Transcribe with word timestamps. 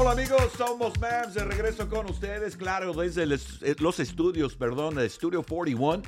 Hola 0.00 0.12
amigos, 0.12 0.52
somos 0.56 0.96
Mavs 1.00 1.34
de 1.34 1.44
regreso 1.44 1.88
con 1.88 2.08
ustedes, 2.08 2.56
claro, 2.56 2.92
desde 2.92 3.24
eh, 3.24 3.74
los 3.80 3.98
estudios, 3.98 4.54
perdón, 4.54 4.94
de 4.94 5.08
Studio 5.08 5.42
41 5.42 6.02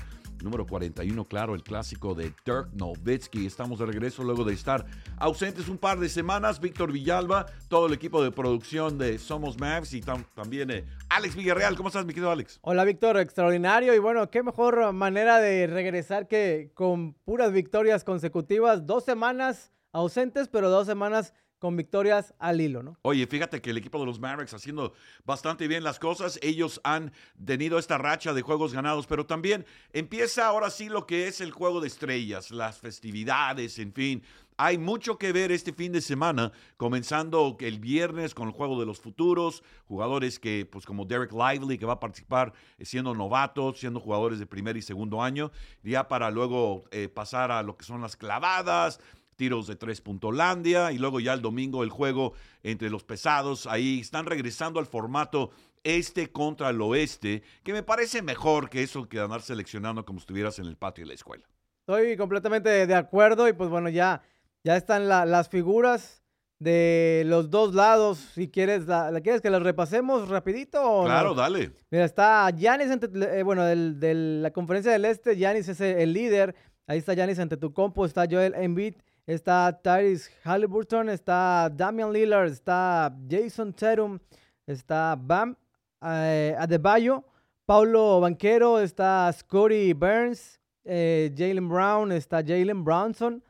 número 0.45 0.65
41, 0.65 1.25
claro, 1.25 1.57
el 1.57 1.65
clásico 1.65 2.15
de 2.15 2.33
Dirk 2.47 2.73
Nowitzki. 2.73 3.45
Estamos 3.45 3.81
de 3.81 3.87
regreso 3.87 4.23
luego 4.23 4.45
de 4.45 4.55
estar 4.55 4.87
ausentes 5.19 5.69
un 5.69 5.77
par 5.77 5.99
de 5.99 6.09
semanas. 6.09 6.61
Víctor 6.61 6.93
Villalba, 6.93 7.47
todo 7.69 7.89
el 7.89 7.93
equipo 7.93 8.23
de 8.23 8.31
producción 8.31 8.97
de 8.97 9.19
Somos 9.19 9.59
Mavs 9.59 9.93
y 9.93 10.01
también 10.01 10.71
eh, 10.71 10.85
Alex 11.09 11.35
Villarreal. 11.35 11.77
¿Cómo 11.77 11.89
estás, 11.89 12.07
mi 12.07 12.15
querido 12.15 12.31
Alex? 12.31 12.61
Hola, 12.63 12.85
Víctor, 12.85 13.19
extraordinario. 13.19 13.93
Y 13.93 13.99
bueno, 13.99 14.31
qué 14.31 14.45
mejor 14.45 14.93
manera 14.93 15.41
de 15.41 15.67
regresar 15.67 16.29
que 16.29 16.71
con 16.75 17.15
puras 17.25 17.53
victorias 17.53 18.05
consecutivas. 18.05 18.87
Dos 18.87 19.05
semanas 19.05 19.73
ausentes, 19.93 20.47
pero 20.47 20.71
dos 20.71 20.87
semanas 20.87 21.35
con 21.61 21.77
victorias 21.77 22.35
al 22.39 22.61
hilo, 22.61 22.83
¿no? 22.83 22.97
Oye, 23.03 23.27
fíjate 23.27 23.61
que 23.61 23.71
el 23.71 23.77
equipo 23.77 24.01
de 24.01 24.07
los 24.07 24.19
Mavericks 24.19 24.55
haciendo 24.55 24.95
bastante 25.25 25.69
bien 25.69 25.85
las 25.85 25.99
cosas. 25.99 26.41
Ellos 26.43 26.81
han 26.83 27.13
tenido 27.45 27.79
esta 27.79 27.99
racha 27.99 28.33
de 28.33 28.43
juegos 28.43 28.73
ganados, 28.73 29.07
pero 29.07 29.27
también 29.27 29.67
empieza 29.93 30.47
ahora 30.47 30.71
sí 30.71 30.89
lo 30.89 31.07
que 31.07 31.29
es 31.29 31.41
el 31.41 31.53
juego 31.53 31.81
de 31.81 31.89
estrellas, 31.89 32.51
las 32.51 32.79
festividades, 32.79 33.79
en 33.79 33.93
fin. 33.93 34.23
Hay 34.63 34.77
mucho 34.77 35.17
que 35.17 35.33
ver 35.33 35.53
este 35.53 35.73
fin 35.73 35.91
de 35.91 36.03
semana, 36.03 36.53
comenzando 36.77 37.57
el 37.61 37.79
viernes 37.79 38.35
con 38.35 38.49
el 38.49 38.53
juego 38.53 38.79
de 38.79 38.85
los 38.85 39.01
futuros, 39.01 39.63
jugadores 39.87 40.39
que, 40.39 40.69
pues 40.71 40.85
como 40.85 41.07
Derek 41.07 41.33
Lively, 41.33 41.79
que 41.79 41.87
va 41.87 41.95
a 41.95 42.01
participar 42.01 42.53
eh, 42.77 42.85
siendo 42.85 43.15
novato, 43.15 43.73
siendo 43.73 44.01
jugadores 44.01 44.39
de 44.39 44.45
primer 44.45 44.77
y 44.77 44.83
segundo 44.83 45.23
año, 45.23 45.51
ya 45.83 46.09
para 46.09 46.31
luego 46.31 46.85
eh, 46.91 47.09
pasar 47.09 47.51
a 47.51 47.63
lo 47.63 47.77
que 47.79 47.87
son 47.87 48.03
las 48.03 48.17
clavadas, 48.17 49.01
tiros 49.41 49.67
de 49.67 49.75
tres 49.75 50.03
puntolandia 50.03 50.93
y 50.93 50.99
luego 50.99 51.19
ya 51.19 51.33
el 51.33 51.41
domingo 51.41 51.83
el 51.83 51.89
juego 51.89 52.35
entre 52.63 52.91
los 52.91 53.05
pesados. 53.05 53.67
Ahí 53.67 54.01
están 54.01 54.27
regresando 54.27 54.79
al 54.79 54.85
formato 54.85 55.51
este 55.83 56.31
contra 56.31 56.69
el 56.69 56.83
oeste, 56.83 57.43
que 57.63 57.73
me 57.73 57.83
parece 57.83 58.21
mejor 58.21 58.69
que 58.69 58.83
eso 58.83 59.09
que 59.09 59.19
andar 59.19 59.41
seleccionando 59.41 60.05
como 60.05 60.19
estuvieras 60.19 60.59
en 60.59 60.67
el 60.67 60.77
patio 60.77 61.05
de 61.05 61.09
la 61.09 61.15
escuela. 61.15 61.49
Estoy 61.89 62.19
completamente 62.19 62.87
de 62.87 62.95
acuerdo 62.95 63.49
y 63.49 63.55
pues 63.55 63.71
bueno, 63.71 63.89
ya, 63.89 64.21
ya 64.63 64.77
están 64.77 65.09
las 65.09 65.49
figuras 65.49 66.23
de 66.59 67.23
los 67.25 67.49
dos 67.49 67.75
lados. 67.75 68.19
Si 68.35 68.51
quieres, 68.51 68.87
la, 68.89 69.19
¿quieres 69.23 69.41
que 69.41 69.49
las 69.49 69.63
repasemos 69.63 70.29
rapidito? 70.29 71.05
claro, 71.07 71.33
dale. 71.33 71.73
Mira, 71.91 72.05
está 72.05 72.51
Yanis, 72.51 72.91
eh, 72.91 73.43
bueno, 73.43 73.65
de 73.65 74.15
la 74.43 74.51
conferencia 74.51 74.93
del 74.93 75.07
este, 75.07 75.39
Yanis 75.39 75.67
es 75.71 75.81
el, 75.81 76.13
líder. 76.13 76.55
Ahí 76.87 76.99
está 76.99 77.15
Yanis 77.15 77.39
ante 77.39 77.57
tu 77.57 77.73
compo, 77.73 78.05
está 78.05 78.27
Joel 78.31 78.55
Embiid 78.55 78.97
está 79.35 79.73
Tyrese 79.73 80.31
Halliburton, 80.45 81.09
está 81.09 81.71
Damian 81.71 82.13
Lillard, 82.13 82.51
está 82.51 83.15
Jason 83.29 83.73
Tatum, 83.73 84.19
está 84.67 85.17
Bam 85.17 85.57
eh, 86.03 86.57
Adebayo, 86.59 87.25
Paulo 87.65 88.21
Banquero, 88.21 88.81
está 88.81 89.33
Scotty 89.33 89.93
Burns, 89.93 90.59
eh, 90.85 91.33
Jalen 91.37 91.69
Brown, 91.69 92.11
está 92.11 92.43
Jalen 92.43 92.83
Brownson, 92.85 93.43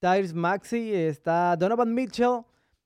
Tyrese 0.00 0.34
Maxey, 0.34 0.94
está 0.94 1.54
Donovan 1.56 1.92
Mitchell, 1.92 2.42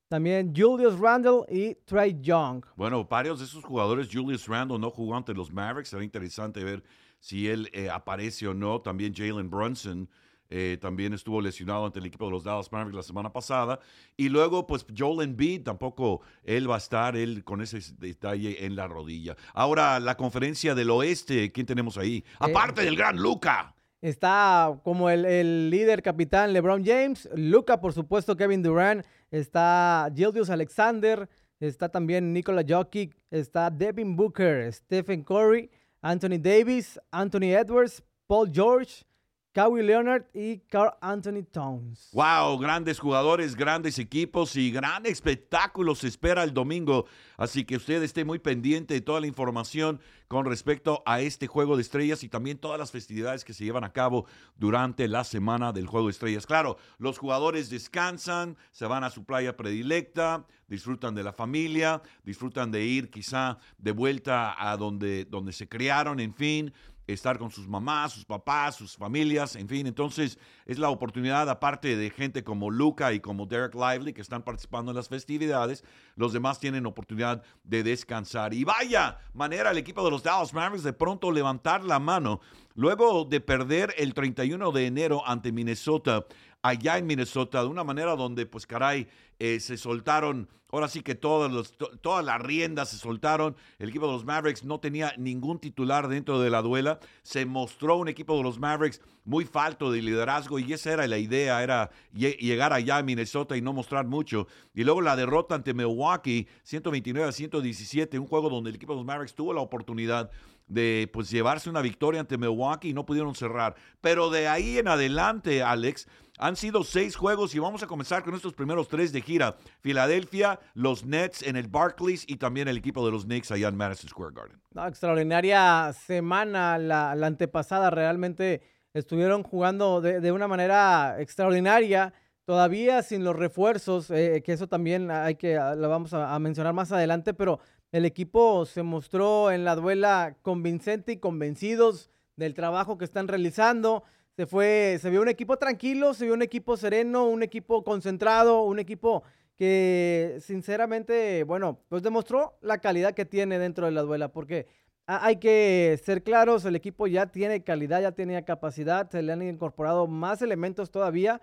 también 0.09 0.53
Julius 0.53 0.99
Randle 0.99 1.45
y 1.47 1.75
Trey 1.85 2.17
Young. 2.21 2.65
Bueno, 2.75 3.05
varios 3.05 3.39
de 3.39 3.45
esos 3.45 3.63
jugadores, 3.63 4.09
Julius 4.11 4.45
Randle 4.47 4.77
no 4.77 4.91
jugó 4.91 5.15
ante 5.15 5.33
los 5.33 5.53
Mavericks, 5.53 5.89
será 5.89 6.03
interesante 6.03 6.65
ver 6.65 6.83
si 7.19 7.47
él 7.47 7.69
eh, 7.71 7.89
aparece 7.89 8.45
o 8.47 8.53
no. 8.53 8.81
También 8.81 9.13
Jalen 9.15 9.49
Brunson 9.49 10.09
eh, 10.53 10.77
también 10.81 11.13
estuvo 11.13 11.41
lesionado 11.41 11.85
ante 11.85 11.99
el 11.99 12.05
equipo 12.05 12.25
de 12.25 12.31
los 12.31 12.43
Dallas 12.43 12.69
Mavericks 12.73 12.97
la 12.97 13.03
semana 13.03 13.31
pasada. 13.31 13.79
Y 14.17 14.27
luego, 14.27 14.67
pues 14.67 14.85
Joel 14.95 15.21
Embiid, 15.29 15.63
tampoco 15.63 16.21
él 16.43 16.69
va 16.69 16.75
a 16.75 16.77
estar, 16.77 17.15
él 17.15 17.45
con 17.45 17.61
ese 17.61 17.79
detalle 17.97 18.65
en 18.65 18.75
la 18.75 18.87
rodilla. 18.87 19.37
Ahora, 19.53 19.99
la 20.01 20.17
conferencia 20.17 20.75
del 20.75 20.89
oeste, 20.89 21.53
¿quién 21.53 21.65
tenemos 21.65 21.97
ahí? 21.97 22.17
Eh, 22.17 22.35
Aparte 22.39 22.83
del 22.83 22.97
gran 22.97 23.15
Luca. 23.15 23.73
Está 24.01 24.77
como 24.83 25.09
el, 25.09 25.69
líder 25.69 26.01
capitán 26.01 26.51
LeBron 26.51 26.83
James, 26.83 27.29
Luca, 27.33 27.79
por 27.79 27.93
supuesto, 27.93 28.35
Kevin 28.35 28.61
Durant, 28.61 29.05
está 29.29 30.11
Gildius 30.13 30.49
Alexander, 30.49 31.29
está 31.61 31.87
también 31.87 32.33
Nikola 32.33 32.65
Jokic, 32.67 33.15
está 33.29 33.69
Devin 33.69 34.17
Booker, 34.17 34.73
Stephen 34.73 35.23
Curry, 35.23 35.69
Anthony 36.01 36.39
Davis, 36.41 36.99
Anthony 37.11 37.53
Edwards, 37.53 38.03
Paul 38.25 38.51
George, 38.51 39.05
Kawhi 39.53 39.83
Leonard 39.83 40.27
y 40.33 40.59
Carl 40.69 40.93
Anthony 41.01 41.43
Towns. 41.43 42.09
Wow, 42.13 42.57
grandes 42.57 42.99
jugadores, 42.99 43.53
grandes 43.53 43.99
equipos 43.99 44.55
y 44.55 44.71
gran 44.71 45.05
espectáculo 45.05 45.93
se 45.93 46.07
espera 46.07 46.43
el 46.43 46.53
domingo. 46.53 47.05
Así 47.35 47.65
que 47.65 47.75
usted 47.75 48.01
esté 48.01 48.23
muy 48.23 48.39
pendiente 48.39 48.93
de 48.93 49.01
toda 49.01 49.19
la 49.19 49.27
información 49.27 49.99
con 50.29 50.45
respecto 50.45 51.03
a 51.05 51.19
este 51.19 51.47
juego 51.47 51.75
de 51.75 51.81
estrellas 51.81 52.23
y 52.23 52.29
también 52.29 52.59
todas 52.59 52.79
las 52.79 52.91
festividades 52.91 53.43
que 53.43 53.53
se 53.53 53.65
llevan 53.65 53.83
a 53.83 53.91
cabo 53.91 54.25
durante 54.55 55.09
la 55.09 55.25
semana 55.25 55.73
del 55.73 55.87
juego 55.87 56.07
de 56.07 56.11
estrellas. 56.11 56.45
Claro, 56.45 56.77
los 56.97 57.17
jugadores 57.17 57.69
descansan, 57.69 58.55
se 58.71 58.85
van 58.85 59.03
a 59.03 59.09
su 59.09 59.25
playa 59.25 59.57
predilecta, 59.57 60.45
disfrutan 60.69 61.13
de 61.13 61.23
la 61.23 61.33
familia, 61.33 62.01
disfrutan 62.23 62.71
de 62.71 62.85
ir 62.85 63.09
quizá 63.09 63.57
de 63.77 63.91
vuelta 63.91 64.55
a 64.57 64.77
donde, 64.77 65.25
donde 65.25 65.51
se 65.51 65.67
criaron, 65.67 66.21
en 66.21 66.33
fin 66.33 66.73
estar 67.07 67.37
con 67.37 67.51
sus 67.51 67.67
mamás, 67.67 68.13
sus 68.13 68.25
papás, 68.25 68.75
sus 68.75 68.95
familias, 68.95 69.55
en 69.55 69.67
fin. 69.67 69.87
Entonces 69.87 70.37
es 70.65 70.79
la 70.79 70.89
oportunidad, 70.89 71.49
aparte 71.49 71.95
de 71.95 72.09
gente 72.09 72.43
como 72.43 72.69
Luca 72.69 73.13
y 73.13 73.19
como 73.19 73.45
Derek 73.45 73.75
Lively 73.75 74.13
que 74.13 74.21
están 74.21 74.43
participando 74.43 74.91
en 74.91 74.97
las 74.97 75.09
festividades, 75.09 75.83
los 76.15 76.33
demás 76.33 76.59
tienen 76.59 76.85
oportunidad 76.85 77.43
de 77.63 77.83
descansar. 77.83 78.53
Y 78.53 78.63
vaya 78.63 79.19
manera 79.33 79.71
el 79.71 79.77
equipo 79.77 80.03
de 80.03 80.11
los 80.11 80.23
Dallas 80.23 80.53
Mavericks 80.53 80.83
de 80.83 80.93
pronto 80.93 81.31
levantar 81.31 81.83
la 81.83 81.99
mano 81.99 82.41
luego 82.75 83.25
de 83.25 83.41
perder 83.41 83.93
el 83.97 84.13
31 84.13 84.71
de 84.71 84.85
enero 84.85 85.23
ante 85.25 85.51
Minnesota 85.51 86.25
allá 86.61 86.97
en 86.97 87.07
Minnesota 87.07 87.61
de 87.61 87.67
una 87.67 87.83
manera 87.83 88.15
donde, 88.15 88.45
pues 88.45 88.65
caray, 88.65 89.07
eh, 89.39 89.59
se 89.59 89.77
soltaron, 89.77 90.47
ahora 90.71 90.87
sí 90.87 91.01
que 91.01 91.15
todas, 91.15 91.73
todas 92.01 92.23
las 92.23 92.39
riendas 92.39 92.89
se 92.89 92.97
soltaron. 92.97 93.55
El 93.79 93.89
equipo 93.89 94.05
de 94.05 94.13
los 94.13 94.25
Mavericks 94.25 94.63
no 94.63 94.79
tenía 94.79 95.13
ningún 95.17 95.59
titular 95.59 96.07
dentro 96.07 96.39
de 96.39 96.51
la 96.51 96.61
duela. 96.61 96.99
Se 97.23 97.45
mostró 97.45 97.97
un 97.97 98.07
equipo 98.07 98.37
de 98.37 98.43
los 98.43 98.59
Mavericks 98.59 99.01
muy 99.23 99.45
falto 99.45 99.91
de 99.91 100.01
liderazgo 100.01 100.59
y 100.59 100.73
esa 100.73 100.93
era 100.93 101.07
la 101.07 101.17
idea, 101.17 101.63
era 101.63 101.89
llegar 102.13 102.73
allá 102.73 102.97
a 102.97 103.03
Minnesota 103.03 103.57
y 103.57 103.61
no 103.61 103.73
mostrar 103.73 104.05
mucho. 104.05 104.47
Y 104.73 104.83
luego 104.83 105.01
la 105.01 105.15
derrota 105.15 105.55
ante 105.55 105.73
Milwaukee, 105.73 106.47
129 106.63 107.29
a 107.29 107.31
117, 107.31 108.19
un 108.19 108.27
juego 108.27 108.49
donde 108.49 108.69
el 108.69 108.75
equipo 108.75 108.93
de 108.93 108.97
los 108.97 109.05
Mavericks 109.05 109.33
tuvo 109.33 109.53
la 109.53 109.61
oportunidad 109.61 110.29
de 110.67 111.09
pues 111.11 111.29
llevarse 111.29 111.69
una 111.69 111.81
victoria 111.81 112.21
ante 112.21 112.37
Milwaukee 112.37 112.89
y 112.89 112.93
no 112.93 113.05
pudieron 113.05 113.35
cerrar. 113.35 113.75
Pero 113.99 114.29
de 114.29 114.47
ahí 114.47 114.77
en 114.77 114.87
adelante, 114.87 115.63
Alex, 115.63 116.07
han 116.41 116.55
sido 116.55 116.83
seis 116.83 117.15
juegos 117.15 117.53
y 117.53 117.59
vamos 117.59 117.83
a 117.83 117.87
comenzar 117.87 118.23
con 118.23 118.33
estos 118.33 118.53
primeros 118.53 118.87
tres 118.87 119.13
de 119.13 119.21
gira. 119.21 119.55
Filadelfia, 119.79 120.59
los 120.73 121.05
Nets 121.05 121.43
en 121.43 121.55
el 121.55 121.67
Barclays 121.67 122.25
y 122.27 122.37
también 122.37 122.67
el 122.67 122.77
equipo 122.77 123.05
de 123.05 123.11
los 123.11 123.25
Knicks 123.25 123.51
allá 123.51 123.67
en 123.67 123.77
Madison 123.77 124.09
Square 124.09 124.33
Garden. 124.33 124.59
extraordinaria 124.87 125.93
semana 125.93 126.79
la, 126.79 127.11
antepasada. 127.11 127.91
Realmente 127.91 128.63
estuvieron 128.93 129.43
jugando 129.43 130.01
de, 130.01 130.31
una 130.31 130.47
manera 130.47 131.21
extraordinaria. 131.21 132.11
Todavía 132.45 133.03
sin 133.03 133.23
los 133.23 133.35
refuerzos, 133.35 134.09
eh, 134.09 134.41
que 134.43 134.53
eso 134.53 134.67
también 134.67 135.11
hay 135.11 135.35
que, 135.35 135.53
lo 135.53 135.89
vamos 135.89 136.11
a 136.13 136.37
mencionar 136.39 136.73
más 136.73 136.91
adelante, 136.91 137.35
pero 137.35 137.59
el 137.91 138.03
equipo 138.03 138.65
se 138.65 138.81
mostró 138.81 139.51
en 139.51 139.63
la 139.63 139.75
duela 139.75 140.35
convincente 140.41 141.11
y 141.11 141.17
convencidos 141.17 142.09
del 142.35 142.55
trabajo 142.55 142.97
que 142.97 143.05
están 143.05 143.27
realizando. 143.27 144.03
Se 144.41 144.47
fue, 144.47 144.97
se 144.99 145.11
vio 145.11 145.21
un 145.21 145.27
equipo 145.27 145.57
tranquilo, 145.57 146.15
se 146.15 146.25
vio 146.25 146.33
un 146.33 146.41
equipo 146.41 146.75
sereno, 146.75 147.25
un 147.25 147.43
equipo 147.43 147.83
concentrado, 147.83 148.63
un 148.63 148.79
equipo 148.79 149.21
que 149.55 150.39
sinceramente, 150.39 151.43
bueno, 151.43 151.77
pues 151.89 152.01
demostró 152.01 152.57
la 152.63 152.79
calidad 152.79 153.13
que 153.13 153.23
tiene 153.23 153.59
dentro 153.59 153.85
de 153.85 153.91
la 153.91 154.01
duela, 154.01 154.31
porque 154.31 154.65
hay 155.05 155.35
que 155.35 156.01
ser 156.03 156.23
claros, 156.23 156.65
el 156.65 156.75
equipo 156.75 157.05
ya 157.05 157.27
tiene 157.27 157.63
calidad, 157.63 158.01
ya 158.01 158.13
tenía 158.13 158.43
capacidad, 158.43 159.07
se 159.11 159.21
le 159.21 159.31
han 159.31 159.43
incorporado 159.43 160.07
más 160.07 160.41
elementos 160.41 160.89
todavía 160.89 161.39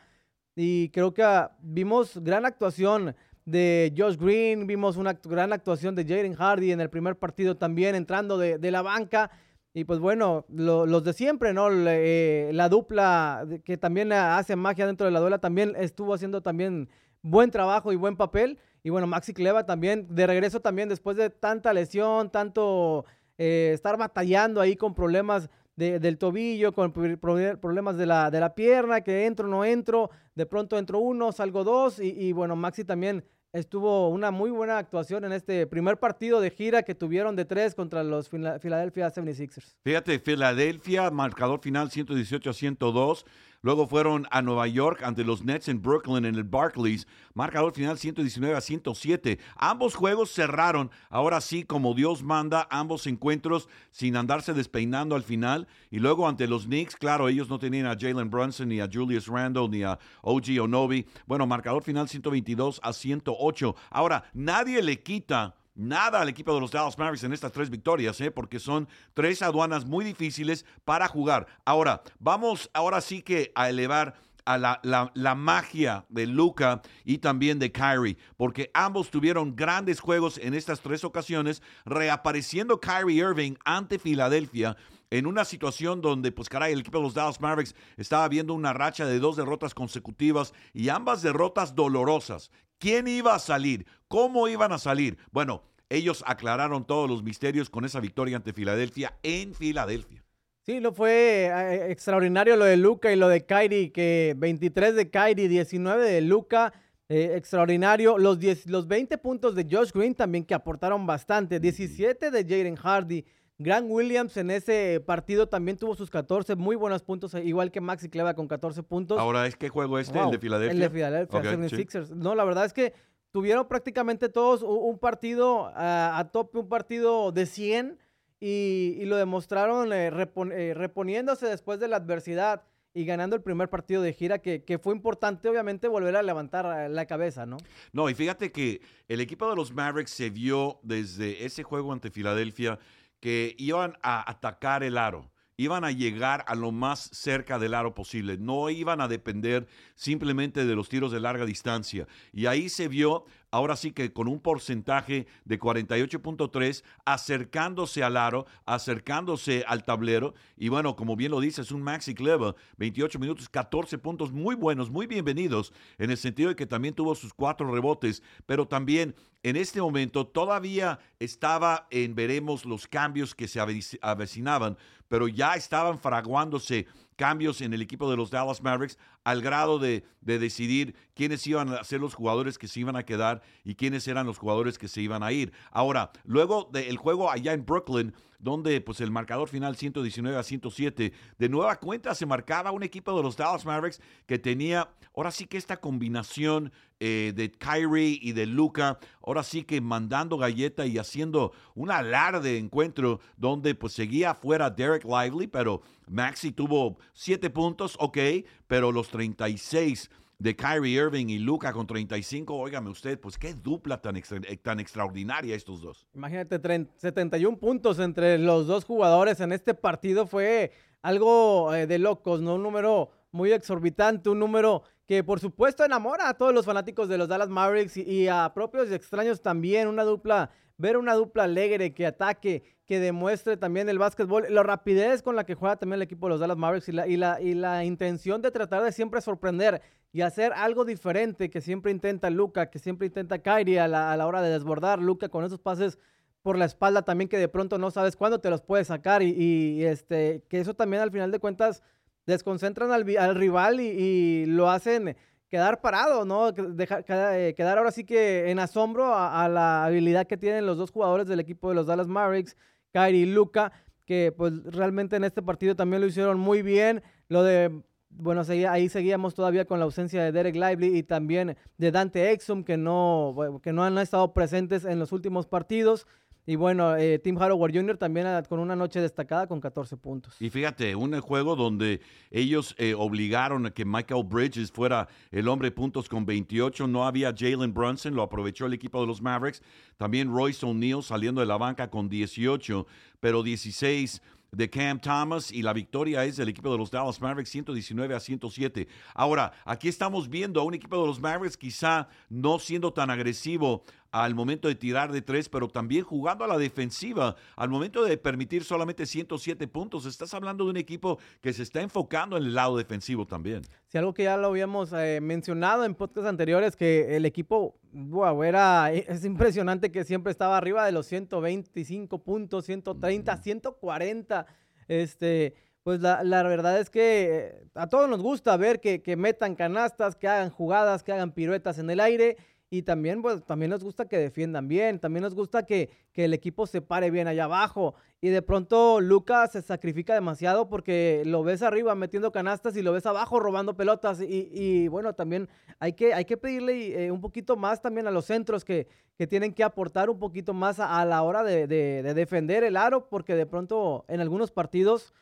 y 0.56 0.88
creo 0.88 1.14
que 1.14 1.22
ah, 1.22 1.56
vimos 1.60 2.18
gran 2.24 2.46
actuación 2.46 3.14
de 3.44 3.94
Josh 3.96 4.16
Green, 4.16 4.66
vimos 4.66 4.96
una 4.96 5.12
gran 5.12 5.52
actuación 5.52 5.94
de 5.94 6.02
Jaden 6.02 6.34
Hardy 6.34 6.72
en 6.72 6.80
el 6.80 6.90
primer 6.90 7.14
partido 7.14 7.56
también 7.56 7.94
entrando 7.94 8.38
de, 8.38 8.58
de 8.58 8.70
la 8.72 8.82
banca 8.82 9.30
y 9.74 9.84
pues 9.84 9.98
bueno, 10.00 10.44
los 10.48 11.04
de 11.04 11.12
siempre, 11.12 11.52
¿no? 11.52 11.68
Eh, 11.70 12.50
la 12.52 12.68
dupla 12.68 13.46
que 13.64 13.76
también 13.76 14.12
hace 14.12 14.56
magia 14.56 14.86
dentro 14.86 15.06
de 15.06 15.12
la 15.12 15.20
duela 15.20 15.38
también 15.38 15.74
estuvo 15.78 16.14
haciendo 16.14 16.40
también 16.40 16.88
buen 17.22 17.50
trabajo 17.50 17.92
y 17.92 17.96
buen 17.96 18.16
papel. 18.16 18.58
Y 18.82 18.90
bueno, 18.90 19.06
Maxi 19.06 19.34
Cleva 19.34 19.66
también, 19.66 20.06
de 20.08 20.26
regreso 20.26 20.60
también 20.60 20.88
después 20.88 21.16
de 21.16 21.30
tanta 21.30 21.72
lesión, 21.72 22.30
tanto 22.30 23.04
eh, 23.36 23.72
estar 23.74 23.96
batallando 23.98 24.60
ahí 24.60 24.76
con 24.76 24.94
problemas 24.94 25.50
del 25.76 26.18
tobillo, 26.18 26.72
con 26.72 26.92
problemas 26.92 27.96
de 27.96 28.06
la, 28.06 28.32
de 28.32 28.40
la 28.40 28.56
pierna, 28.56 29.02
que 29.02 29.26
entro, 29.26 29.46
no 29.46 29.64
entro, 29.64 30.10
de 30.34 30.44
pronto 30.44 30.76
entro 30.76 30.98
uno, 30.98 31.30
salgo 31.30 31.62
dos, 31.62 32.00
y 32.00 32.32
bueno, 32.32 32.56
Maxi 32.56 32.82
también 32.82 33.22
estuvo 33.52 34.08
una 34.08 34.30
muy 34.30 34.50
buena 34.50 34.78
actuación 34.78 35.24
en 35.24 35.32
este 35.32 35.66
primer 35.66 35.98
partido 35.98 36.40
de 36.40 36.50
gira 36.50 36.82
que 36.82 36.94
tuvieron 36.94 37.36
de 37.36 37.44
tres 37.44 37.74
contra 37.74 38.02
los 38.02 38.28
Philadelphia 38.28 39.08
76ers. 39.08 39.76
Fíjate, 39.82 40.18
Filadelfia, 40.18 41.10
marcador 41.10 41.60
final 41.60 41.90
118 41.90 42.50
a 42.50 42.52
102. 42.52 43.24
Luego 43.60 43.88
fueron 43.88 44.28
a 44.30 44.40
Nueva 44.40 44.68
York 44.68 45.02
ante 45.02 45.24
los 45.24 45.42
Nets 45.42 45.66
en 45.66 45.82
Brooklyn 45.82 46.24
en 46.24 46.36
el 46.36 46.44
Barclays. 46.44 47.08
Marcador 47.34 47.72
final 47.72 47.98
119 47.98 48.56
a 48.56 48.60
107. 48.60 49.40
Ambos 49.56 49.96
juegos 49.96 50.32
cerraron, 50.32 50.92
ahora 51.10 51.40
sí, 51.40 51.64
como 51.64 51.94
Dios 51.94 52.22
manda, 52.22 52.68
ambos 52.70 53.08
encuentros 53.08 53.68
sin 53.90 54.16
andarse 54.16 54.54
despeinando 54.54 55.16
al 55.16 55.24
final. 55.24 55.66
Y 55.90 55.98
luego 55.98 56.28
ante 56.28 56.46
los 56.46 56.66
Knicks, 56.66 56.94
claro, 56.94 57.28
ellos 57.28 57.48
no 57.48 57.58
tenían 57.58 57.86
a 57.86 57.96
Jalen 57.98 58.30
Brunson, 58.30 58.68
ni 58.68 58.78
a 58.78 58.88
Julius 58.90 59.26
Randle, 59.26 59.68
ni 59.68 59.82
a 59.82 59.98
OG 60.22 60.60
Onobi. 60.62 61.06
Bueno, 61.26 61.44
marcador 61.46 61.82
final 61.82 62.08
122 62.08 62.80
a 62.80 62.92
108. 62.92 63.74
Ahora, 63.90 64.22
nadie 64.34 64.82
le 64.82 65.02
quita 65.02 65.57
nada 65.78 66.20
al 66.20 66.28
equipo 66.28 66.52
de 66.52 66.60
los 66.60 66.72
Dallas 66.72 66.98
Mavericks 66.98 67.24
en 67.24 67.32
estas 67.32 67.52
tres 67.52 67.70
victorias, 67.70 68.20
¿eh? 68.20 68.30
porque 68.30 68.58
son 68.58 68.88
tres 69.14 69.40
aduanas 69.40 69.86
muy 69.86 70.04
difíciles 70.04 70.66
para 70.84 71.08
jugar. 71.08 71.46
Ahora, 71.64 72.02
vamos 72.18 72.68
ahora 72.74 73.00
sí 73.00 73.22
que 73.22 73.52
a 73.54 73.70
elevar 73.70 74.14
a 74.44 74.56
la, 74.56 74.80
la, 75.14 75.34
magia 75.34 76.06
de 76.08 76.26
Luca 76.26 76.80
y 77.04 77.18
también 77.18 77.58
de 77.58 77.70
Kyrie, 77.70 78.16
porque 78.38 78.70
ambos 78.72 79.10
tuvieron 79.10 79.54
grandes 79.54 80.00
juegos 80.00 80.38
en 80.38 80.54
estas 80.54 80.80
tres 80.80 81.04
ocasiones, 81.04 81.62
reapareciendo 81.84 82.80
Kyrie 82.80 83.18
Irving 83.18 83.56
ante 83.66 83.98
Filadelfia 83.98 84.74
en 85.10 85.26
una 85.26 85.44
situación 85.44 86.00
donde, 86.00 86.32
pues 86.32 86.48
caray, 86.48 86.72
el 86.72 86.80
equipo 86.80 86.98
de 86.98 87.04
los 87.04 87.14
Dallas 87.14 87.40
Mavericks 87.40 87.74
estaba 87.96 88.28
viendo 88.28 88.54
una 88.54 88.72
racha 88.72 89.06
de 89.06 89.18
dos 89.18 89.36
derrotas 89.36 89.74
consecutivas 89.74 90.52
y 90.72 90.88
ambas 90.88 91.22
derrotas 91.22 91.74
dolorosas. 91.74 92.50
¿Quién 92.78 93.08
iba 93.08 93.34
a 93.34 93.38
salir? 93.38 93.86
¿Cómo 94.08 94.48
iban 94.48 94.72
a 94.72 94.78
salir? 94.78 95.18
Bueno, 95.30 95.62
ellos 95.90 96.24
aclararon 96.26 96.86
todos 96.86 97.08
los 97.08 97.22
misterios 97.22 97.70
con 97.70 97.84
esa 97.84 98.00
victoria 98.00 98.36
ante 98.36 98.52
Filadelfia 98.52 99.18
en 99.22 99.54
Filadelfia. 99.54 100.24
Sí, 100.64 100.80
lo 100.80 100.92
fue 100.92 101.46
eh, 101.46 101.90
extraordinario 101.90 102.56
lo 102.56 102.64
de 102.64 102.76
Luca 102.76 103.12
y 103.12 103.16
lo 103.16 103.28
de 103.28 103.46
Kyrie, 103.46 103.92
que 103.92 104.34
23 104.36 104.94
de 104.94 105.10
Kyrie, 105.10 105.48
19 105.48 106.10
de 106.10 106.20
Luca, 106.20 106.72
eh, 107.08 107.32
extraordinario. 107.36 108.18
Los, 108.18 108.38
10, 108.38 108.66
los 108.66 108.86
20 108.86 109.16
puntos 109.18 109.54
de 109.54 109.66
Josh 109.70 109.92
Green 109.92 110.14
también 110.14 110.44
que 110.44 110.54
aportaron 110.54 111.06
bastante, 111.06 111.58
17 111.60 112.30
de 112.30 112.42
Jaden 112.42 112.76
Hardy. 112.76 113.24
Grant 113.60 113.86
Williams 113.90 114.36
en 114.36 114.52
ese 114.52 115.02
partido 115.04 115.48
también 115.48 115.76
tuvo 115.76 115.96
sus 115.96 116.10
14 116.10 116.54
muy 116.54 116.76
buenos 116.76 117.02
puntos, 117.02 117.34
igual 117.34 117.72
que 117.72 117.80
Maxi 117.80 118.08
Cleva 118.08 118.34
con 118.34 118.46
14 118.46 118.84
puntos. 118.84 119.18
Ahora, 119.18 119.46
¿es 119.46 119.56
qué 119.56 119.68
juego 119.68 119.98
este? 119.98 120.18
¿El 120.20 120.30
de 120.30 120.38
Filadelfia? 120.38 120.72
El 120.72 120.80
de 120.80 120.90
Filadelfia, 120.90 121.42
76ers. 121.42 122.10
No, 122.10 122.36
la 122.36 122.44
verdad 122.44 122.66
es 122.66 122.72
que 122.72 122.92
tuvieron 123.30 123.68
prácticamente 123.68 124.28
todos 124.28 124.62
un 124.62 124.98
partido 124.98 125.70
a 125.74 126.28
tope, 126.32 126.58
un 126.58 126.68
partido 126.68 127.32
de 127.32 127.46
100 127.46 127.98
y, 128.40 129.04
lo 129.06 129.16
demostraron 129.16 129.92
eh, 129.92 130.06
eh, 130.08 130.74
reponiéndose 130.74 131.46
después 131.46 131.80
de 131.80 131.88
la 131.88 131.96
adversidad 131.96 132.62
y 132.94 133.04
ganando 133.04 133.36
el 133.36 133.42
primer 133.42 133.68
partido 133.68 134.02
de 134.02 134.12
gira, 134.12 134.38
que, 134.38 134.64
que, 134.64 134.78
fue 134.78 134.94
importante, 134.94 135.48
obviamente, 135.48 135.88
volver 135.88 136.16
a 136.16 136.22
levantar 136.22 136.66
eh, 136.66 136.88
la 136.88 137.06
cabeza, 137.06 137.46
¿no? 137.46 137.58
No, 137.92 138.08
y 138.08 138.14
fíjate 138.14 138.50
que 138.50 138.80
el 139.08 139.20
equipo 139.20 139.48
de 139.48 139.56
los 139.56 139.72
Mavericks 139.72 140.10
se 140.10 140.30
vio 140.30 140.80
desde 140.82 141.44
ese 141.44 141.62
juego 141.62 141.92
ante 141.92 142.10
Filadelfia 142.10 142.78
que 143.20 143.54
iban 143.58 143.96
a 144.02 144.28
atacar 144.28 144.82
el 144.82 144.96
aro 144.96 145.30
iban 145.58 145.84
a 145.84 145.90
llegar 145.90 146.44
a 146.46 146.54
lo 146.54 146.70
más 146.70 147.10
cerca 147.12 147.58
del 147.58 147.74
aro 147.74 147.92
posible, 147.92 148.38
no 148.38 148.70
iban 148.70 149.00
a 149.00 149.08
depender 149.08 149.66
simplemente 149.96 150.64
de 150.64 150.74
los 150.76 150.88
tiros 150.88 151.10
de 151.10 151.18
larga 151.18 151.44
distancia. 151.44 152.06
Y 152.32 152.46
ahí 152.46 152.68
se 152.68 152.86
vio 152.86 153.24
ahora 153.50 153.76
sí 153.76 153.92
que 153.92 154.12
con 154.12 154.28
un 154.28 154.40
porcentaje 154.40 155.26
de 155.44 155.58
48.3, 155.58 156.82
acercándose 157.04 158.02
al 158.02 158.16
aro, 158.16 158.46
acercándose 158.66 159.64
al 159.66 159.84
tablero. 159.84 160.34
Y 160.56 160.68
bueno, 160.68 160.96
como 160.96 161.16
bien 161.16 161.30
lo 161.30 161.40
dice, 161.40 161.62
es 161.62 161.72
un 161.72 161.82
Maxi 161.82 162.14
Clever, 162.14 162.54
28 162.76 163.18
minutos, 163.18 163.48
14 163.48 163.98
puntos 163.98 164.32
muy 164.32 164.54
buenos, 164.54 164.90
muy 164.90 165.06
bienvenidos, 165.06 165.72
en 165.98 166.10
el 166.10 166.16
sentido 166.16 166.50
de 166.50 166.56
que 166.56 166.66
también 166.66 166.94
tuvo 166.94 167.14
sus 167.14 167.32
cuatro 167.32 167.72
rebotes, 167.72 168.22
pero 168.46 168.66
también 168.66 169.14
en 169.42 169.56
este 169.56 169.80
momento 169.80 170.26
todavía 170.26 170.98
estaba 171.18 171.86
en 171.90 172.14
veremos 172.14 172.64
los 172.64 172.86
cambios 172.86 173.34
que 173.34 173.48
se 173.48 173.60
avecinaban, 174.02 174.76
pero 175.08 175.28
ya 175.28 175.54
estaban 175.54 175.98
fraguándose 175.98 176.86
cambios 177.18 177.60
en 177.60 177.74
el 177.74 177.82
equipo 177.82 178.08
de 178.08 178.16
los 178.16 178.30
Dallas 178.30 178.62
Mavericks 178.62 178.96
al 179.24 179.42
grado 179.42 179.80
de, 179.80 180.04
decidir 180.20 180.94
quiénes 181.14 181.44
iban 181.46 181.70
a 181.70 181.84
ser 181.84 182.00
los 182.00 182.14
jugadores 182.14 182.58
que 182.58 182.68
se 182.68 182.80
iban 182.80 182.94
a 182.94 183.02
quedar 183.02 183.42
y 183.64 183.74
quiénes 183.74 184.06
eran 184.06 184.24
los 184.24 184.38
jugadores 184.38 184.78
que 184.78 184.86
se 184.86 185.02
iban 185.02 185.24
a 185.24 185.32
ir. 185.32 185.52
Ahora, 185.72 186.12
luego 186.24 186.70
del 186.72 186.96
juego 186.96 187.30
allá 187.30 187.52
en 187.52 187.66
Brooklyn, 187.66 188.14
donde 188.38 188.80
pues 188.80 189.00
el 189.00 189.10
marcador 189.10 189.48
final 189.48 189.76
119 189.76 190.38
a 190.38 190.42
107, 190.42 191.12
de 191.38 191.48
nueva 191.48 191.76
cuenta 191.76 192.14
se 192.14 192.26
marcaba 192.26 192.70
un 192.70 192.82
equipo 192.82 193.16
de 193.16 193.22
los 193.22 193.36
Dallas 193.36 193.64
Mavericks 193.64 194.00
que 194.26 194.38
tenía, 194.38 194.88
ahora 195.14 195.30
sí 195.30 195.46
que 195.46 195.56
esta 195.56 195.78
combinación 195.78 196.72
eh, 197.00 197.32
de 197.34 197.50
Kyrie 197.50 198.18
y 198.20 198.32
de 198.32 198.46
Luca, 198.46 198.98
ahora 199.24 199.42
sí 199.42 199.64
que 199.64 199.80
mandando 199.80 200.36
galleta 200.36 200.86
y 200.86 200.98
haciendo 200.98 201.52
un 201.74 201.90
alarde 201.90 202.58
encuentro 202.58 203.20
donde 203.36 203.74
pues 203.74 203.92
seguía 203.92 204.34
fuera 204.34 204.70
Derek 204.70 205.04
Lively, 205.04 205.48
pero 205.48 205.82
Maxi 206.06 206.52
tuvo 206.52 206.98
siete 207.12 207.50
puntos, 207.50 207.96
ok, 207.98 208.18
pero 208.66 208.92
los 208.92 209.08
36 209.08 210.10
de 210.38 210.54
Kyrie 210.54 210.94
Irving 210.94 211.26
y 211.28 211.38
Luca 211.38 211.72
con 211.72 211.86
35, 211.86 212.54
óigame 212.54 212.90
usted, 212.90 213.18
pues 213.18 213.36
qué 213.36 213.54
dupla 213.54 214.00
tan, 214.00 214.16
eh, 214.16 214.22
tan 214.62 214.78
extraordinaria 214.78 215.56
estos 215.56 215.80
dos. 215.80 216.06
Imagínate, 216.14 216.60
71 216.96 217.58
puntos 217.58 217.98
entre 217.98 218.38
los 218.38 218.66
dos 218.66 218.84
jugadores 218.84 219.40
en 219.40 219.52
este 219.52 219.74
partido 219.74 220.26
fue 220.26 220.72
algo 221.02 221.74
eh, 221.74 221.88
de 221.88 221.98
locos, 221.98 222.40
¿no? 222.40 222.54
Un 222.54 222.62
número 222.62 223.10
muy 223.32 223.50
exorbitante, 223.50 224.30
un 224.30 224.38
número 224.38 224.84
que 225.06 225.24
por 225.24 225.40
supuesto 225.40 225.84
enamora 225.84 226.28
a 226.28 226.34
todos 226.34 226.54
los 226.54 226.66
fanáticos 226.66 227.08
de 227.08 227.18
los 227.18 227.28
Dallas 227.28 227.48
Mavericks 227.48 227.96
y 227.96 228.28
a 228.28 228.52
propios 228.54 228.90
y 228.90 228.94
extraños 228.94 229.42
también, 229.42 229.88
una 229.88 230.04
dupla 230.04 230.50
ver 230.78 230.96
una 230.96 231.14
dupla 231.14 231.44
alegre 231.44 231.92
que 231.92 232.06
ataque, 232.06 232.62
que 232.86 233.00
demuestre 233.00 233.56
también 233.56 233.88
el 233.88 233.98
básquetbol, 233.98 234.46
la 234.48 234.62
rapidez 234.62 235.22
con 235.22 235.36
la 235.36 235.44
que 235.44 235.54
juega 235.54 235.76
también 235.76 235.98
el 235.98 236.02
equipo 236.02 236.26
de 236.26 236.30
los 236.30 236.40
Dallas 236.40 236.56
Mavericks 236.56 236.88
y 236.88 236.92
la, 236.92 237.06
y 237.06 237.16
la, 237.16 237.40
y 237.40 237.54
la 237.54 237.84
intención 237.84 238.40
de 238.40 238.50
tratar 238.50 238.82
de 238.82 238.92
siempre 238.92 239.20
sorprender 239.20 239.82
y 240.12 240.22
hacer 240.22 240.52
algo 240.54 240.84
diferente 240.84 241.50
que 241.50 241.60
siempre 241.60 241.92
intenta 241.92 242.30
Luca, 242.30 242.70
que 242.70 242.78
siempre 242.78 243.08
intenta 243.08 243.40
Kyrie 243.40 243.80
a 243.80 243.88
la, 243.88 244.12
a 244.12 244.16
la 244.16 244.26
hora 244.26 244.40
de 244.40 244.50
desbordar. 244.50 245.00
Luca 245.00 245.28
con 245.28 245.44
esos 245.44 245.58
pases 245.58 245.98
por 246.42 246.56
la 246.56 246.64
espalda 246.64 247.02
también 247.02 247.28
que 247.28 247.36
de 247.36 247.48
pronto 247.48 247.76
no 247.76 247.90
sabes 247.90 248.16
cuándo 248.16 248.40
te 248.40 248.48
los 248.48 248.62
puedes 248.62 248.86
sacar 248.86 249.22
y, 249.22 249.84
este, 249.84 250.44
que 250.48 250.60
eso 250.60 250.74
también 250.74 251.02
al 251.02 251.10
final 251.10 251.30
de 251.30 251.40
cuentas 251.40 251.82
desconcentran 252.24 252.92
al, 252.92 253.04
al 253.18 253.34
rival 253.34 253.80
y, 253.80 253.88
y, 253.88 254.46
lo 254.46 254.70
hacen 254.70 255.16
quedar 255.48 255.80
parado, 255.80 256.24
¿no? 256.24 256.52
Dejar, 256.52 257.04
eh, 257.08 257.54
quedar 257.56 257.78
ahora 257.78 257.90
sí 257.90 258.04
que 258.04 258.50
en 258.50 258.58
asombro 258.58 259.14
a, 259.14 259.48
la 259.48 259.84
habilidad 259.84 260.26
que 260.26 260.36
tienen 260.36 260.66
los 260.66 260.78
dos 260.78 260.90
jugadores 260.90 261.26
del 261.26 261.40
equipo 261.40 261.68
de 261.68 261.74
los 261.74 261.86
Dallas 261.86 262.08
Mavericks, 262.08 262.56
Kyrie 262.92 263.22
y 263.22 263.26
Luca, 263.26 263.72
que 264.04 264.32
pues 264.36 264.62
realmente 264.64 265.16
en 265.16 265.24
este 265.24 265.42
partido 265.42 265.74
también 265.74 266.00
lo 266.00 266.08
hicieron 266.08 266.38
muy 266.38 266.62
bien. 266.62 267.02
Lo 267.28 267.42
de, 267.42 267.82
bueno, 268.10 268.42
ahí 268.68 268.88
seguíamos 268.88 269.34
todavía 269.34 269.64
con 269.64 269.78
la 269.78 269.84
ausencia 269.84 270.22
de 270.22 270.32
Derek 270.32 270.54
Lively 270.54 270.98
y 270.98 271.02
también 271.02 271.56
de 271.76 271.90
Dante 271.90 272.30
Exum, 272.30 272.64
que 272.64 272.76
no, 272.76 273.60
que 273.62 273.72
no 273.72 273.84
han 273.84 273.98
estado 273.98 274.32
presentes 274.32 274.84
en 274.84 274.98
los 274.98 275.12
últimos 275.12 275.46
partidos. 275.46 276.06
Y 276.48 276.56
bueno, 276.56 276.96
eh, 276.96 277.18
Tim 277.18 277.36
Howard 277.36 277.74
Jr. 277.74 277.98
también 277.98 278.26
con 278.48 278.58
una 278.58 278.74
noche 278.74 279.02
destacada 279.02 279.46
con 279.46 279.60
14 279.60 279.98
puntos. 279.98 280.34
Y 280.40 280.48
fíjate, 280.48 280.96
un 280.96 281.20
juego 281.20 281.54
donde 281.54 282.00
ellos 282.30 282.74
eh, 282.78 282.94
obligaron 282.94 283.66
a 283.66 283.70
que 283.70 283.84
Michael 283.84 284.24
Bridges 284.24 284.72
fuera 284.72 285.08
el 285.30 285.46
hombre 285.46 285.70
puntos 285.70 286.08
con 286.08 286.24
28. 286.24 286.86
No 286.86 287.06
había 287.06 287.34
Jalen 287.36 287.74
Brunson, 287.74 288.14
lo 288.14 288.22
aprovechó 288.22 288.64
el 288.64 288.72
equipo 288.72 288.98
de 288.98 289.06
los 289.06 289.20
Mavericks. 289.20 289.60
También 289.98 290.32
Royce 290.32 290.64
O'Neal 290.64 291.02
saliendo 291.02 291.42
de 291.42 291.46
la 291.46 291.58
banca 291.58 291.90
con 291.90 292.08
18, 292.08 292.86
pero 293.20 293.42
16 293.42 294.22
de 294.50 294.70
Cam 294.70 294.98
Thomas 294.98 295.52
y 295.52 295.62
la 295.62 295.72
victoria 295.72 296.24
es 296.24 296.36
del 296.36 296.48
equipo 296.48 296.72
de 296.72 296.78
los 296.78 296.90
Dallas 296.90 297.20
Mavericks 297.20 297.50
119 297.50 298.14
a 298.14 298.20
107. 298.20 298.88
Ahora, 299.14 299.52
aquí 299.64 299.88
estamos 299.88 300.28
viendo 300.28 300.60
a 300.60 300.64
un 300.64 300.74
equipo 300.74 300.98
de 300.98 301.06
los 301.06 301.20
Mavericks 301.20 301.56
quizá 301.56 302.08
no 302.30 302.58
siendo 302.58 302.92
tan 302.92 303.10
agresivo 303.10 303.84
al 304.10 304.34
momento 304.34 304.68
de 304.68 304.74
tirar 304.74 305.12
de 305.12 305.22
tres, 305.22 305.48
pero 305.48 305.68
también 305.68 306.04
jugando 306.04 306.44
a 306.44 306.48
la 306.48 306.56
defensiva, 306.56 307.36
al 307.56 307.68
momento 307.68 308.04
de 308.04 308.16
permitir 308.16 308.64
solamente 308.64 309.04
107 309.04 309.68
puntos. 309.68 310.06
Estás 310.06 310.32
hablando 310.34 310.64
de 310.64 310.70
un 310.70 310.76
equipo 310.76 311.18
que 311.40 311.52
se 311.52 311.62
está 311.62 311.82
enfocando 311.82 312.36
en 312.36 312.44
el 312.44 312.54
lado 312.54 312.76
defensivo 312.76 313.26
también. 313.26 313.62
Sí, 313.86 313.98
algo 313.98 314.14
que 314.14 314.24
ya 314.24 314.36
lo 314.36 314.48
habíamos 314.48 314.92
eh, 314.92 315.20
mencionado 315.20 315.84
en 315.84 315.94
podcasts 315.94 316.28
anteriores, 316.28 316.76
que 316.76 317.16
el 317.16 317.24
equipo, 317.26 317.78
wow, 317.92 318.42
era, 318.42 318.92
es 318.92 319.24
impresionante 319.24 319.92
que 319.92 320.04
siempre 320.04 320.30
estaba 320.30 320.56
arriba 320.56 320.84
de 320.86 320.92
los 320.92 321.06
125 321.06 322.22
puntos, 322.22 322.64
130, 322.64 323.36
140. 323.36 324.46
Este, 324.88 325.54
pues 325.82 326.00
la, 326.00 326.42
verdad 326.42 326.80
es 326.80 326.88
que 326.88 327.28
eh, 327.30 327.66
a 327.74 327.88
todos 327.88 328.08
nos 328.08 328.22
gusta 328.22 328.56
ver 328.56 328.80
que, 328.80 329.02
que 329.02 329.16
metan 329.16 329.54
canastas, 329.54 330.16
que 330.16 330.28
hagan 330.28 330.50
jugadas, 330.50 331.02
que 331.02 331.12
hagan 331.12 331.32
piruetas 331.32 331.78
en 331.78 331.90
el 331.90 332.00
aire 332.00 332.36
y 332.70 332.82
también, 332.82 333.22
pues, 333.22 333.44
también 333.44 333.70
nos 333.70 333.82
gusta 333.82 334.06
que 334.08 334.18
defiendan 334.18 334.68
bien, 334.68 334.98
también 334.98 335.22
nos 335.22 335.34
gusta 335.34 335.64
que, 335.64 335.88
que 336.12 336.26
el 336.26 336.34
equipo 336.34 336.66
se 336.66 336.82
pare 336.82 337.10
bien 337.10 337.26
allá 337.26 337.44
abajo. 337.44 337.94
Y 338.20 338.28
de 338.28 338.42
pronto 338.42 339.00
Lucas 339.00 339.52
se 339.52 339.62
sacrifica 339.62 340.12
demasiado 340.12 340.68
porque 340.68 341.22
lo 341.24 341.42
ves 341.42 341.62
arriba 341.62 341.94
metiendo 341.94 342.30
canastas 342.30 342.76
y 342.76 342.82
lo 342.82 342.92
ves 342.92 343.06
abajo 343.06 343.40
robando 343.40 343.74
pelotas. 343.74 344.20
Y, 344.20 344.50
y 344.52 344.88
bueno, 344.88 345.14
también 345.14 345.48
hay 345.78 345.94
que, 345.94 346.12
hay 346.12 346.26
que 346.26 346.36
pedirle 346.36 347.06
eh, 347.06 347.10
un 347.10 347.22
poquito 347.22 347.56
más 347.56 347.80
también 347.80 348.06
a 348.06 348.10
los 348.10 348.26
centros 348.26 348.66
que, 348.66 348.86
que 349.16 349.26
tienen 349.26 349.54
que 349.54 349.64
aportar 349.64 350.10
un 350.10 350.18
poquito 350.18 350.52
más 350.52 350.78
a, 350.78 351.02
la 351.06 351.22
hora 351.22 351.42
de, 351.44 351.66
de, 351.66 352.02
de 352.02 352.14
defender 352.14 352.64
el 352.64 352.76
aro, 352.76 353.08
porque 353.08 353.34
de 353.34 353.46
pronto 353.46 354.04
en 354.08 354.20
algunos 354.20 354.50
partidos 354.50 355.14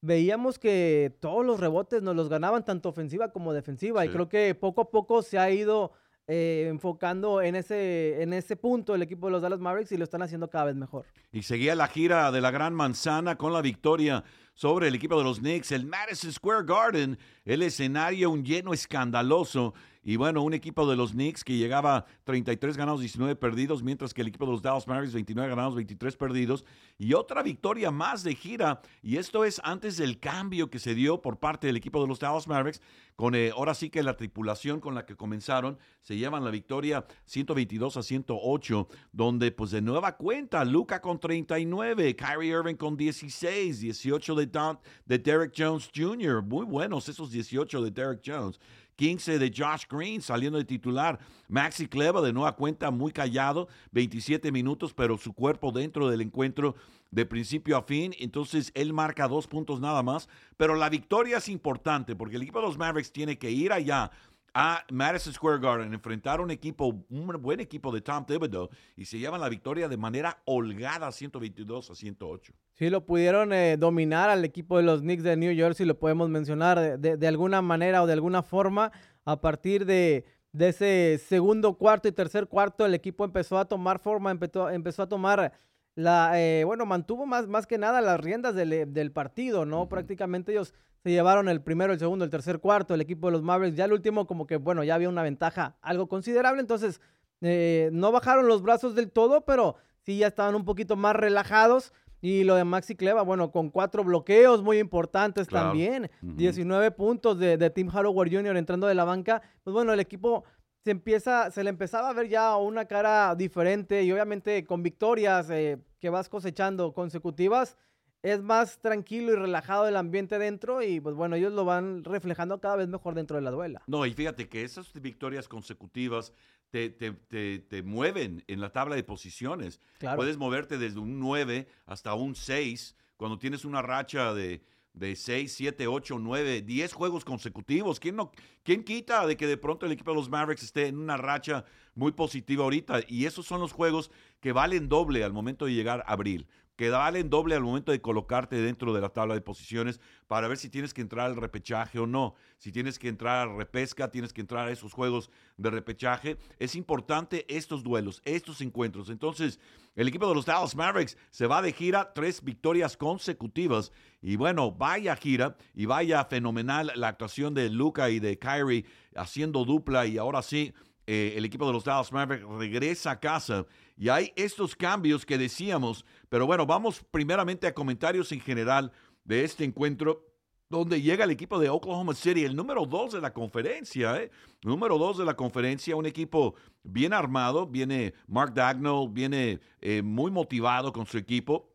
veíamos 0.00 0.58
que 0.58 1.16
todos 1.20 1.44
los 1.44 1.60
rebotes 1.60 2.02
nos 2.02 2.16
los 2.16 2.28
ganaban 2.28 2.64
tanto 2.64 2.88
ofensiva 2.90 3.32
como 3.32 3.52
defensiva 3.52 4.04
y 4.04 4.10
creo 4.10 4.28
que 4.28 4.54
poco 4.54 4.82
a 4.82 4.90
poco 4.90 5.22
se 5.22 5.38
ha 5.38 5.50
ido 5.50 5.92
eh, 6.26 6.66
enfocando 6.70 7.42
en 7.42 7.54
ese, 7.54 8.22
en 8.22 8.32
ese 8.32 8.56
punto 8.56 8.94
el 8.94 9.02
equipo 9.02 9.26
de 9.26 9.32
los 9.32 9.42
Dallas 9.42 9.60
Mavericks 9.60 9.92
y 9.92 9.98
lo 9.98 10.04
están 10.04 10.22
haciendo 10.22 10.48
cada 10.48 10.66
vez 10.66 10.74
mejor. 10.74 11.06
Y 11.32 11.42
seguía 11.42 11.74
la 11.74 11.86
gira 11.88 12.32
de 12.32 12.40
la 12.40 12.50
Gran 12.50 12.74
Manzana 12.74 13.36
con 13.36 13.52
la 13.52 13.60
victoria 13.60 14.24
sobre 14.54 14.88
el 14.88 14.94
equipo 14.94 15.18
de 15.18 15.24
los 15.24 15.40
Knicks, 15.40 15.72
el 15.72 15.84
Madison 15.84 16.32
Square 16.32 16.64
Garden, 16.64 17.18
el 17.44 17.62
escenario 17.62 18.30
un 18.30 18.44
lleno 18.44 18.72
escandaloso 18.72 19.74
y 20.04 20.16
bueno, 20.16 20.42
un 20.42 20.52
equipo 20.52 20.86
de 20.86 20.96
los 20.96 21.12
Knicks 21.12 21.42
que 21.42 21.56
llegaba 21.56 22.04
33 22.24 22.76
ganados, 22.76 23.00
19 23.00 23.36
perdidos, 23.36 23.82
mientras 23.82 24.12
que 24.12 24.20
el 24.20 24.28
equipo 24.28 24.44
de 24.44 24.52
los 24.52 24.60
Dallas 24.60 24.86
Mavericks 24.86 25.14
29 25.14 25.48
ganados, 25.48 25.74
23 25.74 26.16
perdidos. 26.16 26.64
Y 26.98 27.14
otra 27.14 27.42
victoria 27.42 27.90
más 27.90 28.22
de 28.22 28.34
gira. 28.34 28.82
Y 29.02 29.16
esto 29.16 29.46
es 29.46 29.62
antes 29.64 29.96
del 29.96 30.20
cambio 30.20 30.68
que 30.68 30.78
se 30.78 30.94
dio 30.94 31.22
por 31.22 31.38
parte 31.38 31.66
del 31.66 31.76
equipo 31.76 32.02
de 32.02 32.08
los 32.08 32.20
Dallas 32.20 32.46
Mavericks. 32.46 32.82
Con 33.16 33.34
eh, 33.34 33.52
ahora 33.54 33.74
sí 33.74 33.90
que 33.90 34.02
la 34.02 34.16
tripulación 34.16 34.80
con 34.80 34.94
la 34.94 35.06
que 35.06 35.16
comenzaron 35.16 35.78
se 36.02 36.16
llevan 36.16 36.44
la 36.44 36.50
victoria 36.50 37.06
122 37.26 37.96
a 37.96 38.02
108, 38.02 38.88
donde 39.12 39.52
pues 39.52 39.70
de 39.70 39.80
nueva 39.80 40.16
cuenta, 40.16 40.64
Luca 40.64 41.00
con 41.00 41.20
39, 41.20 42.16
Kyrie 42.16 42.50
Irving 42.50 42.74
con 42.74 42.96
16, 42.96 43.80
18 43.80 44.34
de, 44.34 44.76
de 45.06 45.18
Derek 45.18 45.54
Jones 45.56 45.90
Jr. 45.94 46.42
Muy 46.42 46.66
buenos 46.66 47.08
esos 47.08 47.30
18 47.30 47.82
de 47.82 47.90
Derek 47.90 48.20
Jones. 48.26 48.60
15 48.96 49.38
de 49.38 49.52
Josh 49.56 49.84
Green 49.88 50.20
saliendo 50.20 50.58
de 50.58 50.64
titular. 50.64 51.18
Maxi 51.48 51.86
Cleva 51.86 52.20
de 52.20 52.32
nueva 52.32 52.56
cuenta 52.56 52.90
muy 52.90 53.12
callado, 53.12 53.68
27 53.92 54.52
minutos, 54.52 54.94
pero 54.94 55.18
su 55.18 55.32
cuerpo 55.32 55.72
dentro 55.72 56.08
del 56.08 56.20
encuentro 56.20 56.74
de 57.10 57.26
principio 57.26 57.76
a 57.76 57.82
fin. 57.82 58.14
Entonces 58.18 58.70
él 58.74 58.92
marca 58.92 59.28
dos 59.28 59.46
puntos 59.46 59.80
nada 59.80 60.02
más. 60.02 60.28
Pero 60.56 60.74
la 60.74 60.88
victoria 60.88 61.38
es 61.38 61.48
importante 61.48 62.16
porque 62.16 62.36
el 62.36 62.42
equipo 62.42 62.60
de 62.60 62.66
los 62.66 62.78
Mavericks 62.78 63.12
tiene 63.12 63.38
que 63.38 63.50
ir 63.50 63.72
allá 63.72 64.10
a 64.54 64.84
Madison 64.90 65.32
Square 65.32 65.58
Garden, 65.58 65.92
enfrentar 65.92 66.40
un 66.40 66.52
equipo, 66.52 67.04
un 67.10 67.26
buen 67.42 67.58
equipo 67.58 67.90
de 67.90 68.00
Tom 68.00 68.24
Thibodeau 68.24 68.70
y 68.96 69.04
se 69.04 69.18
llevan 69.18 69.40
la 69.40 69.48
victoria 69.48 69.88
de 69.88 69.96
manera 69.96 70.40
holgada 70.44 71.10
122 71.10 71.90
a 71.90 71.94
108. 71.96 72.52
Sí, 72.74 72.88
lo 72.88 73.04
pudieron 73.04 73.52
eh, 73.52 73.76
dominar 73.76 74.30
al 74.30 74.44
equipo 74.44 74.76
de 74.76 74.84
los 74.84 75.00
Knicks 75.00 75.24
de 75.24 75.36
New 75.36 75.52
York, 75.52 75.74
si 75.74 75.84
lo 75.84 75.98
podemos 75.98 76.28
mencionar 76.28 76.98
de, 76.98 77.26
alguna 77.26 77.62
manera 77.62 78.02
o 78.02 78.06
de 78.06 78.12
alguna 78.12 78.42
forma. 78.42 78.92
A 79.24 79.40
partir 79.40 79.86
de, 79.86 80.24
ese 80.56 81.20
segundo 81.26 81.74
cuarto 81.74 82.06
y 82.06 82.12
tercer 82.12 82.46
cuarto, 82.46 82.86
el 82.86 82.94
equipo 82.94 83.24
empezó 83.24 83.58
a 83.58 83.64
tomar 83.64 83.98
forma, 83.98 84.30
empezó, 84.30 84.70
empezó 84.70 85.02
a 85.02 85.08
tomar 85.08 85.52
la, 85.96 86.40
eh, 86.40 86.64
bueno, 86.64 86.86
mantuvo 86.86 87.26
más, 87.26 87.48
más 87.48 87.66
que 87.66 87.78
nada 87.78 88.00
las 88.00 88.20
riendas 88.20 88.54
del, 88.54 89.12
partido, 89.12 89.64
¿no? 89.64 89.88
Prácticamente 89.88 90.52
ellos 90.52 90.74
se 91.04 91.10
llevaron 91.10 91.50
el 91.50 91.60
primero, 91.60 91.92
el 91.92 91.98
segundo, 91.98 92.24
el 92.24 92.30
tercer 92.30 92.60
cuarto, 92.60 92.94
el 92.94 93.02
equipo 93.02 93.26
de 93.26 93.32
los 93.32 93.42
Mavericks. 93.42 93.76
Ya 93.76 93.84
el 93.84 93.92
último, 93.92 94.26
como 94.26 94.46
que, 94.46 94.56
bueno, 94.56 94.82
ya 94.84 94.94
había 94.94 95.10
una 95.10 95.22
ventaja 95.22 95.76
algo 95.82 96.08
considerable. 96.08 96.62
Entonces, 96.62 96.98
eh, 97.42 97.90
no 97.92 98.10
bajaron 98.10 98.48
los 98.48 98.62
brazos 98.62 98.94
del 98.94 99.10
todo, 99.10 99.42
pero 99.42 99.76
sí 100.00 100.16
ya 100.16 100.28
estaban 100.28 100.54
un 100.54 100.64
poquito 100.64 100.96
más 100.96 101.14
relajados. 101.14 101.92
Y 102.22 102.44
lo 102.44 102.54
de 102.54 102.64
Maxi 102.64 102.96
Cleva, 102.96 103.20
bueno, 103.20 103.50
con 103.50 103.68
cuatro 103.68 104.02
bloqueos 104.02 104.62
muy 104.62 104.78
importantes 104.78 105.46
también. 105.46 106.10
19 106.22 106.90
puntos 106.92 107.38
de, 107.38 107.68
Tim 107.68 107.90
Howard 107.94 108.32
Jr. 108.32 108.56
entrando 108.56 108.86
de 108.86 108.94
la 108.94 109.04
banca. 109.04 109.42
Pues 109.62 109.74
bueno, 109.74 109.92
el 109.92 110.00
equipo 110.00 110.44
se 110.84 110.90
empieza, 110.90 111.50
se 111.50 111.62
le 111.62 111.68
empezaba 111.68 112.08
a 112.08 112.14
ver 112.14 112.30
ya 112.30 112.56
una 112.56 112.86
cara 112.86 113.34
diferente 113.34 114.04
y 114.04 114.10
obviamente 114.10 114.64
con 114.64 114.82
victorias 114.82 115.50
eh, 115.50 115.76
que 116.00 116.08
vas 116.08 116.30
cosechando 116.30 116.94
consecutivas 116.94 117.76
es 118.24 118.42
más 118.42 118.78
tranquilo 118.78 119.34
y 119.34 119.36
relajado 119.36 119.86
el 119.86 119.96
ambiente 119.96 120.38
dentro 120.38 120.82
y 120.82 120.98
pues 120.98 121.14
bueno, 121.14 121.36
ellos 121.36 121.52
lo 121.52 121.66
van 121.66 122.02
reflejando 122.04 122.58
cada 122.58 122.76
vez 122.76 122.88
mejor 122.88 123.14
dentro 123.14 123.36
de 123.36 123.42
la 123.42 123.50
duela. 123.50 123.82
No, 123.86 124.06
y 124.06 124.14
fíjate 124.14 124.48
que 124.48 124.62
esas 124.62 124.90
victorias 124.94 125.46
consecutivas 125.46 126.32
te, 126.70 126.88
te, 126.88 127.82
mueven 127.82 128.42
en 128.48 128.60
la 128.62 128.72
tabla 128.72 128.96
de 128.96 129.04
posiciones. 129.04 129.78
Puedes 130.16 130.38
moverte 130.38 130.78
desde 130.78 131.00
un 131.00 131.20
9 131.20 131.68
hasta 131.84 132.14
un 132.14 132.34
6 132.34 132.96
cuando 133.18 133.38
tienes 133.38 133.66
una 133.66 133.82
racha 133.82 134.32
de, 134.32 134.64
de 134.94 135.16
6, 135.16 135.52
7, 135.52 135.86
8, 135.86 136.18
9, 136.18 136.62
10 136.62 136.92
juegos 136.94 137.26
consecutivos. 137.26 138.00
¿Quién, 138.00 138.16
no, 138.16 138.32
¿Quién 138.62 138.84
quita 138.84 139.26
de 139.26 139.36
que 139.36 139.46
de 139.46 139.58
pronto 139.58 139.84
el 139.84 139.92
equipo 139.92 140.12
de 140.12 140.16
los 140.16 140.30
Mavericks 140.30 140.64
esté 140.64 140.86
en 140.86 140.98
una 140.98 141.18
racha 141.18 141.66
muy 141.94 142.12
positiva 142.12 142.64
ahorita? 142.64 143.02
Y 143.06 143.26
esos 143.26 143.44
son 143.44 143.60
los 143.60 143.72
juegos 143.72 144.10
que 144.40 144.52
valen 144.52 144.88
doble 144.88 145.22
al 145.22 145.34
momento 145.34 145.66
de 145.66 145.74
llegar 145.74 146.02
a 146.06 146.12
abril 146.12 146.48
que 146.76 146.88
en 146.88 147.30
doble 147.30 147.54
al 147.54 147.62
momento 147.62 147.92
de 147.92 148.00
colocarte 148.00 148.56
dentro 148.56 148.92
de 148.92 149.00
la 149.00 149.10
tabla 149.10 149.34
de 149.34 149.40
posiciones 149.40 150.00
para 150.26 150.48
ver 150.48 150.56
si 150.56 150.68
tienes 150.68 150.92
que 150.92 151.02
entrar 151.02 151.26
al 151.26 151.36
repechaje 151.36 151.98
o 151.98 152.06
no. 152.06 152.34
Si 152.58 152.72
tienes 152.72 152.98
que 152.98 153.08
entrar 153.08 153.48
a 153.48 153.54
repesca, 153.54 154.10
tienes 154.10 154.32
que 154.32 154.40
entrar 154.40 154.66
a 154.66 154.72
esos 154.72 154.92
juegos 154.92 155.30
de 155.56 155.70
repechaje. 155.70 156.38
Es 156.58 156.74
importante 156.74 157.44
estos 157.54 157.82
duelos, 157.82 158.22
estos 158.24 158.60
encuentros. 158.60 159.08
Entonces, 159.10 159.60
el 159.94 160.08
equipo 160.08 160.28
de 160.28 160.34
los 160.34 160.46
Dallas 160.46 160.74
Mavericks 160.74 161.16
se 161.30 161.46
va 161.46 161.62
de 161.62 161.72
gira, 161.72 162.12
tres 162.12 162.42
victorias 162.42 162.96
consecutivas. 162.96 163.92
Y 164.20 164.36
bueno, 164.36 164.72
vaya 164.72 165.14
gira 165.14 165.56
y 165.74 165.86
vaya 165.86 166.24
fenomenal 166.24 166.90
la 166.96 167.08
actuación 167.08 167.54
de 167.54 167.70
Luca 167.70 168.10
y 168.10 168.18
de 168.18 168.38
Kyrie 168.38 168.84
haciendo 169.14 169.64
dupla 169.64 170.06
y 170.06 170.18
ahora 170.18 170.42
sí 170.42 170.72
eh, 171.06 171.34
el 171.36 171.44
equipo 171.44 171.66
de 171.66 171.72
los 171.72 171.84
Dallas 171.84 172.12
Mavericks 172.12 172.48
regresa 172.58 173.12
a 173.12 173.20
casa 173.20 173.66
y 173.96 174.08
hay 174.08 174.32
estos 174.36 174.74
cambios 174.74 175.26
que 175.26 175.38
decíamos, 175.38 176.04
pero 176.28 176.46
bueno, 176.46 176.66
vamos 176.66 177.04
primeramente 177.10 177.66
a 177.66 177.74
comentarios 177.74 178.32
en 178.32 178.40
general 178.40 178.92
de 179.24 179.44
este 179.44 179.64
encuentro 179.64 180.26
donde 180.70 181.02
llega 181.02 181.24
el 181.24 181.30
equipo 181.30 181.58
de 181.58 181.68
Oklahoma 181.68 182.14
City, 182.14 182.44
el 182.44 182.56
número 182.56 182.86
dos 182.86 183.12
de 183.12 183.20
la 183.20 183.32
conferencia, 183.32 184.20
¿eh? 184.20 184.30
Número 184.62 184.98
dos 184.98 185.18
de 185.18 185.24
la 185.24 185.36
conferencia, 185.36 185.94
un 185.94 186.06
equipo 186.06 186.54
bien 186.82 187.12
armado, 187.12 187.66
viene 187.66 188.14
Mark 188.26 188.54
Dagnall, 188.54 189.08
viene 189.10 189.60
eh, 189.80 190.02
muy 190.02 190.30
motivado 190.30 190.92
con 190.92 191.06
su 191.06 191.18
equipo. 191.18 191.73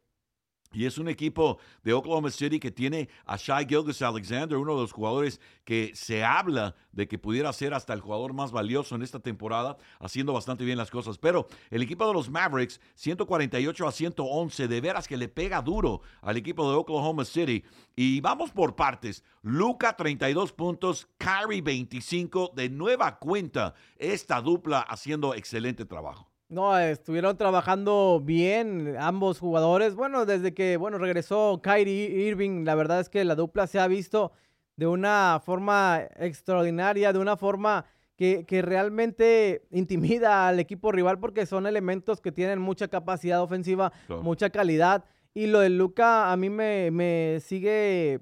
Y 0.71 0.85
es 0.85 0.99
un 0.99 1.09
equipo 1.09 1.57
de 1.83 1.93
Oklahoma 1.93 2.29
City 2.29 2.59
que 2.59 2.69
tiene 2.69 3.09
a 3.25 3.37
Shai 3.37 3.65
Gilgis 3.67 4.03
Alexander, 4.03 4.55
uno 4.57 4.75
de 4.75 4.81
los 4.81 4.91
jugadores 4.91 5.41
que 5.63 5.91
se 5.95 6.23
habla 6.23 6.75
de 6.91 7.07
que 7.07 7.17
pudiera 7.17 7.51
ser 7.53 7.73
hasta 7.73 7.93
el 7.93 8.01
jugador 8.01 8.33
más 8.33 8.51
valioso 8.51 8.95
en 8.95 9.01
esta 9.01 9.19
temporada, 9.19 9.77
haciendo 9.99 10.31
bastante 10.31 10.63
bien 10.65 10.77
las 10.77 10.91
cosas. 10.91 11.17
Pero 11.17 11.47
el 11.71 11.81
equipo 11.81 12.07
de 12.07 12.13
los 12.13 12.29
Mavericks, 12.29 12.79
148 12.95 13.87
a 13.87 13.91
111, 13.91 14.67
de 14.67 14.81
veras 14.81 15.07
que 15.07 15.17
le 15.17 15.27
pega 15.27 15.61
duro 15.61 16.01
al 16.21 16.37
equipo 16.37 16.69
de 16.69 16.77
Oklahoma 16.77 17.25
City. 17.25 17.63
Y 17.95 18.21
vamos 18.21 18.51
por 18.51 18.75
partes. 18.75 19.23
Luca, 19.41 19.95
32 19.97 20.53
puntos, 20.53 21.07
Kyrie, 21.17 21.61
25, 21.61 22.51
de 22.55 22.69
nueva 22.69 23.17
cuenta, 23.17 23.73
esta 23.97 24.39
dupla 24.39 24.81
haciendo 24.81 25.33
excelente 25.33 25.85
trabajo. 25.85 26.28
No, 26.49 26.75
estuvieron 26.79 27.37
trabajando 27.37 28.21
bien 28.25 28.95
ambos 28.99 29.37
jugadores. 29.39 29.93
Bueno, 29.93 30.25
desde 30.25 30.55
que 30.55 30.77
bueno 30.77 30.97
regresó 30.97 31.61
Kyrie 31.61 32.09
Irving, 32.27 32.65
la 32.65 32.73
verdad 32.73 32.99
es 32.99 33.07
que 33.07 33.23
la 33.23 33.35
dupla 33.35 33.67
se 33.67 33.79
ha 33.79 33.87
visto 33.87 34.31
de 34.75 34.87
una 34.87 35.39
forma 35.45 36.01
extraordinaria, 36.15 37.13
de 37.13 37.19
una 37.19 37.37
forma 37.37 37.85
que, 38.15 38.45
que 38.47 38.63
realmente 38.63 39.67
intimida 39.69 40.47
al 40.47 40.59
equipo 40.59 40.91
rival 40.91 41.19
porque 41.19 41.45
son 41.45 41.67
elementos 41.67 42.19
que 42.19 42.31
tienen 42.31 42.59
mucha 42.59 42.87
capacidad 42.87 43.43
ofensiva, 43.43 43.93
mucha 44.23 44.49
calidad. 44.49 45.05
Y 45.35 45.45
lo 45.45 45.59
de 45.59 45.69
Luca 45.69 46.31
a 46.31 46.35
mí 46.35 46.49
me, 46.49 46.89
me 46.89 47.39
sigue, 47.41 48.21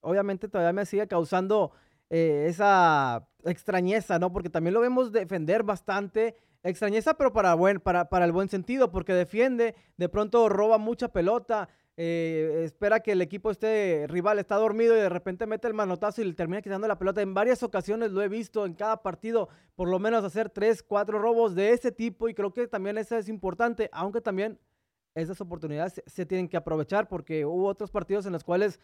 obviamente 0.00 0.46
todavía 0.46 0.72
me 0.72 0.86
sigue 0.86 1.08
causando 1.08 1.72
eh, 2.08 2.46
esa 2.48 3.26
extrañeza, 3.44 4.20
¿no? 4.20 4.32
Porque 4.32 4.48
también 4.48 4.74
lo 4.74 4.80
vemos 4.80 5.10
defender 5.10 5.64
bastante 5.64 6.36
extrañeza, 6.64 7.14
pero 7.14 7.32
para, 7.32 7.54
buen, 7.54 7.78
para, 7.78 8.08
para 8.08 8.24
el 8.24 8.32
buen 8.32 8.48
sentido, 8.48 8.90
porque 8.90 9.12
defiende, 9.12 9.74
de 9.96 10.08
pronto 10.08 10.48
roba 10.48 10.78
mucha 10.78 11.08
pelota, 11.08 11.68
eh, 11.96 12.62
espera 12.64 13.00
que 13.00 13.12
el 13.12 13.22
equipo 13.22 13.52
este 13.52 14.06
rival 14.08 14.40
está 14.40 14.56
dormido 14.56 14.96
y 14.96 15.00
de 15.00 15.08
repente 15.08 15.46
mete 15.46 15.68
el 15.68 15.74
manotazo 15.74 16.22
y 16.22 16.24
le 16.24 16.32
termina 16.32 16.60
quitando 16.60 16.88
la 16.88 16.98
pelota. 16.98 17.22
En 17.22 17.34
varias 17.34 17.62
ocasiones 17.62 18.10
lo 18.10 18.20
he 18.22 18.28
visto 18.28 18.66
en 18.66 18.74
cada 18.74 19.02
partido, 19.02 19.48
por 19.76 19.88
lo 19.88 20.00
menos 20.00 20.24
hacer 20.24 20.50
tres, 20.50 20.82
cuatro 20.82 21.20
robos 21.20 21.54
de 21.54 21.70
ese 21.70 21.92
tipo 21.92 22.28
y 22.28 22.34
creo 22.34 22.52
que 22.52 22.66
también 22.66 22.98
eso 22.98 23.16
es 23.16 23.28
importante, 23.28 23.88
aunque 23.92 24.20
también 24.20 24.58
esas 25.14 25.40
oportunidades 25.40 26.02
se, 26.06 26.26
tienen 26.26 26.48
que 26.48 26.56
aprovechar 26.56 27.06
porque 27.06 27.44
hubo 27.44 27.68
otros 27.68 27.92
partidos 27.92 28.26
en 28.26 28.32
los 28.32 28.42
cuales 28.42 28.80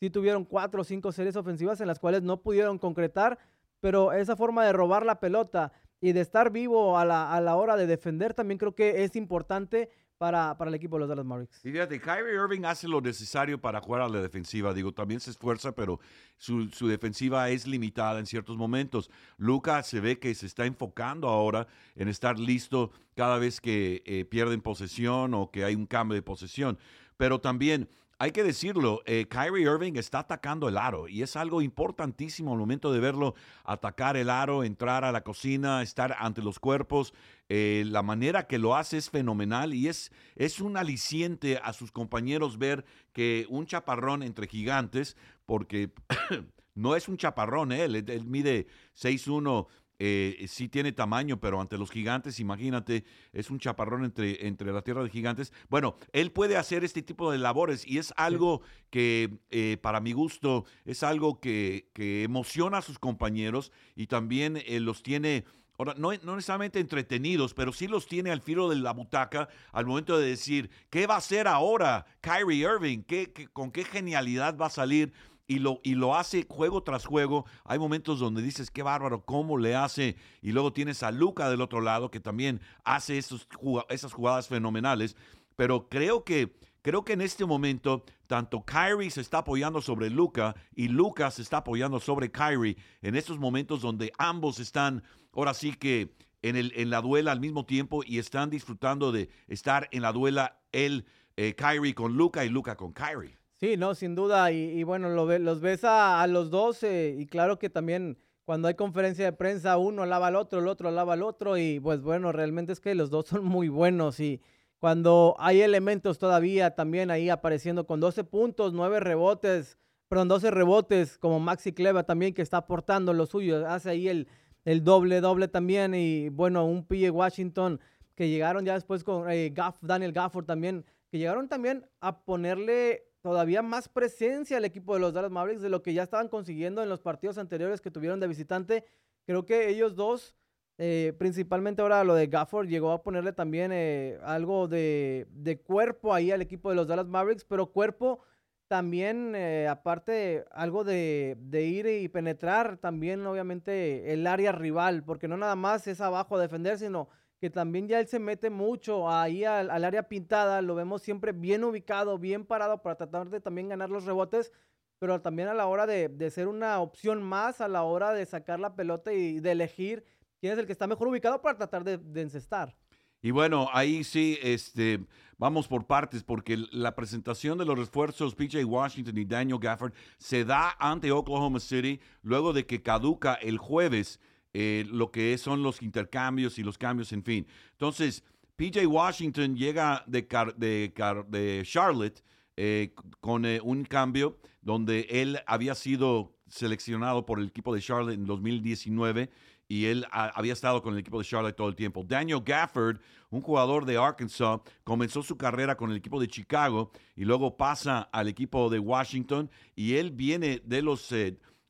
sí 0.00 0.08
tuvieron 0.08 0.44
cuatro 0.44 0.80
o 0.80 0.84
cinco 0.84 1.12
series 1.12 1.36
ofensivas 1.36 1.82
en 1.82 1.86
las 1.86 1.98
cuales 1.98 2.22
no 2.22 2.40
pudieron 2.40 2.78
concretar, 2.78 3.38
pero 3.80 4.12
esa 4.14 4.36
forma 4.36 4.64
de 4.64 4.72
robar 4.72 5.04
la 5.04 5.20
pelota 5.20 5.72
y 6.04 6.12
de 6.12 6.20
estar 6.20 6.50
vivo 6.50 6.98
a 6.98 7.06
la, 7.06 7.32
a 7.32 7.40
la 7.40 7.56
hora 7.56 7.78
de 7.78 7.86
defender, 7.86 8.34
también 8.34 8.58
creo 8.58 8.74
que 8.74 9.04
es 9.04 9.16
importante 9.16 9.88
para, 10.18 10.54
para, 10.58 10.68
el 10.68 10.74
equipo 10.74 10.96
de 10.96 11.00
los 11.00 11.08
Dallas 11.08 11.24
Mavericks. 11.24 11.64
Y 11.64 11.72
fíjate, 11.72 11.98
Kyrie 11.98 12.34
Irving 12.34 12.66
hace 12.66 12.86
lo 12.86 13.00
necesario 13.00 13.58
para 13.58 13.80
jugar 13.80 14.02
a 14.02 14.08
la 14.10 14.20
defensiva. 14.20 14.74
Digo, 14.74 14.92
también 14.92 15.18
se 15.20 15.30
esfuerza, 15.30 15.74
pero 15.74 16.00
su, 16.36 16.68
su 16.68 16.88
defensiva 16.88 17.48
es 17.48 17.66
limitada 17.66 18.18
en 18.18 18.26
ciertos 18.26 18.58
momentos. 18.58 19.10
Luca 19.38 19.82
se 19.82 20.00
ve 20.00 20.18
que 20.18 20.34
se 20.34 20.44
está 20.44 20.66
enfocando 20.66 21.26
ahora 21.26 21.68
en 21.96 22.08
estar 22.08 22.38
listo 22.38 22.92
cada 23.16 23.38
vez 23.38 23.62
que 23.62 24.02
eh, 24.04 24.26
pierden 24.26 24.60
posesión 24.60 25.32
o 25.32 25.50
que 25.50 25.64
hay 25.64 25.74
un 25.74 25.86
cambio 25.86 26.16
de 26.16 26.22
posesión. 26.22 26.76
Pero 27.16 27.40
también 27.40 27.88
hay 28.18 28.30
que 28.30 28.44
decirlo, 28.44 29.02
eh, 29.06 29.26
Kyrie 29.28 29.64
Irving 29.64 29.94
está 29.96 30.20
atacando 30.20 30.68
el 30.68 30.76
aro 30.76 31.08
y 31.08 31.22
es 31.22 31.36
algo 31.36 31.62
importantísimo 31.62 32.52
al 32.52 32.58
momento 32.58 32.92
de 32.92 33.00
verlo 33.00 33.34
atacar 33.64 34.16
el 34.16 34.30
aro, 34.30 34.64
entrar 34.64 35.04
a 35.04 35.12
la 35.12 35.22
cocina, 35.22 35.82
estar 35.82 36.16
ante 36.18 36.42
los 36.42 36.58
cuerpos. 36.58 37.12
Eh, 37.48 37.84
la 37.86 38.02
manera 38.02 38.46
que 38.46 38.58
lo 38.58 38.76
hace 38.76 38.98
es 38.98 39.10
fenomenal 39.10 39.74
y 39.74 39.88
es, 39.88 40.12
es 40.36 40.60
un 40.60 40.76
aliciente 40.76 41.58
a 41.62 41.72
sus 41.72 41.92
compañeros 41.92 42.58
ver 42.58 42.84
que 43.12 43.46
un 43.48 43.66
chaparrón 43.66 44.22
entre 44.22 44.46
gigantes, 44.46 45.16
porque 45.44 45.92
no 46.74 46.96
es 46.96 47.08
un 47.08 47.16
chaparrón, 47.16 47.72
¿eh? 47.72 47.84
él, 47.84 47.96
él 47.96 48.24
mide 48.24 48.66
6'1", 48.96 49.66
eh, 49.98 50.44
sí 50.48 50.68
tiene 50.68 50.92
tamaño, 50.92 51.38
pero 51.38 51.60
ante 51.60 51.78
los 51.78 51.90
gigantes, 51.90 52.40
imagínate, 52.40 53.04
es 53.32 53.50
un 53.50 53.58
chaparrón 53.58 54.04
entre, 54.04 54.46
entre 54.46 54.72
la 54.72 54.82
tierra 54.82 55.02
de 55.04 55.10
gigantes. 55.10 55.52
Bueno, 55.68 55.96
él 56.12 56.32
puede 56.32 56.56
hacer 56.56 56.84
este 56.84 57.02
tipo 57.02 57.30
de 57.30 57.38
labores 57.38 57.86
y 57.86 57.98
es 57.98 58.12
algo 58.16 58.62
que, 58.90 59.38
eh, 59.50 59.78
para 59.80 60.00
mi 60.00 60.12
gusto, 60.12 60.64
es 60.84 61.02
algo 61.02 61.40
que, 61.40 61.90
que, 61.94 62.24
emociona 62.24 62.78
a 62.78 62.82
sus 62.82 62.98
compañeros 62.98 63.72
y 63.94 64.06
también 64.06 64.56
eh, 64.66 64.80
los 64.80 65.02
tiene... 65.02 65.44
Ahora, 65.76 65.94
no, 65.96 66.12
no, 66.22 66.36
necesariamente 66.36 66.78
entretenidos, 66.78 67.52
pero 67.52 67.72
sí 67.72 67.88
los 67.88 68.06
tiene 68.06 68.30
al 68.30 68.40
filo 68.40 68.68
de 68.68 68.76
la 68.76 68.92
butaca 68.92 69.48
al 69.72 69.86
momento 69.86 70.16
de 70.16 70.28
decir, 70.28 70.70
¿qué 70.88 71.08
va 71.08 71.14
a 71.14 71.18
hacer 71.18 71.48
ahora 71.48 72.06
Kyrie 72.20 72.58
Irving? 72.58 73.02
¿Qué, 73.02 73.32
qué, 73.32 73.48
con 73.48 73.72
qué 73.72 73.82
genialidad 73.82 74.56
va 74.56 74.66
a 74.66 74.70
salir? 74.70 75.12
Y 75.46 75.58
lo, 75.58 75.80
y 75.82 75.94
lo 75.94 76.14
hace 76.14 76.46
juego 76.48 76.82
tras 76.82 77.06
juego. 77.06 77.46
Hay 77.64 77.78
momentos 77.78 78.18
donde 78.18 78.42
dices, 78.42 78.70
qué 78.70 78.82
bárbaro, 78.82 79.24
cómo 79.24 79.58
le 79.58 79.74
hace. 79.74 80.16
Y 80.42 80.52
luego 80.52 80.72
tienes 80.72 81.02
a 81.02 81.10
Luca 81.10 81.50
del 81.50 81.60
otro 81.60 81.80
lado 81.80 82.10
que 82.10 82.20
también 82.20 82.60
hace 82.84 83.18
esos, 83.18 83.48
esas 83.88 84.12
jugadas 84.12 84.48
fenomenales. 84.48 85.16
Pero 85.56 85.88
creo 85.88 86.24
que, 86.24 86.56
creo 86.82 87.04
que 87.04 87.12
en 87.12 87.20
este 87.20 87.44
momento 87.44 88.04
tanto 88.26 88.64
Kyrie 88.64 89.10
se 89.10 89.20
está 89.20 89.38
apoyando 89.38 89.80
sobre 89.80 90.10
Luca 90.10 90.54
y 90.74 90.88
Luca 90.88 91.30
se 91.30 91.42
está 91.42 91.58
apoyando 91.58 92.00
sobre 92.00 92.30
Kyrie. 92.30 92.76
En 93.02 93.14
estos 93.14 93.38
momentos 93.38 93.82
donde 93.82 94.12
ambos 94.18 94.58
están, 94.60 95.02
ahora 95.32 95.54
sí 95.54 95.74
que 95.74 96.14
en, 96.42 96.56
el, 96.56 96.90
la 96.90 97.00
duela 97.00 97.32
al 97.32 97.40
mismo 97.40 97.64
tiempo 97.64 98.02
y 98.04 98.18
están 98.18 98.50
disfrutando 98.50 99.12
de 99.12 99.30
estar 99.46 99.88
en 99.92 100.02
la 100.02 100.12
duela 100.12 100.60
el 100.72 101.06
eh, 101.36 101.54
Kyrie 101.54 101.94
con 101.94 102.16
Luca 102.16 102.44
y 102.44 102.48
Luca 102.48 102.76
con 102.76 102.92
Kyrie. 102.92 103.36
Sí, 103.64 103.78
no, 103.78 103.94
sin 103.94 104.14
duda. 104.14 104.52
Y, 104.52 104.82
bueno, 104.82 105.08
lo 105.08 105.38
los 105.38 105.62
ves 105.62 105.84
a, 105.84 106.26
los 106.26 106.50
dos 106.50 106.82
eh, 106.82 107.16
y 107.18 107.24
claro 107.24 107.58
que 107.58 107.70
también 107.70 108.18
cuando 108.44 108.68
hay 108.68 108.74
conferencia 108.74 109.24
de 109.24 109.32
prensa, 109.32 109.78
uno 109.78 110.02
alaba 110.02 110.26
al 110.26 110.36
otro, 110.36 110.58
el 110.60 110.68
otro 110.68 110.90
alaba 110.90 111.14
al 111.14 111.22
otro 111.22 111.56
y 111.56 111.80
pues 111.80 112.02
bueno, 112.02 112.30
realmente 112.30 112.74
es 112.74 112.80
que 112.80 112.94
los 112.94 113.08
dos 113.08 113.26
son 113.26 113.42
muy 113.46 113.70
buenos 113.70 114.20
y 114.20 114.42
cuando 114.78 115.34
hay 115.38 115.62
elementos 115.62 116.18
todavía 116.18 116.74
también 116.74 117.10
ahí 117.10 117.30
apareciendo 117.30 117.86
con 117.86 118.00
12 118.00 118.24
puntos, 118.24 118.74
9 118.74 119.00
rebotes, 119.00 119.78
perdón, 120.08 120.28
12 120.28 120.50
rebotes 120.50 121.16
como 121.16 121.40
Maxi 121.40 121.72
Cleva 121.72 122.02
también 122.02 122.34
que 122.34 122.42
está 122.42 122.58
aportando 122.58 123.14
lo 123.14 123.24
suyo, 123.24 123.66
hace 123.66 123.88
ahí 123.88 124.08
el, 124.08 124.28
el 124.66 124.84
doble, 124.84 125.22
doble 125.22 125.48
también 125.48 125.94
y 125.94 126.28
bueno, 126.28 126.66
un 126.66 126.84
PJ 126.84 127.10
Washington 127.10 127.80
que 128.14 128.28
llegaron 128.28 128.66
ya 128.66 128.74
después 128.74 129.04
con 129.04 129.30
eh, 129.30 129.54
Daniel 129.80 130.12
Gafford 130.12 130.44
también, 130.44 130.84
que 131.10 131.16
llegaron 131.16 131.48
también 131.48 131.86
a 132.02 132.20
ponerle 132.26 133.13
todavía 133.24 133.62
más 133.62 133.88
presencia 133.88 134.58
al 134.58 134.66
equipo 134.66 134.92
de 134.92 135.00
los 135.00 135.14
Dallas 135.14 135.30
Mavericks 135.30 135.62
de 135.62 135.70
lo 135.70 135.82
que 135.82 135.94
ya 135.94 136.02
estaban 136.02 136.28
consiguiendo 136.28 136.82
en 136.82 136.90
los 136.90 137.00
partidos 137.00 137.38
anteriores 137.38 137.80
que 137.80 137.90
tuvieron 137.90 138.20
de 138.20 138.28
visitante. 138.28 138.84
Creo 139.24 139.46
que 139.46 139.70
ellos 139.70 139.96
dos, 139.96 140.36
eh, 140.76 141.14
principalmente 141.18 141.80
ahora 141.80 142.04
lo 142.04 142.14
de 142.14 142.26
Gafford, 142.26 142.68
llegó 142.68 142.92
a 142.92 143.02
ponerle 143.02 143.32
también 143.32 143.70
eh, 143.72 144.18
algo 144.24 144.68
de, 144.68 145.26
cuerpo 145.66 146.12
ahí 146.12 146.32
al 146.32 146.42
equipo 146.42 146.68
de 146.68 146.76
los 146.76 146.86
Dallas 146.86 147.06
Mavericks, 147.06 147.46
pero 147.46 147.72
cuerpo 147.72 148.20
también, 148.68 149.32
eh, 149.34 149.68
aparte, 149.70 150.44
algo 150.50 150.84
de, 150.84 151.38
de, 151.40 151.62
ir 151.64 151.86
y 151.86 152.08
penetrar 152.08 152.76
también, 152.76 153.24
obviamente, 153.26 154.12
el 154.12 154.26
área 154.26 154.52
rival, 154.52 155.02
porque 155.02 155.28
no 155.28 155.38
nada 155.38 155.56
más 155.56 155.86
es 155.86 156.02
abajo 156.02 156.36
a 156.36 156.42
defender, 156.42 156.76
sino 156.76 157.08
que 157.44 157.50
también 157.50 157.86
ya 157.86 158.00
él 158.00 158.08
se 158.08 158.18
mete 158.18 158.48
mucho 158.48 159.10
ahí 159.10 159.44
al, 159.44 159.70
área 159.84 160.08
pintada, 160.08 160.62
lo 160.62 160.74
vemos 160.74 161.02
siempre 161.02 161.32
bien 161.32 161.62
ubicado, 161.62 162.18
bien 162.18 162.46
parado 162.46 162.80
para 162.80 162.96
tratar 162.96 163.28
de 163.28 163.38
también 163.38 163.68
ganar 163.68 163.90
los 163.90 164.06
rebotes, 164.06 164.50
pero 164.98 165.20
también 165.20 165.48
a 165.48 165.52
la 165.52 165.66
hora 165.66 165.86
de, 165.86 166.30
ser 166.30 166.48
una 166.48 166.80
opción 166.80 167.22
más, 167.22 167.60
a 167.60 167.68
la 167.68 167.82
hora 167.82 168.14
de 168.14 168.24
sacar 168.24 168.60
la 168.60 168.74
pelota 168.74 169.12
y 169.12 169.40
de 169.40 169.52
elegir 169.52 170.06
quién 170.40 170.54
es 170.54 170.58
el 170.58 170.64
que 170.64 170.72
está 170.72 170.86
mejor 170.86 171.06
ubicado 171.08 171.42
para 171.42 171.58
tratar 171.58 171.84
de, 171.84 172.22
encestar. 172.22 172.74
Y 173.20 173.30
bueno, 173.30 173.68
ahí 173.74 174.04
sí, 174.04 174.38
este, 174.42 175.04
vamos 175.36 175.68
por 175.68 175.86
partes, 175.86 176.24
porque 176.24 176.56
la 176.72 176.94
presentación 176.94 177.58
de 177.58 177.66
los 177.66 177.78
refuerzos 177.78 178.34
PJ 178.34 178.64
Washington 178.64 179.18
y 179.18 179.26
Daniel 179.26 179.58
Gafford 179.60 179.92
se 180.16 180.46
da 180.46 180.74
ante 180.78 181.12
Oklahoma 181.12 181.60
City 181.60 182.00
luego 182.22 182.54
de 182.54 182.64
que 182.64 182.80
caduca 182.80 183.34
el 183.34 183.58
jueves 183.58 184.18
eh, 184.56 184.86
lo 184.88 185.10
que 185.10 185.36
son 185.36 185.64
los 185.64 185.82
intercambios 185.82 186.60
y 186.60 186.62
los 186.62 186.78
cambios, 186.78 187.12
en 187.12 187.24
fin. 187.24 187.46
Entonces, 187.72 188.22
PJ 188.54 188.86
Washington 188.86 189.56
llega 189.56 190.04
de, 190.06 190.22
de, 190.56 191.62
Charlotte 191.64 192.22
eh, 192.56 192.94
con 193.20 193.44
eh, 193.44 193.60
un 193.60 193.84
cambio 193.84 194.38
donde 194.62 195.08
él 195.10 195.40
había 195.48 195.74
sido 195.74 196.36
seleccionado 196.46 197.26
por 197.26 197.40
el 197.40 197.48
equipo 197.48 197.74
de 197.74 197.80
Charlotte 197.80 198.14
en 198.14 198.26
2019 198.26 199.28
y 199.66 199.86
él 199.86 200.06
había 200.12 200.52
estado 200.52 200.82
con 200.82 200.92
el 200.92 201.00
equipo 201.00 201.18
de 201.18 201.24
Charlotte 201.24 201.56
todo 201.56 201.68
el 201.68 201.74
tiempo. 201.74 202.04
Daniel 202.06 202.42
Gafford, 202.44 202.98
un 203.30 203.40
jugador 203.40 203.84
de 203.84 203.96
Arkansas, 203.96 204.60
comenzó 204.84 205.22
su 205.22 205.36
carrera 205.36 205.76
con 205.76 205.90
el 205.90 205.96
equipo 205.96 206.20
de 206.20 206.28
Chicago 206.28 206.92
y 207.16 207.24
luego 207.24 207.56
pasa 207.56 208.02
al 208.12 208.28
equipo 208.28 208.70
de 208.70 208.78
Washington 208.78 209.50
y 209.74 209.94
él 209.94 210.12
viene 210.12 210.62
de 210.64 210.82
los 210.82 211.12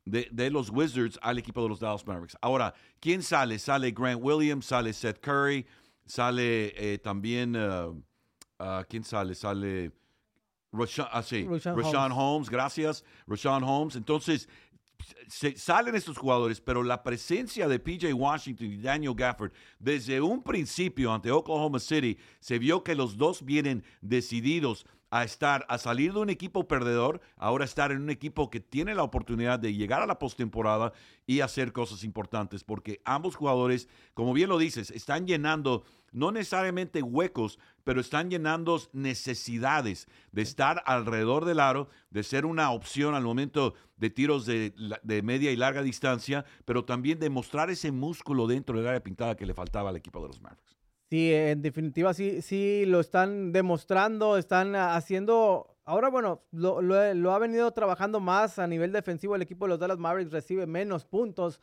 de, 0.05 0.51
los 0.51 0.71
Wizards 0.71 1.19
al 1.23 1.39
equipo 1.39 1.63
de 1.63 1.69
los 1.69 1.81
Dallas 1.81 2.07
Mavericks. 2.07 2.37
Ahora, 2.41 2.75
¿quién 3.01 3.23
sale? 3.23 3.59
Sale 3.59 3.91
Grant 3.91 4.21
Williams, 4.23 4.67
sale 4.67 4.93
Seth 4.93 5.21
Curry, 5.21 5.67
sale 6.07 6.75
eh, 6.77 6.99
también, 6.99 7.57
uh, 7.57 7.91
uh, 8.59 8.85
¿quién 8.89 9.05
sale? 9.05 9.35
Sale 9.35 9.93
Rashawn, 10.73 11.09
ah, 11.13 11.23
sí, 11.23 11.47
Holmes. 11.47 11.67
Holmes. 12.13 12.51
gracias, 12.51 13.05
Rashawn 13.27 13.63
Holmes. 13.63 13.97
Entonces, 13.97 14.49
se, 15.29 15.57
salen 15.57 15.95
estos 15.95 16.19
jugadores, 16.19 16.61
pero 16.61 16.83
la 16.83 17.03
presencia 17.03 17.69
de 17.69 17.79
PJ 17.79 18.13
Washington 18.13 18.73
y 18.73 18.77
Daniel 18.79 19.15
Gafford 19.15 19.53
desde 19.79 20.21
un 20.21 20.43
principio 20.43 21.13
ante 21.13 21.31
Oklahoma 21.31 21.79
City 21.79 22.19
se 22.41 22.59
vio 22.59 22.83
que 22.83 22.95
los 22.95 23.17
dos 23.17 23.45
vienen 23.45 23.85
decididos 24.01 24.87
a 25.11 25.25
estar, 25.25 25.65
a 25.69 25.79
salir 25.79 26.13
de 26.13 26.19
un 26.19 26.31
equipo 26.31 26.67
perdedor, 26.67 27.21
ahora 27.37 27.65
estar 27.65 27.93
en 27.93 28.03
un 28.03 28.11
equipo 28.11 28.51
que 28.51 28.61
tiene 28.61 28.95
la 28.95 29.03
oportunidad 29.03 29.59
de 29.59 29.75
llegar 29.75 30.03
a 30.03 30.07
la 30.07 30.19
postemporada 30.19 30.93
y 31.27 31.41
hacer 31.41 31.73
cosas 31.73 32.05
importantes, 32.05 32.65
porque 32.65 33.01
ambos 33.05 33.37
jugadores, 33.37 33.89
como 34.15 34.33
bien 34.33 34.49
lo 34.49 34.59
dices, 34.59 34.91
están 34.91 35.27
llenando 35.27 35.85
no 36.15 36.31
necesariamente 36.31 37.03
huecos, 37.03 37.59
pero 37.83 38.01
están 38.01 38.31
llenando 38.31 38.81
necesidades 38.93 40.07
de 40.33 40.43
estar 40.43 40.83
alrededor 40.87 41.45
del 41.45 41.61
aro, 41.61 41.89
de 42.11 42.23
ser 42.23 42.47
una 42.47 42.71
opción 42.71 43.15
al 43.15 43.25
momento 43.25 43.75
de 43.97 44.11
tiros 44.11 44.47
de, 44.47 44.73
de, 45.03 45.23
media 45.23 45.51
y 45.51 45.57
larga 45.57 45.83
distancia, 45.83 46.45
pero 46.65 46.85
también 46.85 47.19
de 47.19 47.31
mostrar 47.31 47.71
ese 47.71 47.93
músculo 47.93 48.47
dentro 48.47 48.79
del 48.79 48.87
área 48.87 49.03
pintada 49.03 49.37
que 49.37 49.47
le 49.47 49.55
faltaba 49.55 49.91
al 49.91 49.97
equipo 49.97 50.21
de 50.23 50.29
los 50.29 50.41
Mavericks. 50.41 50.74
Sí, 51.15 51.33
en 51.33 51.63
definitiva 51.63 52.13
sí, 52.13 52.43
sí 52.43 52.85
lo 52.87 52.99
están 52.99 53.53
demostrando, 53.53 54.37
están 54.37 54.75
haciendo, 54.75 55.77
ahora 55.85 56.09
bueno, 56.09 56.43
lo, 56.51 56.83
lo, 56.83 57.33
ha 57.33 57.39
venido 57.39 57.71
trabajando 57.71 58.19
más 58.19 58.59
a 58.59 58.67
nivel 58.67 58.91
defensivo 58.91 59.37
el 59.37 59.43
equipo 59.43 59.65
de 59.65 59.69
los 59.69 59.79
Dallas 59.79 60.01
Mavericks, 60.01 60.33
recibe 60.33 60.67
menos 60.67 61.05
puntos, 61.05 61.61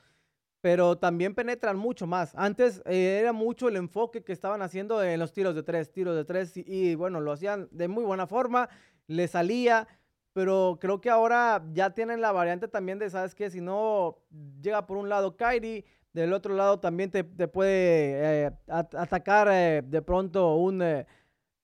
pero 0.61 0.97
también 0.97 1.35
penetran 1.35 1.75
mucho 1.75 2.07
más. 2.07 2.33
Antes 2.35 2.81
eh, 2.85 3.17
era 3.19 3.33
mucho 3.33 3.67
el 3.67 3.75
enfoque 3.75 4.23
que 4.23 4.31
estaban 4.31 4.61
haciendo 4.61 5.03
en 5.03 5.19
los 5.19 5.33
tiros 5.33 5.53
de 5.53 5.63
tres, 5.63 5.91
tiros 5.91 6.15
de 6.15 6.23
tres, 6.23 6.53
y, 6.55 6.95
bueno, 6.95 7.19
lo 7.19 7.33
hacían 7.33 7.67
de 7.71 7.89
muy 7.89 8.05
buena 8.05 8.27
forma, 8.27 8.69
le 9.07 9.27
salía, 9.27 9.85
pero 10.31 10.77
creo 10.79 11.01
que 11.01 11.09
ahora 11.09 11.61
ya 11.73 11.89
tienen 11.89 12.21
la 12.21 12.31
variante 12.31 12.69
también 12.69 12.99
de, 12.99 13.09
¿sabes 13.09 13.35
qué? 13.35 13.49
Si 13.49 13.59
no 13.59 14.19
llega 14.61 14.87
por 14.87 14.95
un 14.95 15.09
lado 15.09 15.35
Kyrie, 15.35 15.83
del 16.13 16.33
otro 16.33 16.55
lado 16.55 16.79
también 16.79 17.09
te, 17.11 17.23
puede 17.23 18.45
eh, 18.45 18.51
atacar 18.67 19.47
eh, 19.51 19.81
de 19.85 20.01
pronto 20.01 20.55
un 20.55 20.81
eh, 20.81 21.05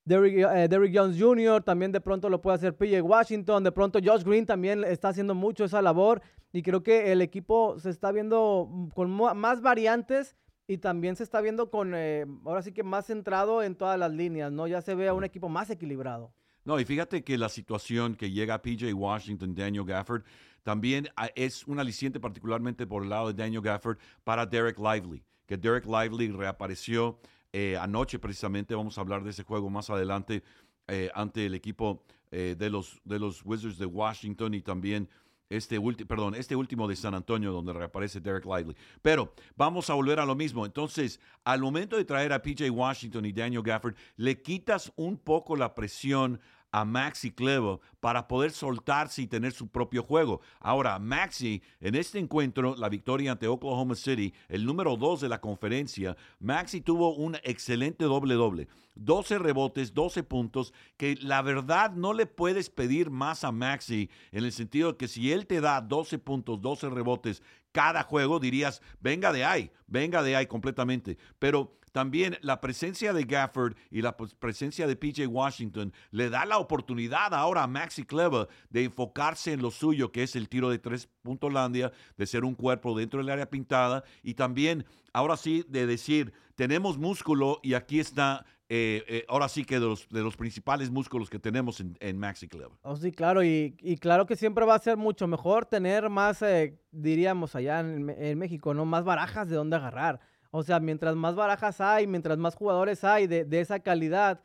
Derrick, 0.08 0.96
Jones 0.96 1.22
Jr., 1.22 1.62
también 1.64 1.92
de 1.92 2.00
pronto 2.00 2.30
lo 2.30 2.42
puede 2.42 2.56
hacer 2.56 2.76
PJ 2.76 3.02
Washington, 3.02 3.64
de 3.64 3.72
pronto 3.74 4.00
Josh 4.02 4.24
Green 4.24 4.46
también 4.46 4.86
está 4.86 5.10
haciendo 5.10 5.36
mucho 5.36 5.66
esa 5.66 5.82
labor 5.82 6.22
y 6.54 6.64
creo 6.64 6.82
que 6.82 7.12
el 7.12 7.22
equipo 7.22 7.78
se 7.78 7.90
está 7.90 8.14
viendo 8.14 8.90
con 8.94 9.12
más 9.12 9.62
variantes 9.62 10.38
y 10.66 10.78
también 10.78 11.16
se 11.16 11.24
está 11.24 11.42
viendo 11.42 11.70
con, 11.70 11.94
eh, 11.94 12.26
ahora 12.46 12.62
sí 12.62 12.74
que 12.74 12.84
más 12.84 13.06
centrado 13.06 13.64
en 13.64 13.76
todas 13.76 13.98
las 13.98 14.12
líneas, 14.12 14.52
¿no? 14.52 14.68
Ya 14.68 14.82
se 14.82 14.96
ve 14.96 15.08
a 15.08 15.14
un 15.14 15.24
equipo 15.24 15.50
más 15.50 15.70
equilibrado. 15.70 16.34
No, 16.68 16.78
y 16.82 16.84
fíjate 16.84 17.24
que 17.24 17.38
la 17.38 17.48
situación 17.48 18.14
que 18.14 18.30
llega 18.30 18.56
a 18.56 18.62
PJ 18.62 18.94
Washington, 18.94 19.56
Daniel 19.56 19.86
Gafford, 19.86 20.24
también 20.64 21.08
ah, 21.16 21.30
es 21.34 21.66
un 21.66 21.80
aliciente 21.80 22.20
particularmente 22.20 22.86
por 22.86 23.04
el 23.04 23.10
lado 23.10 23.32
de 23.32 23.42
Daniel 23.42 23.62
Gafford 23.62 23.98
para 24.26 24.46
Derek 24.46 24.78
Lively, 24.78 25.24
que 25.46 25.56
Derek 25.56 25.86
Lively 25.86 26.28
reapareció 26.28 27.22
eh, 27.54 27.78
anoche 27.80 28.20
precisamente, 28.20 28.76
vamos 28.76 28.98
a 28.98 29.02
hablar 29.02 29.24
de 29.24 29.30
ese 29.30 29.44
juego 29.44 29.70
más 29.70 29.90
adelante 29.90 30.44
eh, 30.90 31.10
ante 31.16 31.46
el 31.46 31.56
equipo 31.56 32.04
de, 32.30 32.70
los, 32.70 33.00
de 33.06 33.18
los 33.18 33.46
Wizards 33.46 33.78
de 33.78 33.86
Washington 33.86 34.54
y 34.54 34.62
también 34.62 35.08
este, 35.50 35.80
perdón, 36.06 36.36
este 36.36 36.56
último 36.56 36.88
de 36.88 36.96
San 36.96 37.16
Antonio, 37.16 37.54
donde 37.54 37.72
reaparece 37.72 38.20
Derek 38.20 38.46
Lively. 38.46 38.76
Pero 39.02 39.34
vamos 39.56 39.90
a 39.90 39.94
volver 39.94 40.20
a 40.20 40.26
lo 40.26 40.36
mismo. 40.36 40.66
Entonces, 40.66 41.20
al 41.46 41.62
momento 41.62 41.96
de 41.96 42.04
traer 42.04 42.34
a 42.34 42.42
PJ 42.42 42.70
Washington 42.70 43.26
y 43.26 43.32
Daniel 43.32 43.64
Gafford, 43.64 43.96
le 44.18 44.42
quitas 44.42 44.92
un 44.98 45.18
poco 45.18 45.56
la 45.56 45.74
presión 45.74 46.42
a 46.72 46.86
Maxi 46.86 47.32
Clevo 47.32 47.82
para 48.00 48.28
poder 48.28 48.52
soltarse 48.52 49.22
y 49.22 49.28
tener 49.28 49.52
su 49.52 49.68
propio 49.68 50.04
juego. 50.04 50.42
Ahora, 50.60 51.00
Maxi, 51.00 51.62
en 51.80 51.96
este 51.96 52.20
encuentro, 52.20 52.76
la 52.76 52.90
victoria 52.90 53.32
ante 53.32 53.48
Oklahoma 53.48 53.96
City, 53.96 54.34
el 54.50 54.66
número 54.66 54.96
dos 54.98 55.22
de 55.22 55.30
la 55.30 55.42
conferencia, 55.42 56.16
Maxi 56.40 56.82
tuvo 56.82 57.16
un 57.16 57.36
excelente 57.44 58.06
doble-doble. 58.06 58.68
12 58.96 59.38
rebotes, 59.38 59.94
12 59.94 60.24
puntos, 60.24 60.74
que 60.98 61.16
la 61.22 61.42
verdad 61.42 61.92
no 61.92 62.14
le 62.14 62.26
puedes 62.26 62.70
pedir 62.70 63.12
más 63.12 63.44
a 63.44 63.52
Maxi 63.52 64.10
en 64.32 64.44
el 64.44 64.52
sentido 64.52 64.92
de 64.92 64.98
que 64.98 65.08
si 65.08 65.32
él 65.32 65.46
te 65.46 65.62
da 65.62 65.82
12 65.82 66.18
puntos, 66.20 66.62
12 66.62 66.90
rebotes 66.90 67.44
cada 67.72 68.04
juego, 68.04 68.40
dirías, 68.40 68.82
venga 69.00 69.32
de 69.32 69.46
ahí, 69.46 69.72
venga 69.86 70.24
de 70.24 70.36
ahí 70.36 70.48
completamente. 70.48 71.18
Pero 71.38 71.78
también 71.98 72.38
la 72.42 72.62
presencia 72.62 73.12
de 73.12 73.24
Gafford 73.24 73.76
y 73.90 74.04
la 74.04 74.16
presencia 74.16 74.86
de 74.86 74.96
PJ 74.96 75.26
Washington 75.26 75.92
le 76.12 76.30
da 76.30 76.46
la 76.46 76.60
oportunidad 76.60 77.34
ahora 77.34 77.64
a 77.64 77.68
Maxi 77.68 78.04
Clever 78.04 78.48
de 78.70 78.84
enfocarse 78.84 79.54
en 79.54 79.64
lo 79.64 79.72
suyo, 79.72 80.12
que 80.12 80.22
es 80.22 80.36
el 80.36 80.48
tiro 80.48 80.70
de 80.70 80.78
tres 80.78 81.10
puntos 81.24 81.52
Landia, 81.52 81.92
de 82.16 82.28
ser 82.28 82.46
un 82.46 82.54
cuerpo 82.54 82.96
dentro 82.96 83.20
del 83.20 83.32
área 83.32 83.50
pintada 83.50 84.04
y 84.22 84.36
también 84.36 84.86
ahora 85.12 85.38
sí 85.38 85.66
de 85.70 85.88
decir, 85.88 86.34
tenemos 86.54 87.00
músculo 87.00 87.60
y 87.64 87.74
aquí 87.74 88.00
está 88.00 88.46
eh, 88.70 89.04
eh, 89.08 89.26
ahora 89.28 89.50
sí 89.50 89.66
que 89.66 89.80
de 89.80 89.88
los, 89.88 90.08
de 90.10 90.22
los 90.22 90.38
principales 90.38 90.92
músculos 90.92 91.32
que 91.32 91.40
tenemos 91.40 91.80
en, 91.80 92.20
Maxi 92.20 92.48
Clever. 92.48 92.78
Oh, 92.84 92.96
sí, 92.96 93.12
claro, 93.12 93.44
y, 93.44 93.72
claro 94.00 94.28
que 94.28 94.36
siempre 94.36 94.66
va 94.66 94.76
a 94.76 94.80
ser 94.80 94.98
mucho 94.98 95.26
mejor 95.26 95.66
tener 95.66 96.12
más, 96.12 96.44
eh, 96.44 96.78
diríamos 96.92 97.56
allá 97.56 97.80
en, 97.80 98.08
en, 98.10 98.38
México, 98.38 98.76
¿no? 98.76 98.86
Más 98.86 99.04
barajas 99.04 99.50
de 99.50 99.56
dónde 99.56 99.78
agarrar. 99.78 100.20
O 100.52 100.64
sea, 100.64 100.80
mientras 100.80 101.16
más 101.16 101.36
barajas 101.36 101.82
hay, 101.82 102.08
mientras 102.08 102.38
más 102.38 102.56
jugadores 102.56 103.04
hay 103.04 103.28
de, 103.28 103.48
esa 103.60 103.80
calidad, 103.80 104.42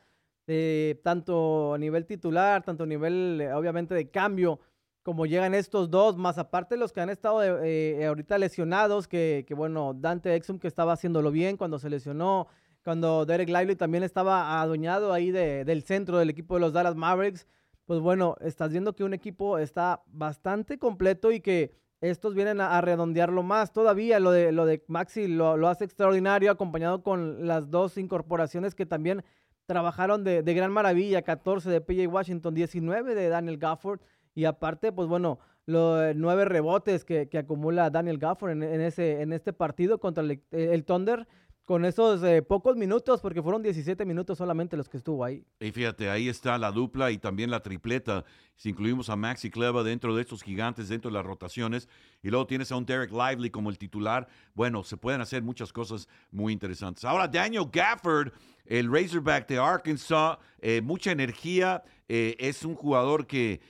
eh, 0.47 1.01
tanto 1.05 1.75
a 1.75 1.79
nivel 1.79 2.07
titular, 2.07 2.63
tanto 2.63 2.85
a 2.85 2.87
nivel, 2.87 3.41
eh, 3.41 3.53
obviamente, 3.53 3.95
de 3.95 4.11
cambio, 4.11 4.61
como 5.03 5.27
llegan 5.27 5.55
estos 5.55 5.91
dos, 5.91 6.17
más 6.17 6.39
aparte 6.39 6.77
los 6.77 6.93
que 6.93 7.01
han 7.01 7.11
estado 7.11 7.43
eh, 7.43 8.07
ahorita 8.07 8.39
lesionados, 8.39 9.09
que, 9.09 9.47
bueno, 9.57 9.95
Dante 9.95 10.35
Exum 10.35 10.59
que 10.59 10.69
estaba 10.69 10.93
haciéndolo 10.93 11.31
bien 11.31 11.57
cuando 11.57 11.79
se 11.79 11.91
lesionó, 11.91 12.49
cuando 12.85 13.27
Derek 13.27 13.49
Lively 13.49 13.77
también 13.77 14.05
estaba 14.05 14.61
adueñado 14.61 15.13
ahí 15.13 15.31
del 15.31 15.83
centro 15.85 16.19
del 16.19 16.31
equipo 16.31 16.55
de 16.55 16.61
los 16.61 16.73
Dallas 16.73 16.97
Mavericks, 16.97 17.47
pues 17.85 18.01
bueno, 18.01 18.37
estás 18.41 18.71
viendo 18.71 18.95
que 18.95 19.05
un 19.05 19.15
equipo 19.15 19.59
está 19.59 20.03
bastante 20.07 20.79
completo 20.79 21.33
y 21.33 21.41
que 21.41 21.75
estos 22.03 22.35
vienen 22.35 22.61
a, 22.61 22.81
redondearlo 22.81 23.43
más. 23.43 23.73
Todavía 23.73 24.21
lo 24.21 24.33
de, 24.33 24.53
lo 24.53 24.67
de 24.67 24.83
Maxi 24.89 25.29
lo, 25.29 25.69
hace 25.69 25.85
extraordinario, 25.85 26.51
acompañado 26.51 27.03
con 27.03 27.47
las 27.47 27.71
dos 27.71 27.97
incorporaciones 27.97 28.75
que 28.75 28.85
también 28.85 29.25
trabajaron 29.67 30.25
de, 30.25 30.43
gran 30.43 30.73
maravilla. 30.73 31.23
14 31.23 31.71
de 31.71 31.81
PJ 31.81 32.09
Washington, 32.09 32.55
19 32.55 33.15
de 33.15 33.29
Daniel 33.29 33.57
Gafford. 33.57 34.01
Y 34.35 34.47
aparte, 34.47 34.91
pues 34.91 35.09
bueno, 35.09 35.39
los 35.65 36.15
nueve 36.17 36.45
rebotes 36.45 37.05
que, 37.05 37.29
acumula 37.39 37.89
Daniel 37.89 38.19
Gafford 38.19 38.51
en, 38.51 38.81
ese, 38.81 39.23
en 39.23 39.33
este 39.33 39.53
partido 39.53 39.99
contra 40.01 40.25
el 40.25 40.85
Thunder 40.85 41.29
con 41.65 41.85
esos 41.85 42.23
eh, 42.25 42.43
pocos 42.43 42.77
minutos, 42.77 43.21
porque 43.21 43.41
fueron 43.41 43.63
17 43.63 44.05
minutos 44.05 44.39
solamente 44.39 44.77
los 44.77 44.89
que 44.89 44.97
estuvo 44.97 45.25
ahí. 45.25 45.45
Y 45.61 45.71
fíjate, 45.71 46.11
ahí 46.11 46.29
está 46.29 46.59
la 46.59 46.73
dupla 46.73 47.11
y 47.13 47.19
también 47.19 47.51
la 47.51 47.61
tripleta. 47.61 48.25
Si 48.57 48.71
incluimos 48.71 49.09
a 49.11 49.17
Maxi 49.17 49.49
Cleva 49.49 49.85
dentro 49.85 50.15
de 50.15 50.23
estos 50.23 50.43
gigantes, 50.43 50.89
dentro 50.89 51.11
de 51.11 51.15
las 51.15 51.25
rotaciones, 51.25 51.89
y 52.23 52.31
luego 52.31 52.47
tienes 52.47 52.73
a 52.73 52.77
un 52.77 52.85
Derek 52.85 53.13
Lively 53.13 53.51
como 53.51 53.71
el 53.71 53.79
titular, 53.79 54.27
bueno, 54.55 54.83
se 54.83 54.97
pueden 54.97 55.21
hacer 55.21 55.43
muchas 55.43 55.73
cosas 55.73 56.09
muy 56.33 56.53
interesantes. 56.53 57.05
Ahora, 57.05 57.29
Daniel 57.29 57.67
Gafford, 57.73 58.33
el 58.67 58.93
Razorback 58.93 59.47
de 59.49 59.59
Arkansas, 59.59 60.39
eh, 60.61 60.81
mucha 60.83 61.13
energía, 61.13 61.83
eh, 62.09 62.37
es 62.39 62.65
un 62.65 62.75
jugador 62.75 63.27
que 63.27 63.61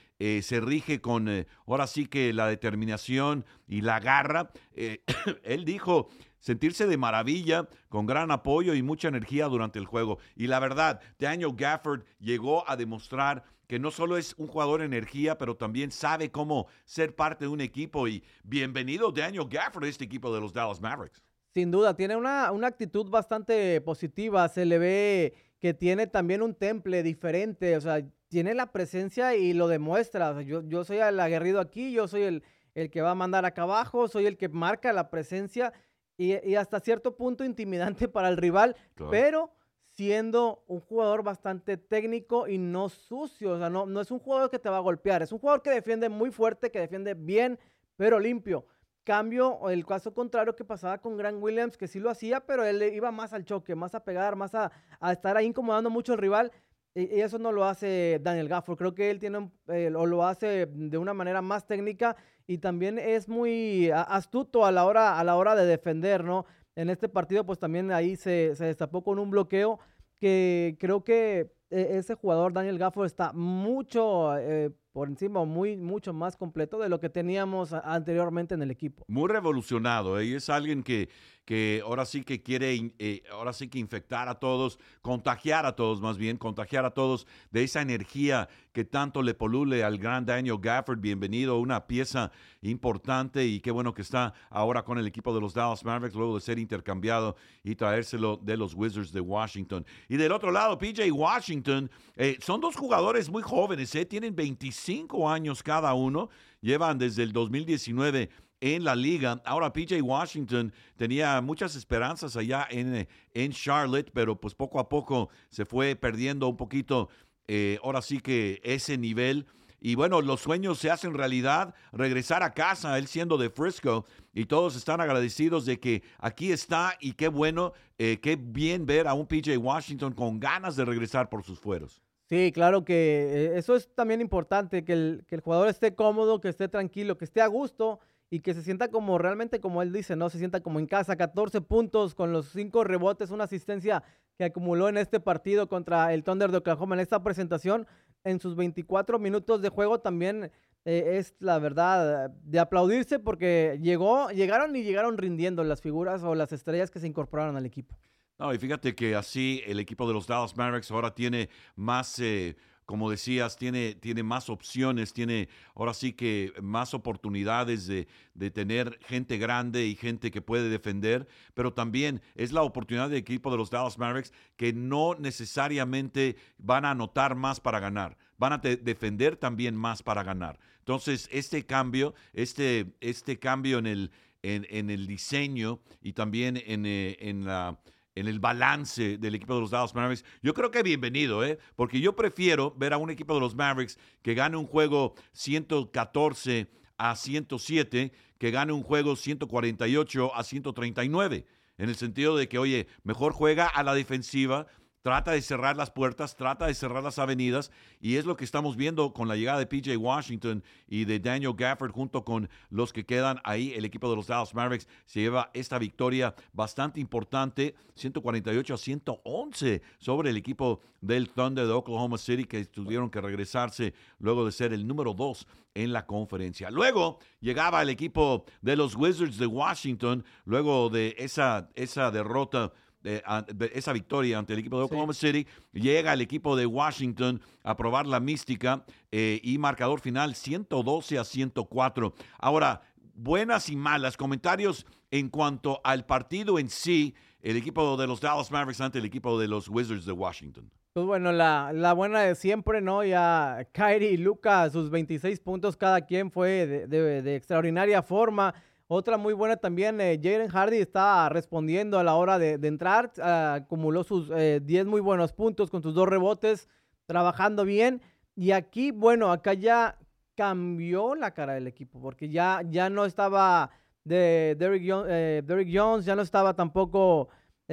se 0.41 0.61
rige 0.61 1.01
con, 1.01 1.29
ahora 1.67 1.89
sí 1.89 2.07
que 2.07 2.33
la 2.33 2.47
determinación 2.47 3.45
y 3.67 3.81
la 3.81 3.99
garra. 3.99 4.53
él 5.43 5.65
dijo, 5.65 6.11
sentirse 6.43 6.87
de 6.87 6.99
maravilla, 6.99 7.69
con 7.89 8.05
gran 8.05 8.31
apoyo 8.31 8.75
y 8.75 8.83
mucha 8.83 9.09
energía 9.09 9.47
durante 9.47 9.79
el 9.79 9.87
juego. 9.87 10.19
Y 10.37 10.49
la 10.49 10.61
verdad, 10.61 11.01
Daniel 11.19 11.53
Gafford 11.57 12.03
llegó 12.19 12.69
a 12.69 12.77
demostrar 12.77 13.45
que 13.69 13.79
no 13.79 13.91
solo 13.91 14.19
es 14.19 14.35
un 14.37 14.49
jugador 14.49 14.81
de 14.81 14.87
energía, 14.87 15.39
pero 15.39 15.57
también 15.57 15.91
sabe 15.93 16.31
cómo 16.31 16.67
ser 16.85 17.15
parte 17.15 17.47
de 17.47 17.49
un 17.49 17.61
equipo. 17.61 18.07
Y 18.09 18.23
bienvenido 18.43 19.13
Daniel 19.13 19.47
Gafford 19.49 19.85
a 19.85 19.89
este 19.89 20.05
equipo 20.05 20.35
de 20.35 20.41
los 20.41 20.53
Dallas 20.53 20.81
Mavericks. 20.81 21.23
Sin 21.55 21.71
duda, 21.71 21.95
tiene 21.95 22.17
una, 22.17 22.51
una 22.51 22.67
actitud 22.67 23.09
bastante 23.09 23.81
positiva. 23.81 24.49
Se 24.49 24.67
le 24.67 24.79
ve 24.79 25.35
que 25.61 25.75
tiene 25.75 26.07
también 26.09 26.43
un 26.43 26.55
temple 26.55 27.03
diferente. 27.03 27.77
O 27.77 27.81
sea, 27.81 28.03
tiene 28.29 28.53
la 28.55 28.73
presencia 28.73 29.37
y 29.37 29.53
lo 29.53 29.69
demuestra. 29.69 30.43
yo, 30.43 30.63
yo 30.67 30.85
soy 30.85 30.99
el 30.99 31.21
aguerrido 31.21 31.61
aquí, 31.61 31.93
yo 31.93 32.09
soy 32.09 32.23
el, 32.23 32.43
el 32.75 32.91
que 32.91 33.01
va 33.01 33.13
a 33.13 33.15
mandar 33.15 33.45
acá 33.45 33.63
abajo, 33.63 34.09
soy 34.09 34.27
el 34.27 34.37
que 34.37 34.49
marca 34.49 34.93
la 34.93 35.09
presencia 35.11 35.73
y, 36.17 36.55
hasta 36.55 36.81
cierto 36.81 37.17
punto 37.17 37.45
intimidante 37.45 38.09
para 38.09 38.29
el 38.29 38.37
rival, 38.37 38.77
pero 39.11 39.51
siendo 39.89 40.65
un 40.69 40.81
jugador 40.81 41.23
bastante 41.23 41.77
técnico 41.77 42.49
y 42.49 42.59
no 42.59 42.89
sucio, 42.89 43.53
o 43.53 43.59
sea, 43.59 43.69
no, 43.69 43.87
no 43.87 44.01
es 44.01 44.11
un 44.11 44.19
jugador 44.19 44.51
que 44.51 44.59
te 44.59 44.71
va 44.71 44.79
a 44.79 44.81
golpear, 44.81 45.23
es 45.23 45.33
un 45.33 45.39
jugador 45.39 45.63
que 45.63 45.71
defiende 45.71 46.09
muy 46.09 46.31
fuerte, 46.31 46.71
que 46.71 46.81
defiende 46.81 47.15
bien, 47.15 47.59
pero 47.97 48.19
limpio. 48.19 48.67
Cambio, 49.05 49.69
el 49.69 49.85
caso 49.85 50.15
contrario 50.15 50.55
que 50.55 50.65
pasaba 50.65 50.99
con 50.99 51.17
Grant 51.17 51.43
Williams, 51.43 51.77
que 51.77 51.89
sí 51.89 51.99
lo 51.99 52.09
hacía, 52.09 52.39
pero 52.39 52.65
él 52.65 52.81
iba 52.95 53.11
más 53.11 53.33
al 53.33 53.45
choque, 53.45 53.75
más 53.75 53.97
a 53.97 54.05
pegar, 54.05 54.37
más 54.37 54.55
a, 54.55 54.71
a 55.01 55.13
estar 55.13 55.37
ahí 55.37 55.47
incomodando 55.47 55.91
mucho 55.91 56.13
al 56.13 56.19
rival. 56.19 56.53
Y, 56.95 57.21
eso 57.21 57.39
no 57.39 57.53
lo 57.53 57.65
hace 57.65 58.21
Daniel 58.23 58.49
Gafford. 58.49 58.79
Creo 58.79 58.95
que 58.95 59.11
él 59.11 59.19
tiene, 59.19 59.51
eh, 59.69 59.93
o 59.95 60.07
lo 60.07 60.25
hace 60.25 60.67
de 60.67 60.99
una 60.99 61.15
manera 61.15 61.43
más 61.43 61.67
técnica 61.67 62.17
y 62.47 62.59
también 62.59 62.99
es 62.99 63.29
muy 63.29 63.91
astuto 63.91 64.65
a 64.65 64.73
la 64.73 64.85
hora, 64.85 65.19
a 65.19 65.25
la 65.25 65.37
hora 65.37 65.55
de 65.55 65.67
defender, 65.67 66.25
¿no? 66.25 66.47
En 66.75 66.91
este 66.91 67.09
partido, 67.09 67.45
pues 67.45 67.59
también 67.59 67.93
ahí 67.93 68.17
se, 68.17 68.55
se 68.57 68.65
destapó 68.65 69.03
con 69.03 69.19
un 69.19 69.31
bloqueo 69.31 69.79
que 70.19 70.77
creo 70.79 71.05
que 71.05 71.53
e, 71.71 71.99
ese 71.99 72.15
jugador, 72.15 72.53
Daniel 72.53 72.79
Gafford, 72.79 73.07
está 73.07 73.33
mucho 73.33 74.37
eh, 74.39 74.71
por 74.93 75.09
encima, 75.09 75.45
muy, 75.45 75.77
mucho 75.77 76.13
más 76.13 76.37
completo 76.37 76.79
de 76.79 76.89
lo 76.89 77.01
que 77.01 77.09
teníamos 77.09 77.73
anteriormente 77.73 78.55
en 78.55 78.63
el 78.63 78.71
equipo. 78.71 79.05
Muy 79.09 79.29
revolucionado, 79.29 80.21
¿eh? 80.21 80.27
y 80.27 80.35
es 80.35 80.51
alguien 80.51 80.83
que, 80.83 81.09
que 81.47 81.83
ahora 81.85 82.05
sí 82.05 82.23
que 82.23 82.43
quiere, 82.43 82.93
eh, 82.99 83.23
ahora 83.33 83.55
sí 83.55 83.69
que 83.69 83.79
infectar 83.79 84.29
a 84.29 84.35
todos, 84.35 84.79
contagiar 85.01 85.65
a 85.65 85.75
todos 85.77 86.03
más 86.03 86.19
bien, 86.19 86.37
contagiar 86.37 86.85
a 86.85 86.91
todos 86.91 87.27
de 87.51 87.65
esa 87.65 87.81
energía 87.81 88.49
que 88.73 88.85
tanto 88.85 89.23
le 89.23 89.35
polule 89.35 89.83
al 89.83 89.99
gran 89.99 90.27
Daniel 90.27 90.59
Gafford. 90.61 91.01
Bienvenido, 91.01 91.59
una 91.59 91.87
pieza 91.87 92.31
importante 92.61 93.47
y 93.47 93.61
qué 93.61 93.71
bueno 93.71 93.95
que 93.95 94.03
está 94.03 94.35
ahora 94.51 94.83
con 94.85 94.99
el 94.99 95.07
equipo 95.07 95.35
de 95.35 95.41
los 95.41 95.55
Dallas 95.55 95.85
Mavericks 95.85 96.17
luego 96.17 96.35
de 96.35 96.41
ser 96.43 96.59
intercambiado 96.59 97.37
y 97.65 97.75
traérselo 97.75 98.37
de 98.37 98.57
los 98.59 98.75
Wizards 98.75 99.13
de 99.13 99.21
Washington. 99.21 99.87
Y 100.09 100.17
del 100.17 100.33
otro 100.33 100.51
lado, 100.51 100.77
PJ 100.79 101.11
Washington, 101.11 101.91
eh, 102.17 102.37
son 102.41 102.61
dos 102.61 102.77
jugadores 102.77 103.31
muy 103.31 103.43
jóvenes, 103.43 103.91
tienen 104.09 104.35
25 104.35 104.82
años 105.29 105.63
cada 105.63 105.95
uno, 105.95 106.31
llevan 106.61 106.99
desde 106.99 107.23
el 107.23 107.33
2019 107.33 108.31
en 108.61 108.85
la 108.85 108.95
liga. 108.95 109.43
Ahora 109.45 109.73
PJ 109.73 110.01
Washington 110.01 110.73
tenía 110.97 111.41
muchas 111.41 111.75
esperanzas 111.75 112.37
allá 112.37 112.67
en, 112.71 113.09
en 113.35 113.53
Charlotte, 113.53 114.11
pero 114.15 114.41
pues 114.41 114.55
poco 114.55 114.79
a 114.79 114.89
poco 114.89 115.31
se 115.51 115.65
fue 115.65 115.97
perdiendo 115.97 116.49
un 116.49 116.57
poquito, 116.57 117.09
eh, 117.49 117.79
ahora 117.83 118.01
sí 118.03 118.21
que 118.21 118.61
ese 118.63 118.97
nivel. 118.97 119.47
Y 119.81 119.97
bueno, 119.97 120.23
los 120.23 120.41
sueños 120.41 120.79
se 120.79 120.93
hacen 120.93 121.13
realidad, 121.13 121.75
regresar 121.91 122.45
a 122.45 122.55
casa, 122.55 122.97
él 122.99 123.09
siendo 123.09 123.37
de 123.37 123.51
Frisco, 123.51 124.05
y 124.33 124.45
todos 124.45 124.77
están 124.77 125.01
agradecidos 125.01 125.67
de 125.67 125.81
que 125.81 126.05
aquí 126.19 126.53
está 126.53 126.97
y 127.01 127.15
qué 127.15 127.27
bueno, 127.27 127.73
eh, 127.99 128.21
qué 128.23 128.37
bien 128.37 128.87
ver 128.87 129.09
a 129.09 129.15
un 129.15 129.27
PJ 129.27 129.59
Washington 129.59 130.13
con 130.13 130.39
ganas 130.39 130.77
de 130.77 130.85
regresar 130.85 131.29
por 131.29 131.43
sus 131.43 131.59
fueros. 131.59 132.02
Sí, 132.33 132.51
claro 132.51 132.83
que 132.83 132.95
eh, 132.95 133.59
eso 133.59 133.77
es 133.77 133.95
también 133.95 134.23
importante, 134.23 134.87
que 134.87 134.95
el, 134.95 135.25
que 135.29 135.35
el 135.35 135.43
jugador 135.43 135.69
esté 135.69 135.95
cómodo, 135.95 136.41
que 136.41 136.49
esté 136.49 136.67
tranquilo, 136.67 137.19
que 137.19 137.27
esté 137.27 137.43
a 137.43 137.47
gusto 137.47 138.01
y 138.31 138.41
que 138.41 138.55
se 138.55 138.63
sienta 138.63 138.89
como 138.89 139.19
realmente, 139.19 139.61
como 139.61 139.83
él 139.83 139.93
dice, 139.93 140.17
¿no? 140.17 140.31
Se 140.31 140.39
sienta 140.39 140.63
como 140.63 140.79
en 140.79 140.87
casa, 140.87 141.17
14 141.17 141.61
puntos 141.61 142.15
con 142.15 142.33
los 142.33 142.49
5 142.49 142.85
rebotes, 142.85 143.31
una 143.33 143.45
asistencia 143.45 144.03
que 144.39 144.45
acumuló 144.45 144.89
en 144.89 144.97
este 144.97 145.21
partido 145.21 145.69
contra 145.69 146.15
el 146.15 146.25
Thunder 146.25 146.51
de 146.51 146.57
Oklahoma 146.57 146.95
en 146.95 147.01
esta 147.01 147.23
presentación. 147.23 147.87
En 148.25 148.41
sus 148.41 148.57
24 148.57 149.19
minutos 149.19 149.61
de 149.61 149.69
juego 149.69 150.01
también 150.01 150.51
eh, 150.87 151.19
es 151.19 151.35
la 151.39 151.59
verdad 151.59 152.31
de 152.31 152.59
aplaudirse 152.59 153.19
porque 153.19 153.79
llegó, 153.83 154.31
llegaron 154.31 154.75
y 154.75 154.85
llegaron 154.85 155.19
rindiendo 155.19 155.65
las 155.65 155.83
figuras 155.83 156.23
o 156.23 156.35
las 156.35 156.55
estrellas 156.55 156.91
que 156.91 156.99
se 156.99 157.09
incorporaron 157.09 157.59
al 157.59 157.67
equipo. 157.67 157.95
No, 158.43 158.53
y 158.53 158.59
fíjate 158.59 158.97
que 158.97 159.15
así 159.15 159.63
el 159.69 159.79
equipo 159.79 160.05
de 160.05 160.15
los 160.15 160.27
Dallas 160.27 160.57
Mavericks 160.57 160.91
ahora 160.91 161.15
tiene 161.15 161.49
más... 161.77 162.19
Eh, 162.19 162.57
como 162.85 163.09
decías, 163.09 163.57
tiene, 163.57 163.95
tiene 163.95 164.25
más 164.25 164.51
opciones, 164.51 165.13
tiene 165.13 165.49
ahora 165.77 165.95
sí 165.95 166.13
que 166.13 166.53
más 166.61 166.93
oportunidades 166.93 167.87
de, 167.87 168.07
tener 168.51 168.99
gente 169.05 169.39
grande 169.39 169.87
y 169.87 169.95
gente 169.95 170.33
que 170.33 170.43
puede 170.43 170.69
defender, 170.69 171.29
pero 171.55 171.73
también 171.73 172.21
es 172.35 172.51
la 172.51 172.63
oportunidad 172.63 173.09
del 173.09 173.19
equipo 173.19 173.53
de 173.53 173.57
los 173.57 173.71
Dallas 173.71 173.97
Mavericks 173.97 174.33
que 174.57 174.73
no 174.73 175.15
necesariamente 175.15 176.37
van 176.59 176.85
a 176.85 176.91
anotar 176.91 177.37
más 177.37 177.61
para 177.61 177.79
ganar, 177.79 178.19
van 178.37 178.55
a 178.55 178.59
defender 178.59 179.37
también 179.37 179.77
más 179.77 180.03
para 180.03 180.25
ganar. 180.25 180.59
Entonces, 180.81 181.29
este 181.31 181.65
cambio, 181.65 182.15
este, 182.33 182.93
este 183.01 183.39
cambio 183.39 183.79
en 183.79 183.87
el, 183.87 184.11
en, 184.43 184.91
el 184.91 185.07
diseño 185.07 185.81
y 186.03 186.15
también 186.15 186.61
en, 186.67 186.85
eh, 186.85 187.17
en 187.21 187.45
la 187.45 187.79
en 188.15 188.29
el 188.29 188.41
balance 188.41 189.19
del 189.19 189.35
equipo 189.35 189.55
de 189.55 189.61
los 189.61 189.71
Dallas 189.71 189.95
Mavericks, 189.95 190.25
yo 190.43 190.55
creo 190.55 190.71
que 190.71 190.83
bienvenido, 190.83 191.45
¿eh? 191.45 191.59
porque 191.77 192.01
yo 192.01 192.15
prefiero 192.15 192.75
ver 192.77 192.93
a 192.93 192.99
un 192.99 193.11
equipo 193.11 193.35
de 193.35 193.41
los 193.41 193.55
Mavericks 193.55 193.99
que 194.23 194.35
gane 194.35 194.57
un 194.57 194.67
juego 194.67 195.15
114 195.33 196.71
a 196.99 197.17
107 197.17 198.13
que 198.43 198.51
gane 198.51 198.73
un 198.73 198.83
juego 198.83 199.15
148 199.15 200.35
a 200.35 200.43
139. 200.43 201.47
En 201.79 201.89
el 201.89 201.95
sentido 201.95 202.37
de 202.37 202.49
que, 202.49 202.59
oye, 202.59 202.89
mejor 203.05 203.33
juega 203.33 203.69
a 203.69 203.85
la 203.85 203.95
defensiva, 203.95 204.67
trata 205.03 205.33
de 205.33 205.43
cerrar 205.43 205.77
las 205.77 205.91
puertas, 205.91 206.37
trata 206.37 206.67
de 206.67 206.75
cerrar 206.75 207.03
las 207.03 207.19
avenidas, 207.19 207.71
y 208.01 208.17
es 208.17 208.25
lo 208.25 208.37
que 208.37 208.45
estamos 208.45 208.77
viendo 208.77 209.13
con 209.13 209.29
la 209.29 209.37
llegada 209.37 209.59
de 209.59 209.67
PJ 209.67 209.97
Washington 209.97 210.63
y 210.89 211.05
de 211.05 211.19
Daniel 211.19 211.55
Gafford 211.57 211.91
junto 211.91 212.25
con 212.25 212.49
los 212.71 212.93
que 212.93 213.05
quedan 213.05 213.41
ahí. 213.45 213.73
El 213.75 213.85
equipo 213.85 214.09
de 214.09 214.17
los 214.17 214.29
Dallas 214.29 214.55
Mavericks 214.55 214.89
se 215.05 215.21
lleva 215.21 215.51
esta 215.55 215.79
victoria 215.79 216.35
bastante 216.53 217.01
importante, 217.01 217.75
148 217.95 218.75
a 218.75 218.79
111 218.79 219.83
sobre 219.99 220.31
el 220.31 220.37
equipo 220.37 220.81
del 221.01 221.29
Thunder 221.29 221.67
de 221.67 221.73
Oklahoma 221.73 222.17
City, 222.17 222.45
que 222.45 222.65
tuvieron 222.65 223.11
que 223.11 223.21
regresarse 223.21 223.95
luego 224.19 224.45
de 224.47 224.53
ser 224.53 224.73
el 224.73 224.87
número 224.87 225.15
dos 225.15 225.47
en 225.75 225.93
la 225.93 226.07
conferencia. 226.07 226.71
Luego 226.71 227.19
llegaba 227.41 227.83
el 227.83 227.89
equipo 227.89 228.45
de 228.61 228.77
los 228.77 228.95
Wizards 228.95 229.39
de 229.39 229.47
Washington, 229.47 230.25
luego 230.45 230.91
de 230.91 231.17
esa, 231.19 231.71
esa 231.75 232.11
derrota 232.11 232.73
de, 233.03 233.71
esa 233.75 233.93
victoria 233.93 234.39
ante 234.39 234.53
el 234.53 234.61
equipo 234.61 234.79
de 234.79 234.85
Oklahoma 234.85 235.13
City, 235.13 235.47
llega 235.73 236.13
el 236.13 236.21
equipo 236.21 236.57
de 236.57 236.67
Washington 236.67 237.41
a 237.63 237.77
probar 237.77 238.07
la 238.07 238.21
mística 238.21 238.85
eh, 239.11 239.41
y 239.43 239.59
marcador 239.59 240.01
final 240.01 240.35
112 240.35 241.19
a 241.19 241.25
104. 241.25 242.15
Ahora, 242.39 242.83
buenas 243.15 243.69
y 243.69 243.77
malas, 243.77 244.17
comentarios 244.17 244.87
en 245.11 245.29
cuanto 245.29 245.81
al 245.85 246.07
partido 246.07 246.59
en 246.59 246.69
sí, 246.69 247.15
el 247.43 247.57
equipo 247.57 247.97
de 247.97 248.07
los 248.07 248.21
Dallas 248.21 248.51
Mavericks 248.51 248.81
ante 248.81 248.99
el 248.99 249.05
equipo 249.05 249.39
de 249.39 249.49
los 249.49 249.69
Wizards 249.69 250.07
de 250.07 250.13
Washington. 250.13 250.71
Pues 250.93 251.07
bueno, 251.07 251.33
la, 251.33 251.73
la 251.73 251.95
buena 251.95 252.21
de 252.21 252.35
siempre, 252.35 252.83
¿no? 252.83 253.03
Ya 253.03 253.67
Kyrie 253.73 254.11
y 254.11 254.17
Luca, 254.19 254.69
sus 254.69 254.91
26 254.91 255.41
puntos 255.41 255.77
cada 255.77 256.03
quien 256.03 256.31
fue 256.31 256.67
de, 256.67 257.23
de 257.23 257.35
extraordinaria 257.37 258.03
forma. 258.03 258.55
Otra 258.95 259.17
muy 259.17 259.33
buena 259.33 259.57
también, 259.57 260.03
eh, 260.03 260.21
Jalen 260.23 260.51
Hardy 260.51 260.77
está 260.77 261.31
respondiendo 261.31 261.99
a 261.99 262.05
la 262.05 262.15
hora 262.15 262.39
de, 262.39 262.59
entrar, 262.69 263.11
acumuló 263.23 264.05
sus 264.05 264.29
10 264.29 264.39
eh, 264.69 264.85
muy 264.85 265.01
buenos 265.01 265.33
puntos 265.33 265.71
con 265.71 265.83
sus 265.83 265.95
dos 265.95 266.07
rebotes, 266.07 266.69
trabajando 267.07 267.65
bien. 267.65 268.03
Y 268.37 268.51
aquí, 268.51 268.91
bueno, 268.91 269.33
acá 269.33 269.55
ya 269.55 269.99
cambió 270.35 271.15
la 271.15 271.31
cara 271.31 271.55
del 271.55 271.69
equipo, 271.69 272.03
porque 272.03 272.29
ya, 272.29 272.61
ya 272.69 272.91
no 272.91 273.07
estaba 273.07 273.71
de 274.05 274.57
Derrick, 274.59 274.83
eh, 275.09 275.73
Jones, 275.73 276.05
ya 276.05 276.15
no 276.15 276.21
estaba 276.21 276.53
tampoco 276.53 277.31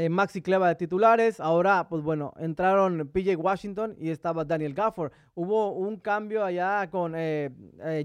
Maxi 0.10 0.42
Cleva 0.42 0.70
de 0.70 0.76
titulares. 0.76 1.42
Ahora, 1.42 1.90
pues 1.90 2.02
bueno, 2.02 2.34
entraron 2.38 3.10
PJ 3.12 3.36
Washington 3.36 3.94
y 4.00 4.10
estaba 4.10 4.46
Daniel 4.46 4.74
Gafford. 4.74 5.12
Hubo 5.36 5.74
un 5.74 5.98
cambio 5.98 6.46
allá 6.46 6.90
con 6.90 7.14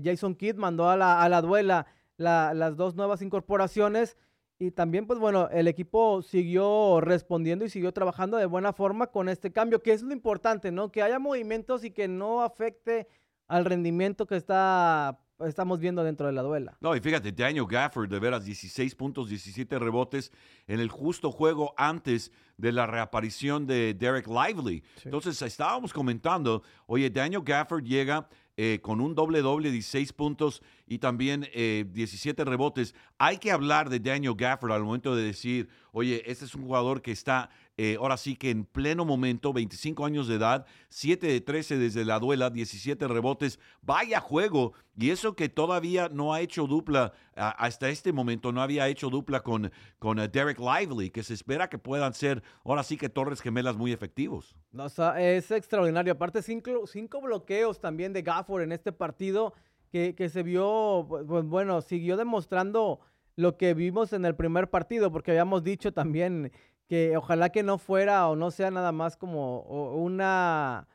Jason 0.03 0.35
Kidd, 0.35 0.57
mandó 0.57 0.90
a 0.90 0.96
la, 0.96 1.22
a 1.22 1.29
la 1.29 1.40
duela 1.40 1.87
las 2.16 2.77
dos 2.77 2.94
nuevas 2.94 3.22
incorporaciones. 3.22 4.16
Y 4.59 4.70
también, 4.70 5.07
pues 5.07 5.18
bueno, 5.18 5.48
el 5.50 5.66
equipo 5.66 6.22
siguió 6.22 7.00
respondiendo 7.00 7.64
y 7.64 7.70
siguió 7.70 7.92
trabajando 7.92 8.37
de 8.37 8.46
buena 8.46 8.72
forma 8.72 9.09
con 9.09 9.29
este 9.29 9.53
cambio, 9.53 9.83
que 9.83 9.92
es 9.92 10.03
lo 10.03 10.12
importante, 10.12 10.70
¿no? 10.70 10.92
Que 10.92 11.03
haya 11.03 11.18
movimientos 11.18 11.85
y 11.85 11.90
que 11.90 12.07
no 12.07 12.42
afecte 12.42 13.09
al 13.48 13.64
rendimiento 13.64 14.27
que 14.27 14.37
está 14.37 15.18
estamos 15.40 15.81
viendo 15.81 16.05
dentro 16.05 16.27
de 16.27 16.33
la 16.33 16.42
duela. 16.42 16.77
No, 16.81 16.94
y 16.94 17.00
fíjate, 17.00 17.33
Daniel 17.33 17.66
Gafford, 17.68 18.09
de 18.09 18.18
veras, 18.18 18.44
16 18.44 18.94
puntos, 18.94 19.29
17 19.29 19.79
rebotes 19.79 20.33
en 20.66 20.81
el 20.81 20.88
justo 20.88 21.31
juego 21.33 21.74
antes 21.77 22.31
de 22.57 22.72
la 22.72 22.87
reaparición 22.87 23.66
de 23.66 23.94
Derek 23.94 24.29
Lively. 24.29 24.83
Entonces, 25.05 25.40
estábamos 25.42 25.92
comentando, 25.92 26.62
oye, 26.87 27.11
Daniel 27.11 27.42
Gafford 27.44 27.85
llega 27.85 28.29
eh, 28.57 28.79
con 28.81 29.00
un 29.00 29.14
doble 29.14 29.40
doble, 29.42 29.72
16 29.72 30.12
puntos 30.12 30.62
y 30.87 30.99
también 30.99 31.49
17 31.53 32.42
eh, 32.42 32.44
rebotes. 32.44 32.94
Hay 33.18 33.38
que 33.38 33.51
hablar 33.51 33.88
de 33.88 34.01
Daniel 34.01 34.35
Gafford 34.37 34.73
al 34.73 34.85
momento 34.85 35.16
de 35.16 35.25
decir, 35.25 35.68
oye, 35.92 36.23
este 36.27 36.44
es 36.44 36.55
un 36.55 36.62
jugador 36.62 37.03
que 37.03 37.12
está 37.12 37.51
eh, 37.77 37.97
ahora 37.99 38.16
sí 38.16 38.37
que 38.37 38.51
en 38.51 38.64
pleno 38.64 39.05
momento, 39.05 39.53
25 39.53 40.07
años 40.07 40.29
de 40.29 40.37
edad, 40.37 40.64
7 40.90 41.27
de 41.27 41.40
13 41.40 41.79
desde 41.79 42.05
la 42.05 42.20
duela, 42.20 42.51
17 42.51 43.09
rebotes, 43.09 43.59
vaya 43.83 44.20
juego. 44.20 44.75
Y 44.97 45.11
eso 45.11 45.35
que 45.35 45.49
todavía 45.49 46.09
no 46.09 46.33
ha 46.33 46.40
hecho 46.40 46.68
dupla 46.68 47.12
hasta 47.35 47.88
este 47.88 48.12
momento, 48.12 48.53
no 48.53 48.62
había 48.62 48.87
hecho 48.87 49.11
dupla 49.11 49.40
con, 49.40 49.73
con 49.99 50.18
Derek 50.18 50.61
Lively, 50.61 51.11
que 51.11 51.25
se 51.25 51.35
espera 51.35 51.68
que 51.68 51.79
puedan 51.79 52.14
ser 52.14 52.44
ahora 52.64 52.85
sí 52.85 52.97
que 52.97 53.09
torres 53.09 53.40
gemelas 53.40 53.77
muy 53.77 53.92
efectivos. 53.92 54.55
No, 54.70 54.87
es 54.87 55.51
extraordinario. 55.51 56.12
Aparte, 56.12 56.42
cinco, 56.42 56.87
cinco 56.87 57.20
bloqueos 57.20 57.81
también 57.81 58.12
de 58.12 58.23
Gafford 58.23 58.62
en 58.62 58.70
este 58.70 58.92
partido 58.92 59.53
que, 59.94 60.28
se 60.28 60.42
vio, 60.42 61.07
pues 61.09 61.44
bueno, 61.44 61.80
siguió 61.80 62.16
demostrando 62.16 62.98
lo 63.37 63.57
que 63.57 63.74
vimos 63.74 64.12
en 64.12 64.24
el 64.24 64.35
primer 64.35 64.68
partido, 64.68 65.12
porque 65.12 65.30
habíamos 65.30 65.62
dicho 65.62 65.92
también 65.92 66.50
que 66.88 67.16
ojalá 67.16 67.50
que 67.50 67.62
no 67.62 67.78
fuera 67.78 68.28
o 68.28 68.35
no 68.35 68.50
sea 68.50 68.72
nada 68.72 68.90
más 68.90 69.16
como 69.16 69.61
una, 69.94 70.88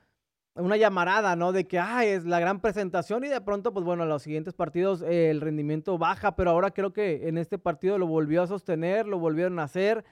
una 0.53 0.75
llamarada, 0.75 1.37
¿no? 1.37 1.53
De 1.53 1.65
que, 1.65 1.79
ay, 1.79 2.09
es 2.09 2.25
la 2.25 2.41
gran 2.41 2.59
presentación 2.59 3.23
y 3.23 3.29
de 3.29 3.39
pronto, 3.39 3.71
pues 3.71 3.85
bueno, 3.85 4.03
en 4.03 4.09
los 4.09 4.21
siguientes 4.21 4.53
partidos 4.53 5.01
eh, 5.01 5.29
el 5.29 5.39
rendimiento 5.39 5.97
baja, 5.97 6.35
pero 6.35 6.51
ahora 6.51 6.71
creo 6.71 6.91
que 6.91 7.29
en 7.29 7.37
este 7.37 7.57
partido 7.57 7.97
lo 7.97 8.05
volvió 8.05 8.43
a 8.43 8.47
sostener, 8.47 9.07
lo 9.07 9.17
volvieron 9.17 9.59
a 9.59 9.63
hacer 9.63 10.03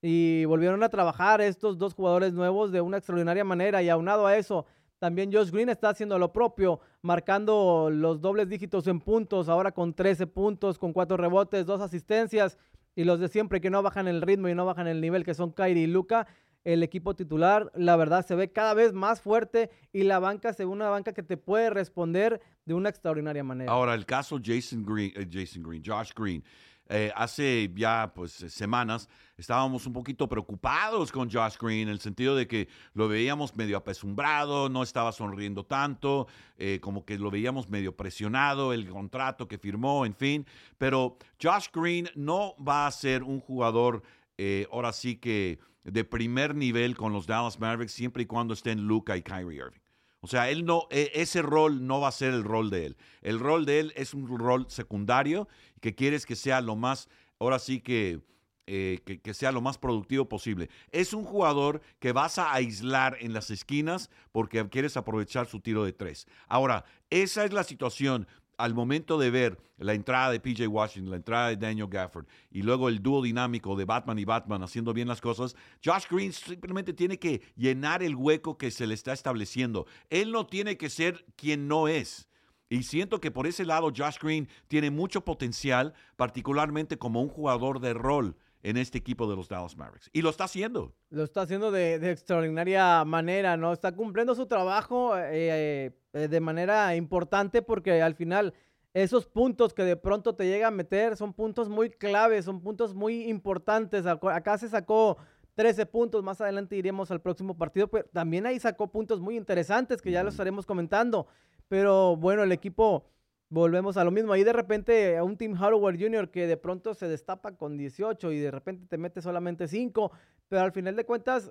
y 0.00 0.44
volvieron 0.44 0.84
a 0.84 0.88
trabajar 0.88 1.40
estos 1.40 1.78
dos 1.78 1.94
jugadores 1.94 2.32
nuevos 2.32 2.70
de 2.70 2.80
una 2.80 2.98
extraordinaria 2.98 3.42
manera 3.42 3.82
y 3.82 3.88
aunado 3.88 4.24
a 4.24 4.36
eso, 4.36 4.66
también 4.98 5.32
Josh 5.32 5.50
Green 5.50 5.68
está 5.68 5.90
haciendo 5.90 6.18
lo 6.18 6.32
propio, 6.32 6.80
marcando 7.02 7.90
los 7.92 8.20
dobles 8.20 8.48
dígitos 8.48 8.86
en 8.86 9.00
puntos, 9.00 9.48
ahora 9.48 9.72
con 9.72 9.94
13 9.94 10.26
puntos, 10.26 10.78
con 10.78 10.92
4 10.92 11.16
rebotes, 11.16 11.66
2 11.66 11.80
asistencias 11.80 12.58
y 12.94 13.04
los 13.04 13.20
de 13.20 13.28
siempre 13.28 13.60
que 13.60 13.70
no 13.70 13.82
bajan 13.82 14.08
el 14.08 14.22
ritmo 14.22 14.48
y 14.48 14.54
no 14.54 14.64
bajan 14.64 14.86
el 14.86 15.00
nivel, 15.00 15.24
que 15.24 15.34
son 15.34 15.52
Kyrie 15.52 15.84
y 15.84 15.86
Luca, 15.86 16.26
el 16.64 16.82
equipo 16.82 17.14
titular, 17.14 17.70
la 17.76 17.94
verdad, 17.94 18.26
se 18.26 18.34
ve 18.34 18.50
cada 18.50 18.74
vez 18.74 18.92
más 18.92 19.20
fuerte 19.20 19.70
y 19.92 20.02
la 20.02 20.18
banca 20.18 20.52
se 20.52 20.64
ve 20.64 20.70
una 20.70 20.88
banca 20.88 21.12
que 21.12 21.22
te 21.22 21.36
puede 21.36 21.70
responder 21.70 22.40
de 22.64 22.74
una 22.74 22.88
extraordinaria 22.88 23.44
manera. 23.44 23.70
Ahora, 23.70 23.94
el 23.94 24.04
caso 24.04 24.40
Jason 24.42 24.84
Green, 24.84 25.12
eh, 25.14 25.28
Jason 25.30 25.62
Green, 25.62 25.80
Josh 25.86 26.10
Green. 26.16 26.42
Eh, 26.88 27.10
hace 27.16 27.72
ya 27.74 28.12
pues 28.14 28.32
semanas 28.32 29.08
estábamos 29.36 29.86
un 29.86 29.92
poquito 29.92 30.28
preocupados 30.28 31.10
con 31.10 31.30
Josh 31.30 31.56
Green 31.60 31.82
en 31.82 31.88
el 31.88 32.00
sentido 32.00 32.36
de 32.36 32.46
que 32.46 32.68
lo 32.94 33.08
veíamos 33.08 33.56
medio 33.56 33.76
apesumbrado, 33.76 34.68
no 34.68 34.82
estaba 34.82 35.10
sonriendo 35.12 35.64
tanto, 35.64 36.28
eh, 36.56 36.78
como 36.80 37.04
que 37.04 37.18
lo 37.18 37.30
veíamos 37.30 37.68
medio 37.68 37.96
presionado, 37.96 38.72
el 38.72 38.88
contrato 38.88 39.48
que 39.48 39.58
firmó, 39.58 40.06
en 40.06 40.14
fin. 40.14 40.46
Pero 40.78 41.18
Josh 41.42 41.66
Green 41.72 42.08
no 42.14 42.54
va 42.56 42.86
a 42.86 42.92
ser 42.92 43.22
un 43.22 43.40
jugador 43.40 44.02
eh, 44.38 44.66
ahora 44.70 44.92
sí 44.92 45.16
que 45.16 45.58
de 45.82 46.04
primer 46.04 46.54
nivel 46.54 46.96
con 46.96 47.12
los 47.12 47.26
Dallas 47.26 47.58
Mavericks 47.58 47.92
siempre 47.92 48.24
y 48.24 48.26
cuando 48.26 48.54
estén 48.54 48.86
Luca 48.86 49.16
y 49.16 49.22
Kyrie 49.22 49.56
Irving. 49.56 49.85
O 50.26 50.28
sea, 50.28 50.50
él 50.50 50.64
no, 50.64 50.88
e, 50.90 51.12
ese 51.14 51.40
rol 51.40 51.86
no 51.86 52.00
va 52.00 52.08
a 52.08 52.12
ser 52.12 52.34
el 52.34 52.42
rol 52.42 52.68
de 52.68 52.86
él. 52.86 52.96
El 53.22 53.38
rol 53.38 53.64
de 53.64 53.78
él 53.78 53.92
es 53.94 54.12
un 54.12 54.26
rol 54.26 54.66
secundario 54.68 55.46
que 55.80 55.94
quieres 55.94 56.26
que 56.26 56.34
sea 56.34 56.60
lo 56.60 56.74
más, 56.74 57.08
ahora 57.38 57.60
sí 57.60 57.80
que, 57.80 58.18
eh, 58.66 59.20
que, 59.22 59.34
sea 59.34 59.52
lo 59.52 59.60
más 59.60 59.78
productivo 59.78 60.28
posible. 60.28 60.68
Es 60.90 61.12
un 61.12 61.22
jugador 61.22 61.80
que 62.00 62.10
vas 62.10 62.38
a 62.38 62.52
aislar 62.52 63.16
en 63.20 63.34
las 63.34 63.52
esquinas 63.52 64.10
porque 64.32 64.68
quieres 64.68 64.96
aprovechar 64.96 65.46
su 65.46 65.60
tiro 65.60 65.84
de 65.84 65.92
tres. 65.92 66.26
Ahora, 66.48 66.84
esa 67.08 67.44
es 67.44 67.52
la 67.52 67.62
situación. 67.62 68.26
Al 68.58 68.74
momento 68.74 69.18
de 69.18 69.30
ver 69.30 69.58
la 69.78 69.94
entrada 69.94 70.30
de 70.30 70.40
PJ 70.40 70.66
Washington, 70.66 71.10
la 71.10 71.16
entrada 71.16 71.48
de 71.48 71.56
Daniel 71.56 71.88
Gafford 71.88 72.26
y 72.50 72.62
luego 72.62 72.88
el 72.88 73.02
dúo 73.02 73.22
dinámico 73.22 73.76
de 73.76 73.84
Batman 73.84 74.18
y 74.18 74.24
Batman 74.24 74.62
haciendo 74.62 74.92
bien 74.94 75.08
las 75.08 75.20
cosas, 75.20 75.54
Josh 75.84 76.04
Green 76.10 76.32
simplemente 76.32 76.92
tiene 76.92 77.18
que 77.18 77.42
llenar 77.56 78.02
el 78.02 78.16
hueco 78.16 78.56
que 78.56 78.70
se 78.70 78.86
le 78.86 78.94
está 78.94 79.12
estableciendo. 79.12 79.86
Él 80.08 80.32
no 80.32 80.46
tiene 80.46 80.76
que 80.76 80.88
ser 80.88 81.26
quien 81.36 81.68
no 81.68 81.88
es. 81.88 82.28
Y 82.68 82.82
siento 82.82 83.20
que 83.20 83.30
por 83.30 83.46
ese 83.46 83.64
lado 83.64 83.92
Josh 83.96 84.16
Green 84.20 84.48
tiene 84.66 84.90
mucho 84.90 85.24
potencial, 85.24 85.94
particularmente 86.16 86.98
como 86.98 87.22
un 87.22 87.28
jugador 87.28 87.80
de 87.80 87.94
rol 87.94 88.36
en 88.66 88.76
este 88.76 88.98
equipo 88.98 89.30
de 89.30 89.36
los 89.36 89.48
Dallas 89.48 89.76
Mavericks. 89.76 90.10
Y 90.12 90.22
lo 90.22 90.30
está 90.30 90.44
haciendo. 90.44 90.92
Lo 91.10 91.22
está 91.22 91.42
haciendo 91.42 91.70
de, 91.70 91.94
extraordinaria 92.10 93.04
manera, 93.04 93.56
¿no? 93.56 93.72
Está 93.72 93.92
cumpliendo 93.94 94.34
su 94.34 94.46
trabajo 94.46 95.16
eh, 95.16 95.92
eh, 96.12 96.28
de 96.28 96.40
manera 96.40 96.96
importante 96.96 97.62
porque 97.62 98.02
al 98.02 98.16
final 98.16 98.54
esos 98.92 99.28
puntos 99.28 99.72
que 99.72 99.84
de 99.84 99.96
pronto 99.96 100.34
te 100.34 100.46
llega 100.46 100.66
a 100.66 100.72
meter 100.72 101.16
son 101.16 101.32
puntos 101.32 101.68
muy 101.68 101.90
claves, 101.90 102.46
son 102.46 102.60
puntos 102.60 102.92
muy 102.92 103.28
importantes. 103.28 104.04
Acá 104.04 104.58
se 104.58 104.68
sacó 104.68 105.16
13 105.54 105.86
puntos, 105.86 106.24
más 106.24 106.40
adelante 106.40 106.74
iremos 106.74 107.12
al 107.12 107.20
próximo 107.20 107.56
partido, 107.56 107.86
pero 107.86 108.04
también 108.12 108.46
ahí 108.46 108.58
sacó 108.58 108.90
puntos 108.90 109.20
muy 109.20 109.36
interesantes 109.36 110.02
que 110.02 110.10
ya 110.10 110.24
los 110.24 110.34
estaremos 110.34 110.66
comentando. 110.66 111.28
Pero 111.68 112.16
bueno, 112.16 112.42
el 112.42 112.50
equipo 112.50 113.04
volvemos 113.48 113.96
a 113.96 114.04
lo 114.04 114.10
mismo. 114.10 114.32
Ahí 114.32 114.44
de 114.44 114.52
repente 114.52 115.16
a 115.16 115.24
un 115.24 115.36
Team 115.36 115.54
Hardware 115.54 115.98
Jr. 115.98 116.30
que 116.30 116.46
de 116.46 116.56
pronto 116.56 116.94
se 116.94 117.08
destapa 117.08 117.56
con 117.56 117.76
18 117.76 118.32
y 118.32 118.38
de 118.38 118.50
repente 118.50 118.86
te 118.86 118.98
mete 118.98 119.20
solamente 119.20 119.68
5, 119.68 120.12
pero 120.48 120.62
al 120.62 120.72
final 120.72 120.96
de 120.96 121.04
cuentas 121.04 121.50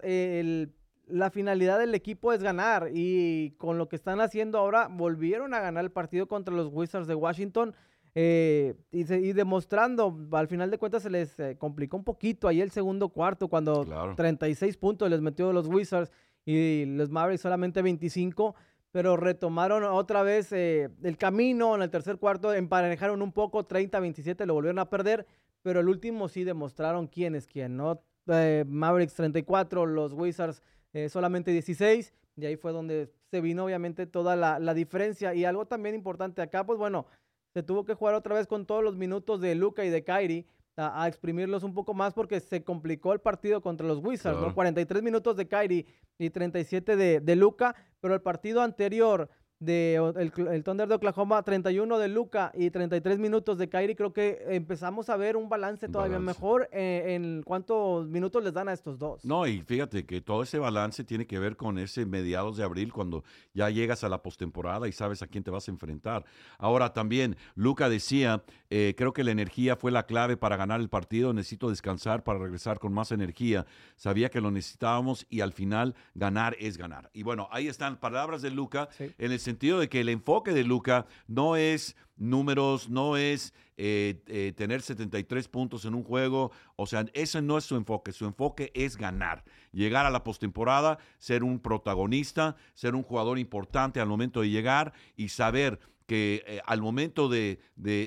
la 1.07 1.29
finalidad 1.29 1.79
del 1.79 1.93
equipo 1.93 2.33
es 2.33 2.41
ganar 2.41 2.89
y 2.91 3.51
con 3.57 3.77
lo 3.77 3.87
que 3.87 3.95
están 3.95 4.21
haciendo 4.21 4.57
ahora 4.57 4.87
volvieron 4.87 5.53
a 5.53 5.59
ganar 5.59 5.83
el 5.83 5.91
partido 5.91 6.27
contra 6.27 6.53
los 6.53 6.69
Wizards 6.71 7.07
de 7.07 7.15
Washington. 7.15 7.75
Eh, 8.17 8.75
y, 8.91 9.03
demostrando, 9.03 10.17
al 10.31 10.47
final 10.47 10.71
de 10.71 10.77
cuentas 10.77 11.03
se 11.03 11.09
les 11.09 11.37
eh, 11.37 11.57
complicó 11.57 11.97
un 11.97 12.05
poquito 12.05 12.47
ahí 12.47 12.61
el 12.61 12.71
segundo 12.71 13.09
cuarto 13.09 13.49
cuando 13.49 13.85
36 14.15 14.77
puntos 14.77 15.09
les 15.09 15.19
metió 15.19 15.51
los 15.51 15.67
Wizards 15.67 16.09
y 16.45 16.85
los 16.85 17.09
Mavericks 17.09 17.41
solamente 17.41 17.81
25 17.81 18.55
pero 18.95 19.17
retomaron 19.17 19.83
otra 19.83 20.23
vez 20.23 20.53
eh, 20.53 20.87
el 21.03 21.17
camino 21.17 21.75
en 21.75 21.81
el 21.81 21.89
tercer 21.89 22.17
cuarto, 22.17 22.53
emparejaron 22.53 23.21
un 23.21 23.33
poco, 23.33 23.67
30-27, 23.67 24.45
lo 24.45 24.53
volvieron 24.53 24.79
a 24.79 24.89
perder, 24.89 25.27
pero 25.63 25.81
el 25.81 25.89
último 25.89 26.29
sí 26.29 26.45
demostraron 26.45 27.07
quién 27.07 27.35
es 27.35 27.45
quién, 27.45 27.75
¿no? 27.75 28.01
Eh, 28.27 28.63
Mavericks 28.65 29.15
34, 29.15 29.85
los 29.85 30.13
Wizards 30.13 30.63
eh, 30.93 31.09
solamente 31.09 31.51
16, 31.51 32.13
y 32.37 32.45
ahí 32.45 32.55
fue 32.55 32.71
donde 32.71 33.11
se 33.31 33.41
vino 33.41 33.65
obviamente 33.65 34.07
toda 34.07 34.37
la, 34.37 34.59
la, 34.59 34.73
diferencia. 34.73 35.33
Y 35.33 35.43
algo 35.43 35.65
también 35.65 35.93
importante 35.93 36.41
acá, 36.41 36.65
pues 36.65 36.79
bueno, 36.79 37.05
se 37.53 37.63
tuvo 37.63 37.83
que 37.83 37.95
jugar 37.95 38.15
otra 38.15 38.33
vez 38.33 38.47
con 38.47 38.65
todos 38.65 38.81
los 38.81 38.95
minutos 38.95 39.41
de 39.41 39.55
Luca 39.55 39.83
y 39.83 39.89
de 39.89 40.05
Kyrie, 40.05 40.45
a, 40.77 41.07
exprimirlos 41.07 41.63
un 41.63 41.73
poco 41.73 41.93
más 41.93 42.13
porque 42.13 42.39
se 42.39 42.63
complicó 42.63 43.13
el 43.13 43.19
partido 43.19 43.61
contra 43.61 43.87
los 43.87 43.99
Wizards, 43.99 44.39
¿no? 44.39 44.53
43 44.53 45.03
minutos 45.03 45.37
de 45.37 45.47
Kyrie 45.47 45.85
y 46.17 46.29
37 46.29 46.95
de, 46.95 47.19
de 47.19 47.35
Luca, 47.35 47.75
pero 48.01 48.13
el 48.13 48.21
partido 48.21 48.61
anterior 48.61 49.29
de 49.59 49.95
el, 50.15 50.63
Thunder 50.63 50.87
de 50.87 50.95
Oklahoma, 50.95 51.41
31 51.41 51.97
de 51.97 52.07
Luca 52.09 52.51
y 52.55 52.69
33 52.69 53.19
minutos 53.19 53.57
de 53.57 53.69
Kyrie, 53.69 53.95
creo 53.95 54.11
que 54.11 54.43
empezamos 54.49 55.09
a 55.09 55.15
ver 55.15 55.37
un 55.37 55.47
balance 55.47 55.87
todavía 55.87 56.19
mejor 56.19 56.67
eh, 56.71 57.15
en 57.15 57.41
cuántos 57.43 58.07
minutos 58.07 58.43
les 58.43 58.53
dan 58.53 58.67
a 58.67 58.73
estos 58.73 58.99
dos. 58.99 59.23
No, 59.23 59.47
y 59.47 59.61
fíjate 59.61 60.05
que 60.05 60.21
todo 60.21 60.43
ese 60.43 60.59
balance 60.59 61.03
tiene 61.03 61.25
que 61.25 61.39
ver 61.39 61.55
con 61.55 61.77
ese 61.79 62.05
mediados 62.05 62.57
de 62.57 62.63
abril, 62.63 62.91
cuando 62.91 63.23
ya 63.53 63.69
llegas 63.69 64.03
a 64.03 64.09
la 64.09 64.21
postemporada 64.21 64.87
y 64.87 64.91
sabes 64.91 65.21
a 65.21 65.27
quién 65.27 65.43
te 65.43 65.51
vas 65.51 65.67
a 65.67 65.71
enfrentar. 65.71 66.25
Ahora 66.57 66.93
también, 66.93 67.37
Luca 67.55 67.87
decía, 67.87 68.43
eh, 68.77 68.93
creo 68.93 69.13
que 69.13 69.23
la 69.23 69.31
energía 69.31 69.77
fue 69.77 69.89
la 69.89 70.05
clave 70.05 70.35
para 70.35 70.57
ganar 70.57 70.81
el 70.81 70.89
partido, 70.89 71.31
necesito 71.31 71.69
descansar 71.69 72.25
para 72.25 72.39
regresar 72.39 72.77
con 72.77 72.91
más 72.91 73.13
energía. 73.13 73.65
Sabía 73.95 74.29
que 74.29 74.41
lo 74.41 74.51
necesitábamos 74.51 75.25
y 75.29 75.39
al 75.39 75.53
final 75.53 75.95
ganar 76.13 76.57
es 76.59 76.77
ganar. 76.77 77.09
Y 77.13 77.23
bueno, 77.23 77.47
ahí 77.51 77.69
están 77.69 77.95
palabras 77.95 78.41
de 78.41 78.51
Luca 78.51 78.89
en 78.99 79.31
el 79.31 79.39
sentido 79.39 79.79
de 79.79 79.87
que 79.87 80.01
el 80.01 80.09
enfoque 80.09 80.51
de 80.51 80.65
Luca 80.65 81.05
no 81.25 81.55
es 81.55 81.95
números, 82.17 82.89
no 82.89 83.15
es 83.15 83.53
eh, 83.77 84.21
eh, 84.27 84.51
tener 84.57 84.81
73 84.81 85.47
puntos 85.47 85.85
en 85.85 85.95
un 85.95 86.03
juego. 86.03 86.51
O 86.75 86.85
sea, 86.85 87.05
ese 87.13 87.41
no 87.41 87.57
es 87.57 87.63
su 87.63 87.77
enfoque. 87.77 88.11
Su 88.11 88.25
enfoque 88.25 88.73
es 88.73 88.97
ganar, 88.97 89.45
llegar 89.71 90.05
a 90.05 90.09
la 90.09 90.25
postemporada, 90.25 90.97
ser 91.17 91.45
un 91.45 91.59
protagonista, 91.59 92.57
ser 92.73 92.93
un 92.93 93.03
jugador 93.03 93.39
importante 93.39 94.01
al 94.01 94.09
momento 94.09 94.41
de 94.41 94.49
llegar 94.49 94.91
y 95.15 95.29
saber 95.29 95.79
que 96.05 96.43
eh, 96.45 96.61
al 96.65 96.81
momento 96.81 97.29
de, 97.29 97.59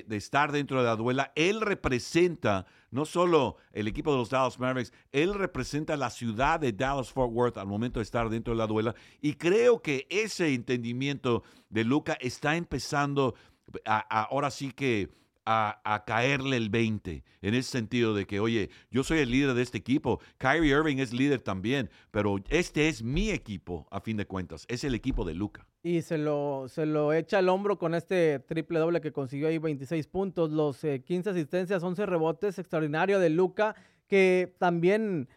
estar 0.09 0.51
dentro 0.51 0.79
de 0.79 0.85
la 0.85 0.95
duela, 0.95 1.31
él 1.35 1.61
representa 1.61 2.65
no 2.91 3.05
solo 3.05 3.57
el 3.71 3.87
equipo 3.87 4.11
de 4.11 4.17
los 4.17 4.29
Dallas 4.29 4.59
Mavericks, 4.59 4.93
él 5.11 5.33
representa 5.33 5.95
la 5.95 6.09
ciudad 6.09 6.59
de 6.59 6.71
Dallas 6.71 7.11
Fort 7.11 7.31
Worth 7.31 7.57
al 7.57 7.67
momento 7.67 7.99
de 7.99 8.03
estar 8.03 8.29
dentro 8.29 8.53
de 8.53 8.57
la 8.57 8.67
duela. 8.67 8.95
Y 9.21 9.33
creo 9.33 9.81
que 9.81 10.07
ese 10.09 10.53
entendimiento 10.53 11.43
de 11.69 11.83
Luca 11.83 12.17
está 12.19 12.55
empezando 12.55 13.35
ahora 13.85 14.49
sí 14.49 14.71
que 14.71 15.09
a, 15.45 16.03
caerle 16.05 16.57
el 16.57 16.69
20, 16.69 17.23
en 17.41 17.53
ese 17.55 17.71
sentido 17.71 18.13
de 18.13 18.27
que, 18.27 18.39
oye, 18.39 18.69
yo 18.91 19.03
soy 19.03 19.19
el 19.19 19.31
líder 19.31 19.55
de 19.55 19.63
este 19.63 19.79
equipo, 19.79 20.21
Kyrie 20.37 20.69
Irving 20.69 20.97
es 20.97 21.11
líder 21.11 21.41
también, 21.41 21.89
pero 22.11 22.37
este 22.49 22.87
es 22.87 23.01
mi 23.01 23.31
equipo, 23.31 23.87
a 23.89 23.99
fin 23.99 24.17
de 24.17 24.27
cuentas, 24.27 24.65
es 24.67 24.83
el 24.83 24.93
equipo 24.93 25.25
de 25.25 25.33
Luca. 25.33 25.65
Y 25.81 26.01
se 26.01 26.17
lo, 26.17 26.67
se 26.67 26.85
lo 26.85 27.13
echa 27.13 27.37
al 27.37 27.47
hombro 27.47 27.77
con 27.77 27.95
este 27.95 28.39
triple 28.39 28.79
doble 28.79 28.99
que 28.99 29.13
consiguió 29.13 29.47
ahí 29.47 29.57
26 29.57 30.07
puntos, 30.07 30.51
los 30.51 30.81
15 30.81 31.29
eh, 31.29 31.31
asistencias, 31.31 31.83
11 31.83 32.05
rebotes, 32.05 32.59
extraordinario 32.59 33.19
de 33.19 33.29
Luca, 33.29 33.75
que 34.07 34.53
también 34.59 35.29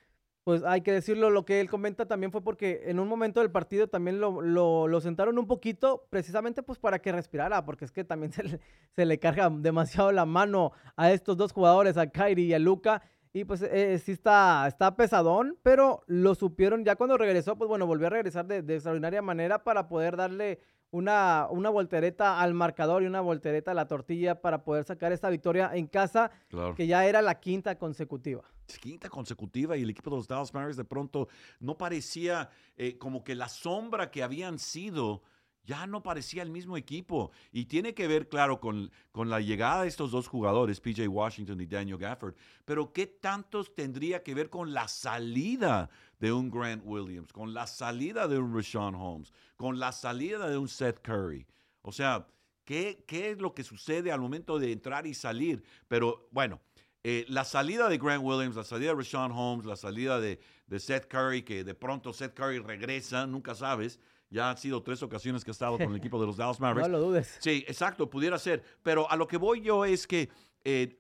pues 0.45 0.65
hay 0.65 0.81
que 0.81 0.93
decirlo, 0.93 1.31
lo 1.31 1.45
que 1.45 1.61
él 1.61 1.71
comenta 1.71 2.07
también 2.07 2.33
fue 2.33 2.43
porque 2.43 2.83
en 2.87 2.99
un 2.99 3.07
momento 3.07 3.41
del 3.41 3.53
partido 3.53 3.87
también 3.87 4.19
lo, 4.19 4.43
lo, 4.43 5.01
sentaron 5.01 5.39
un 5.39 5.47
poquito, 5.47 6.07
precisamente 6.11 6.65
pues 6.65 6.81
para 6.81 6.99
que 6.99 7.13
respirara, 7.13 7.65
porque 7.65 7.85
es 7.85 7.93
que 7.93 8.03
también 8.03 8.33
se 8.33 8.43
le, 8.43 8.61
se 8.91 9.07
le, 9.07 9.19
carga 9.19 9.49
demasiado 9.51 10.11
la 10.11 10.27
mano 10.27 10.73
a 10.97 11.13
estos 11.13 11.37
dos 11.37 11.53
jugadores, 11.53 11.97
a 11.97 12.09
Kyrie 12.09 12.47
y 12.47 12.55
a 12.55 12.59
Luca, 12.59 13.03
y 13.33 13.45
pues 13.45 13.63
eh, 13.63 13.99
sí 13.99 14.13
está, 14.13 14.67
está 14.69 14.95
pesadón, 14.95 15.59
pero 15.63 16.03
lo 16.07 16.35
supieron 16.35 16.85
ya 16.85 16.97
cuando 16.97 17.17
regresó, 17.17 17.57
pues 17.57 17.69
bueno, 17.69 17.87
volvió 17.87 18.09
a 18.09 18.11
regresar 18.11 18.47
de, 18.47 18.63
de 18.63 18.75
extraordinaria 18.75 19.23
manera 19.23 19.65
para 19.65 19.89
poder 19.89 20.17
darle 20.17 20.61
una, 20.93 21.49
una 21.51 21.71
voltereta 21.71 22.41
al 22.41 22.55
marcador 22.55 23.03
y 23.03 23.07
una 23.07 23.23
voltereta 23.23 23.71
a 23.71 23.75
la 23.75 23.89
tortilla 23.89 24.41
para 24.41 24.63
poder 24.63 24.85
sacar 24.85 25.11
esta 25.11 25.31
victoria 25.31 25.71
en 25.73 25.87
casa, 25.87 26.31
que 26.77 26.87
ya 26.87 27.07
era 27.07 27.23
la 27.23 27.41
quinta 27.41 27.79
consecutiva. 27.79 28.45
Quinta 28.81 29.09
consecutiva 29.09 29.77
y 29.77 29.83
el 29.83 29.91
equipo 29.91 30.11
de 30.11 30.17
los 30.17 30.29
Dallas 30.29 30.53
Mavericks 30.53 30.77
de 30.77 30.85
pronto 30.85 31.29
no 31.61 31.77
parecía 31.77 32.51
eh, 32.77 32.97
como 32.99 33.25
que 33.25 33.35
la 33.35 33.49
sombra 33.49 34.11
que 34.11 34.23
habían 34.23 34.59
sido 34.59 35.23
ya 35.65 35.87
no 35.87 36.03
parecía 36.03 36.43
el 36.43 36.51
mismo 36.51 36.77
equipo. 36.77 37.31
Y 37.53 37.67
tiene 37.67 37.95
que 37.95 38.09
ver, 38.09 38.29
claro, 38.29 38.61
con, 38.61 38.91
con, 39.11 39.31
la 39.31 39.41
llegada 39.41 39.83
de 39.83 39.89
estos 39.89 40.11
dos 40.11 40.29
jugadores, 40.29 40.81
PJ 40.81 41.09
Washington 41.09 41.61
y 41.61 41.67
Daniel 41.67 41.99
Gafford. 41.99 42.35
Pero 42.65 42.93
¿qué 42.93 43.07
tantos 43.07 43.75
tendría 43.75 44.23
que 44.23 44.35
ver 44.35 44.51
con 44.51 44.73
la 44.73 44.89
salida 44.89 45.91
de 46.19 46.33
un 46.33 46.51
Grant 46.51 46.83
Williams, 46.85 47.33
con 47.33 47.55
la 47.55 47.67
salida 47.67 48.29
de 48.29 48.39
un 48.39 48.55
Rashawn 48.55 48.95
Holmes, 48.95 49.33
con 49.57 49.79
la 49.79 49.93
salida 49.93 50.49
de 50.49 50.59
un 50.59 50.69
Seth 50.69 51.01
Curry? 51.01 51.47
O 51.83 51.93
sea, 51.93 52.27
¿qué, 52.65 53.05
qué 53.07 53.31
es 53.31 53.41
lo 53.41 53.55
que 53.55 53.65
sucede 53.65 54.13
al 54.13 54.21
momento 54.21 54.59
de 54.59 54.73
entrar 54.73 55.07
y 55.07 55.15
salir? 55.15 55.63
Pero 55.89 56.29
bueno. 56.33 56.61
Eh, 57.05 57.25
la 57.29 57.45
salida 57.45 57.89
de 57.89 57.99
Grant 57.99 58.23
Williams, 58.23 58.55
la 58.55 58.63
salida 58.63 58.91
de 58.91 58.99
Rashawn 58.99 59.33
Holmes, 59.33 59.67
la 59.67 59.75
salida 59.75 60.21
de, 60.21 60.39
de 60.69 60.79
Seth 60.79 61.09
Curry, 61.09 61.43
que 61.43 61.65
de 61.65 61.75
pronto 61.75 62.13
Seth 62.13 62.33
Curry 62.33 62.61
regresa, 62.61 63.27
nunca 63.27 63.57
sabes, 63.57 63.99
ya 64.33 64.51
han 64.51 64.57
sido 64.57 64.83
tres 64.83 65.03
ocasiones 65.03 65.45
que 65.45 65.51
ha 65.51 65.53
estado 65.53 65.79
con 65.79 65.91
el 65.91 65.97
equipo 65.97 66.19
de 66.19 66.27
los 66.27 66.37
Dallas 66.37 66.59
Mavericks. 66.59 66.89
No 66.89 66.99
lo 66.99 67.05
dudes. 67.05 67.37
Sí, 67.41 67.65
exacto, 67.69 68.09
pudiera 68.09 68.39
ser. 68.39 68.65
Pero 68.83 69.09
a 69.11 69.17
lo 69.17 69.29
que 69.29 69.37
voy 69.37 69.61
yo 69.61 69.85
es 69.85 70.07
que 70.07 70.31
eh, 70.65 70.99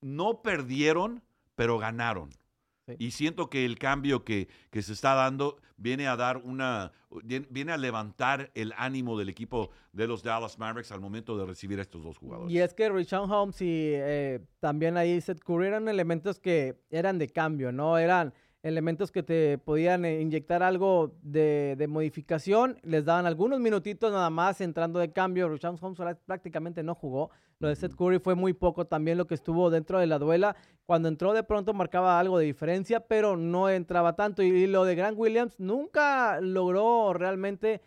no 0.00 0.42
perdieron, 0.42 1.22
pero 1.54 1.78
ganaron. 1.78 2.30
Y 2.98 3.12
siento 3.12 3.48
que 3.48 3.64
el 3.64 3.78
cambio 3.78 4.24
que, 4.24 4.48
que, 4.70 4.82
se 4.82 4.94
está 4.94 5.14
dando 5.14 5.58
viene 5.76 6.08
a 6.08 6.16
dar 6.16 6.38
una, 6.38 6.90
viene 7.48 7.70
a 7.70 7.76
levantar 7.76 8.50
el 8.54 8.74
ánimo 8.76 9.16
del 9.16 9.28
equipo 9.28 9.70
de 9.92 10.08
los 10.08 10.24
Dallas 10.24 10.58
Mavericks 10.58 10.90
al 10.90 11.00
momento 11.00 11.38
de 11.38 11.46
recibir 11.46 11.78
a 11.78 11.82
estos 11.82 12.02
dos 12.02 12.18
jugadores. 12.18 12.52
Y 12.52 12.58
es 12.58 12.74
que 12.74 12.88
Richard 12.88 13.30
Holmes 13.30 13.62
y 13.62 13.92
eh, 13.94 14.40
también 14.58 14.96
ahí 14.96 15.20
Seth 15.20 15.38
Curry 15.38 15.68
eran 15.68 15.88
elementos 15.88 16.40
que 16.40 16.80
eran 16.90 17.18
de 17.18 17.28
cambio, 17.28 17.70
¿no? 17.70 17.96
Eran 17.96 18.34
elementos 18.62 19.10
que 19.10 19.22
te 19.22 19.58
podían 19.58 20.04
eh, 20.04 20.20
inyectar 20.20 20.62
algo 20.62 21.14
de, 21.22 21.86
modificación. 21.88 22.78
Les 22.82 23.04
daban 23.04 23.26
algunos 23.26 23.60
minutitos 23.60 24.12
nada 24.12 24.30
más 24.30 24.60
entrando 24.60 24.98
de 24.98 25.12
cambio. 25.12 25.48
Rushan 25.48 25.76
Holmes 25.80 26.18
prácticamente 26.26 26.82
no 26.82 26.94
jugó. 26.94 27.30
Lo 27.58 27.68
de 27.68 27.76
Seth 27.76 27.94
Curry 27.94 28.18
fue 28.18 28.34
muy 28.34 28.52
poco 28.52 28.86
también 28.86 29.18
lo 29.18 29.26
que 29.26 29.34
estuvo 29.34 29.70
dentro 29.70 29.98
de 29.98 30.06
la 30.06 30.18
duela. 30.18 30.56
Cuando 30.84 31.08
entró 31.08 31.32
de 31.32 31.42
pronto 31.42 31.72
marcaba 31.72 32.18
algo 32.18 32.38
de 32.38 32.46
diferencia, 32.46 33.00
pero 33.00 33.36
no 33.36 33.68
entraba 33.68 34.14
tanto. 34.14 34.42
Y, 34.42 34.66
lo 34.66 34.84
de 34.84 34.94
Grant 34.94 35.18
Williams 35.18 35.58
nunca 35.58 36.40
logró 36.40 37.12
realmente 37.12 37.80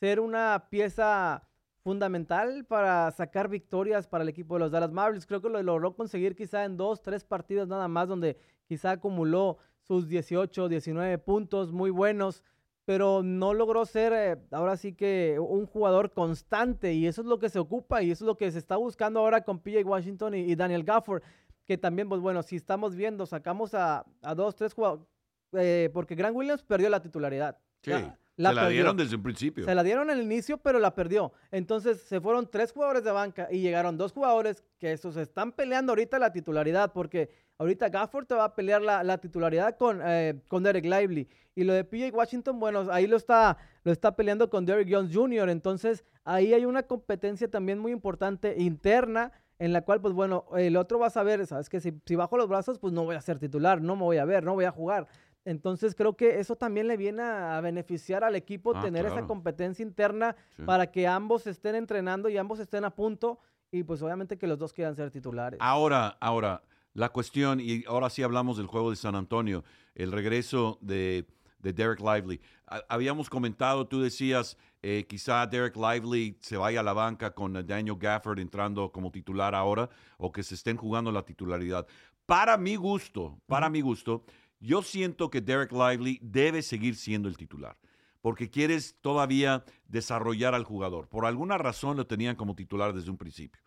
ser 0.00 0.20
una 0.20 0.66
pieza 0.70 1.44
fundamental 1.82 2.66
para 2.66 3.10
sacar 3.12 3.48
victorias 3.48 4.06
para 4.06 4.22
el 4.22 4.28
equipo 4.28 4.54
de 4.54 4.60
los 4.60 4.70
Dallas 4.70 4.92
Mavericks. 4.92 5.26
Creo 5.26 5.40
que 5.40 5.48
lo 5.48 5.62
logró 5.62 5.94
conseguir 5.94 6.36
quizá 6.36 6.64
en 6.64 6.76
dos, 6.76 7.02
tres 7.02 7.24
partidos 7.24 7.66
nada 7.66 7.88
más, 7.88 8.08
donde 8.08 8.36
quizá 8.66 8.90
acumuló 8.90 9.58
sus 9.88 10.06
18, 10.06 10.68
19 10.68 11.18
puntos 11.18 11.72
muy 11.72 11.88
buenos, 11.88 12.44
pero 12.84 13.22
no 13.22 13.54
logró 13.54 13.86
ser 13.86 14.12
eh, 14.12 14.36
ahora 14.52 14.76
sí 14.76 14.92
que 14.92 15.38
un 15.40 15.66
jugador 15.66 16.12
constante 16.12 16.92
y 16.92 17.06
eso 17.06 17.22
es 17.22 17.26
lo 17.26 17.38
que 17.38 17.48
se 17.48 17.58
ocupa 17.58 18.02
y 18.02 18.10
eso 18.10 18.24
es 18.24 18.26
lo 18.26 18.36
que 18.36 18.52
se 18.52 18.58
está 18.58 18.76
buscando 18.76 19.20
ahora 19.20 19.42
con 19.42 19.58
PJ 19.58 19.82
Washington 19.82 20.34
y, 20.34 20.54
Daniel 20.54 20.84
Gafford, 20.84 21.22
que 21.64 21.78
también, 21.78 22.08
pues 22.08 22.20
bueno, 22.20 22.42
si 22.42 22.56
estamos 22.56 22.94
viendo, 22.94 23.24
sacamos 23.24 23.72
a, 23.72 24.04
dos, 24.36 24.54
tres 24.54 24.74
jugadores, 24.74 25.06
eh, 25.52 25.88
porque 25.94 26.14
Grant 26.14 26.36
Williams 26.36 26.62
perdió 26.62 26.90
la 26.90 27.00
titularidad. 27.00 27.58
Sí. 27.82 27.92
La 28.36 28.50
se 28.50 28.54
la 28.54 28.68
dieron 28.68 28.96
desde 28.96 29.16
un 29.16 29.22
principio. 29.22 29.64
Se 29.64 29.74
la 29.74 29.82
dieron 29.82 30.10
en 30.10 30.18
el 30.18 30.24
inicio, 30.24 30.58
pero 30.58 30.78
la 30.78 30.94
perdió. 30.94 31.32
Entonces 31.50 32.02
se 32.02 32.20
fueron 32.20 32.48
tres 32.48 32.72
jugadores 32.72 33.02
de 33.02 33.10
banca 33.10 33.48
y 33.50 33.60
llegaron 33.60 33.98
dos 33.98 34.12
jugadores 34.12 34.62
que 34.78 34.92
estos 34.92 35.16
están 35.16 35.50
peleando 35.50 35.92
ahorita 35.92 36.20
la 36.20 36.30
titularidad, 36.30 36.92
porque 36.92 37.30
ahorita 37.58 37.88
Gafford 37.88 38.26
te 38.26 38.34
va 38.34 38.44
a 38.44 38.54
pelear 38.54 38.80
la, 38.80 39.18
titularidad 39.18 39.76
con, 39.76 40.00
eh, 40.04 40.40
con 40.48 40.62
Derek 40.62 40.84
Lively. 40.84 41.28
Y 41.54 41.64
lo 41.64 41.72
de 41.72 41.84
PJ 41.84 42.16
Washington, 42.16 42.60
bueno, 42.60 42.86
ahí 42.90 43.06
lo 43.06 43.16
está, 43.16 43.58
lo 43.82 43.92
está 43.92 44.14
peleando 44.14 44.48
con 44.48 44.64
Derek 44.64 44.88
Jones 44.90 45.14
Jr. 45.14 45.50
Entonces 45.50 46.04
ahí 46.24 46.54
hay 46.54 46.64
una 46.64 46.84
competencia 46.84 47.50
también 47.50 47.78
muy 47.78 47.92
importante 47.92 48.54
interna 48.58 49.32
en 49.58 49.72
la 49.72 49.82
cual, 49.82 50.00
pues 50.00 50.14
bueno, 50.14 50.44
el 50.56 50.76
otro 50.76 51.00
va 51.00 51.08
a 51.08 51.10
saber, 51.10 51.44
sabes 51.46 51.68
que 51.68 51.80
si, 51.80 51.92
si 52.06 52.14
bajo 52.14 52.36
los 52.36 52.48
brazos, 52.48 52.78
pues 52.78 52.92
no 52.92 53.04
voy 53.04 53.16
a 53.16 53.20
ser 53.20 53.40
titular, 53.40 53.82
no 53.82 53.96
me 53.96 54.02
voy 54.02 54.18
a 54.18 54.24
ver, 54.24 54.44
no 54.44 54.54
voy 54.54 54.66
a 54.66 54.70
jugar. 54.70 55.08
Entonces 55.44 55.96
creo 55.96 56.14
que 56.14 56.38
eso 56.38 56.54
también 56.54 56.86
le 56.86 56.96
viene 56.96 57.22
a 57.22 57.60
beneficiar 57.60 58.22
al 58.22 58.36
equipo 58.36 58.76
ah, 58.76 58.82
tener 58.82 59.06
esa 59.06 59.26
competencia 59.26 59.82
interna 59.82 60.36
para 60.64 60.92
que 60.92 61.08
ambos 61.08 61.46
estén 61.46 61.74
entrenando 61.74 62.28
y 62.28 62.36
ambos 62.36 62.60
estén 62.60 62.84
a 62.84 62.90
punto 62.90 63.40
y 63.70 63.82
pues 63.82 64.02
obviamente 64.02 64.36
que 64.36 64.46
los 64.46 64.58
dos 64.58 64.72
quieran 64.72 64.94
ser 64.94 65.10
titulares. 65.10 65.58
Ahora, 65.60 66.16
ahora, 66.20 66.62
la 66.98 67.10
cuestión, 67.10 67.60
y 67.60 67.84
ahora 67.86 68.10
sí 68.10 68.24
hablamos 68.24 68.56
del 68.56 68.66
juego 68.66 68.90
de 68.90 68.96
San 68.96 69.14
Antonio, 69.14 69.62
el 69.94 70.10
regreso 70.10 70.78
de, 70.80 71.26
Derek 71.60 72.00
Lively. 72.00 72.40
Habíamos 72.88 73.30
comentado, 73.30 73.86
tú 73.86 74.00
decías, 74.00 74.56
eh, 74.82 75.06
quizá 75.08 75.46
Derek 75.46 75.76
Lively 75.76 76.36
se 76.40 76.56
vaya 76.56 76.80
a 76.80 76.82
la 76.82 76.92
banca 76.92 77.32
con 77.32 77.52
Daniel 77.64 77.96
Gafford 77.96 78.40
entrando 78.40 78.90
como 78.90 79.12
titular 79.12 79.54
ahora 79.54 79.88
o 80.16 80.32
que 80.32 80.42
se 80.42 80.56
estén 80.56 80.76
jugando 80.76 81.12
la 81.12 81.22
titularidad. 81.22 81.86
Para 82.26 82.56
mi 82.56 82.74
gusto, 82.74 83.38
para 83.46 83.70
mi 83.70 83.80
gusto, 83.80 84.24
yo 84.58 84.82
siento 84.82 85.30
que 85.30 85.40
Derek 85.40 85.70
Lively 85.70 86.18
debe 86.20 86.62
seguir 86.62 86.96
siendo 86.96 87.28
el 87.28 87.36
titular, 87.36 87.76
porque 88.20 88.50
quieres 88.50 88.96
todavía 89.00 89.64
desarrollar 89.86 90.52
al 90.52 90.64
jugador. 90.64 91.06
Por 91.08 91.26
alguna 91.26 91.58
razón 91.58 91.96
lo 91.96 92.08
tenían 92.08 92.34
como 92.34 92.56
titular 92.56 92.92
desde 92.92 93.10
un 93.10 93.18
principio. 93.18 93.62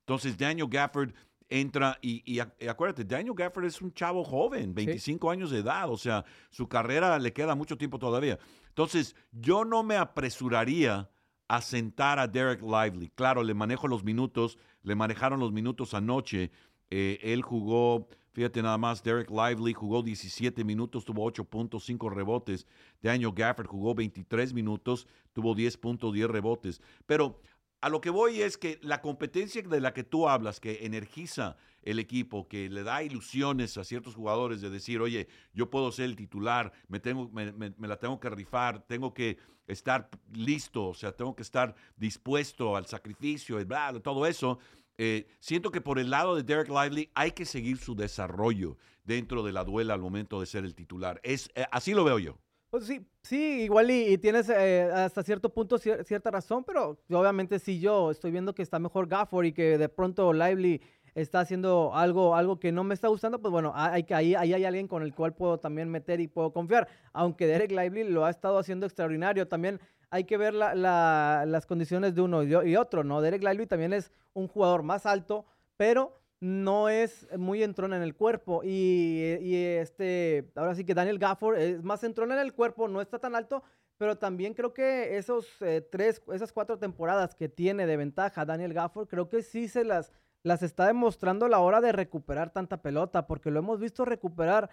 Entonces 0.00 0.36
Daniel 0.36 0.66
Gafford 0.68 1.14
entra 1.60 1.98
y, 2.00 2.38
acuérdate, 2.38 3.04
Daniel 3.04 3.34
Gafford 3.34 3.64
es 3.64 3.80
un 3.82 3.92
chavo 3.92 4.24
joven, 4.24 4.74
25 4.74 5.30
años 5.30 5.50
de 5.50 5.58
edad, 5.58 5.90
o 5.90 5.96
sea, 5.96 6.24
su 6.50 6.68
carrera 6.68 7.18
le 7.18 7.32
queda 7.32 7.54
mucho 7.54 7.76
tiempo 7.76 7.98
todavía. 7.98 8.38
Entonces, 8.68 9.14
yo 9.32 9.64
no 9.64 9.82
me 9.82 9.96
apresuraría 9.96 11.10
a 11.48 11.60
sentar 11.60 12.18
a 12.18 12.26
Derek 12.26 12.62
Lively. 12.62 13.10
Claro, 13.10 13.42
le 13.42 13.54
manejo 13.54 13.86
los 13.86 14.02
minutos, 14.02 14.58
le 14.82 14.94
manejaron 14.94 15.38
los 15.38 15.52
minutos 15.52 15.92
anoche. 15.92 16.50
Eh, 16.90 17.18
él 17.22 17.42
jugó 17.42 18.08
Fíjate 18.32 18.62
nada 18.62 18.78
más, 18.78 19.02
Derek 19.02 19.30
Lively 19.30 19.74
jugó 19.74 20.02
17 20.02 20.64
minutos, 20.64 21.04
tuvo 21.04 21.30
8.5 21.30 22.10
rebotes. 22.10 22.66
Daniel 23.02 23.32
Gafford 23.34 23.66
jugó 23.66 23.94
23 23.94 24.54
minutos, 24.54 25.06
tuvo 25.34 25.54
10.10 25.54 26.28
rebotes. 26.28 26.80
Pero 27.04 27.38
a 27.82 27.88
lo 27.88 28.00
que 28.00 28.10
voy 28.10 28.40
es 28.40 28.56
que 28.56 28.78
la 28.80 29.02
competencia 29.02 29.60
de 29.60 29.80
la 29.80 29.92
que 29.92 30.04
tú 30.04 30.28
hablas, 30.28 30.60
que 30.60 30.86
energiza 30.86 31.56
el 31.82 31.98
equipo, 31.98 32.46
que 32.46 32.70
le 32.70 32.84
da 32.84 33.02
ilusiones 33.02 33.76
a 33.76 33.82
ciertos 33.82 34.14
jugadores 34.14 34.60
de 34.60 34.70
decir, 34.70 35.00
oye, 35.00 35.26
yo 35.52 35.68
puedo 35.68 35.90
ser 35.90 36.04
el 36.04 36.16
titular, 36.16 36.72
me, 36.86 37.00
tengo, 37.00 37.28
me, 37.30 37.74
la 37.76 37.98
tengo 37.98 38.20
que 38.20 38.30
rifar, 38.30 38.86
tengo 38.86 39.12
que 39.12 39.36
estar 39.66 40.08
listo, 40.32 40.86
o 40.88 40.94
sea, 40.94 41.10
tengo 41.10 41.34
que 41.34 41.42
estar 41.42 41.74
dispuesto 41.96 42.76
al 42.76 42.86
sacrificio, 42.86 43.58
todo 44.00 44.26
eso 44.26 44.60
eh, 44.96 45.26
siento 45.40 45.72
que 45.72 45.80
por 45.80 45.98
el 45.98 46.10
lado 46.10 46.36
de 46.36 46.44
Derek 46.44 46.68
Lively 46.68 47.10
hay 47.14 47.32
que 47.32 47.44
seguir 47.44 47.78
su 47.78 47.96
desarrollo 47.96 48.76
dentro 49.02 49.42
de 49.42 49.52
la 49.52 49.64
duela 49.64 49.94
al 49.94 50.00
momento 50.00 50.38
de 50.38 50.46
ser 50.46 50.64
el 50.64 50.76
titular. 50.76 51.20
Es, 51.24 51.50
eh, 51.56 51.66
así 51.72 51.94
lo 51.94 52.04
veo 52.04 52.20
yo. 52.20 52.38
Pues 52.72 52.86
sí, 52.86 53.06
sí, 53.22 53.64
igual 53.64 53.90
y, 53.90 54.16
tienes 54.16 54.48
eh, 54.48 54.90
hasta 54.90 55.22
cierto 55.22 55.52
punto 55.52 55.76
cierta 55.76 56.30
razón, 56.30 56.64
pero 56.64 56.98
obviamente 57.10 57.58
si 57.58 57.78
yo 57.78 58.10
estoy 58.10 58.30
viendo 58.30 58.54
que 58.54 58.62
está 58.62 58.78
mejor 58.78 59.08
Gafford 59.08 59.44
y 59.44 59.52
que 59.52 59.76
de 59.76 59.90
pronto 59.90 60.32
Lively 60.32 60.80
está 61.14 61.40
haciendo 61.40 61.94
algo, 61.94 62.34
algo 62.34 62.58
que 62.58 62.72
no 62.72 62.82
me 62.82 62.94
está 62.94 63.08
gustando, 63.08 63.42
pues 63.42 63.52
bueno, 63.52 63.74
hay, 63.76 64.06
ahí, 64.08 64.34
ahí 64.34 64.54
hay 64.54 64.64
alguien 64.64 64.88
con 64.88 65.02
el 65.02 65.14
cual 65.14 65.34
puedo 65.34 65.58
también 65.58 65.90
meter 65.90 66.18
y 66.20 66.28
puedo 66.28 66.50
confiar. 66.54 66.88
Aunque 67.12 67.46
Derek 67.46 67.72
Lively 67.72 68.04
lo 68.04 68.24
ha 68.24 68.30
estado 68.30 68.56
haciendo 68.56 68.86
extraordinario, 68.86 69.46
también 69.46 69.78
hay 70.08 70.24
que 70.24 70.38
ver 70.38 70.54
las 70.54 71.66
condiciones 71.66 72.14
de 72.14 72.22
uno 72.22 72.42
y 72.42 72.76
otro, 72.76 73.04
¿no? 73.04 73.20
Derek 73.20 73.42
Lively 73.42 73.66
también 73.66 73.92
es 73.92 74.10
un 74.32 74.48
jugador 74.48 74.82
más 74.82 75.04
alto, 75.04 75.44
pero 75.76 76.21
no 76.42 76.88
es 76.88 77.28
muy 77.38 77.62
entrón 77.62 77.92
en 77.92 78.02
el 78.02 78.16
cuerpo. 78.16 78.62
Y, 78.64 79.54
este, 79.54 80.50
ahora 80.56 80.74
sí 80.74 80.84
que 80.84 80.92
Daniel 80.92 81.20
Gafford 81.20 81.56
es 81.56 81.84
más 81.84 82.02
entrón 82.02 82.32
en 82.32 82.40
el 82.40 82.52
cuerpo, 82.52 82.88
no 82.88 83.00
está 83.00 83.20
tan 83.20 83.36
alto, 83.36 83.62
pero 83.96 84.18
también 84.18 84.52
creo 84.52 84.74
que 84.74 85.16
esos 85.18 85.46
eh, 85.60 85.86
tres, 85.88 86.20
esas 86.32 86.52
cuatro 86.52 86.80
temporadas 86.80 87.36
que 87.36 87.48
tiene 87.48 87.86
de 87.86 87.96
ventaja 87.96 88.44
Daniel 88.44 88.74
Gafford, 88.74 89.06
creo 89.06 89.28
que 89.28 89.42
sí 89.42 89.68
se 89.68 89.84
las, 89.84 90.12
las 90.42 90.64
está 90.64 90.88
demostrando 90.88 91.46
a 91.46 91.48
la 91.48 91.60
hora 91.60 91.80
de 91.80 91.92
recuperar 91.92 92.50
tanta 92.50 92.82
pelota, 92.82 93.28
porque 93.28 93.52
lo 93.52 93.60
hemos 93.60 93.78
visto 93.78 94.04
recuperar 94.04 94.68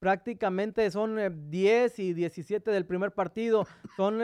prácticamente 0.00 0.90
son 0.90 1.50
10 1.50 1.98
eh, 2.00 2.02
y 2.02 2.14
17 2.14 2.68
del 2.72 2.84
primer 2.84 3.12
partido, 3.12 3.68
son 3.96 4.18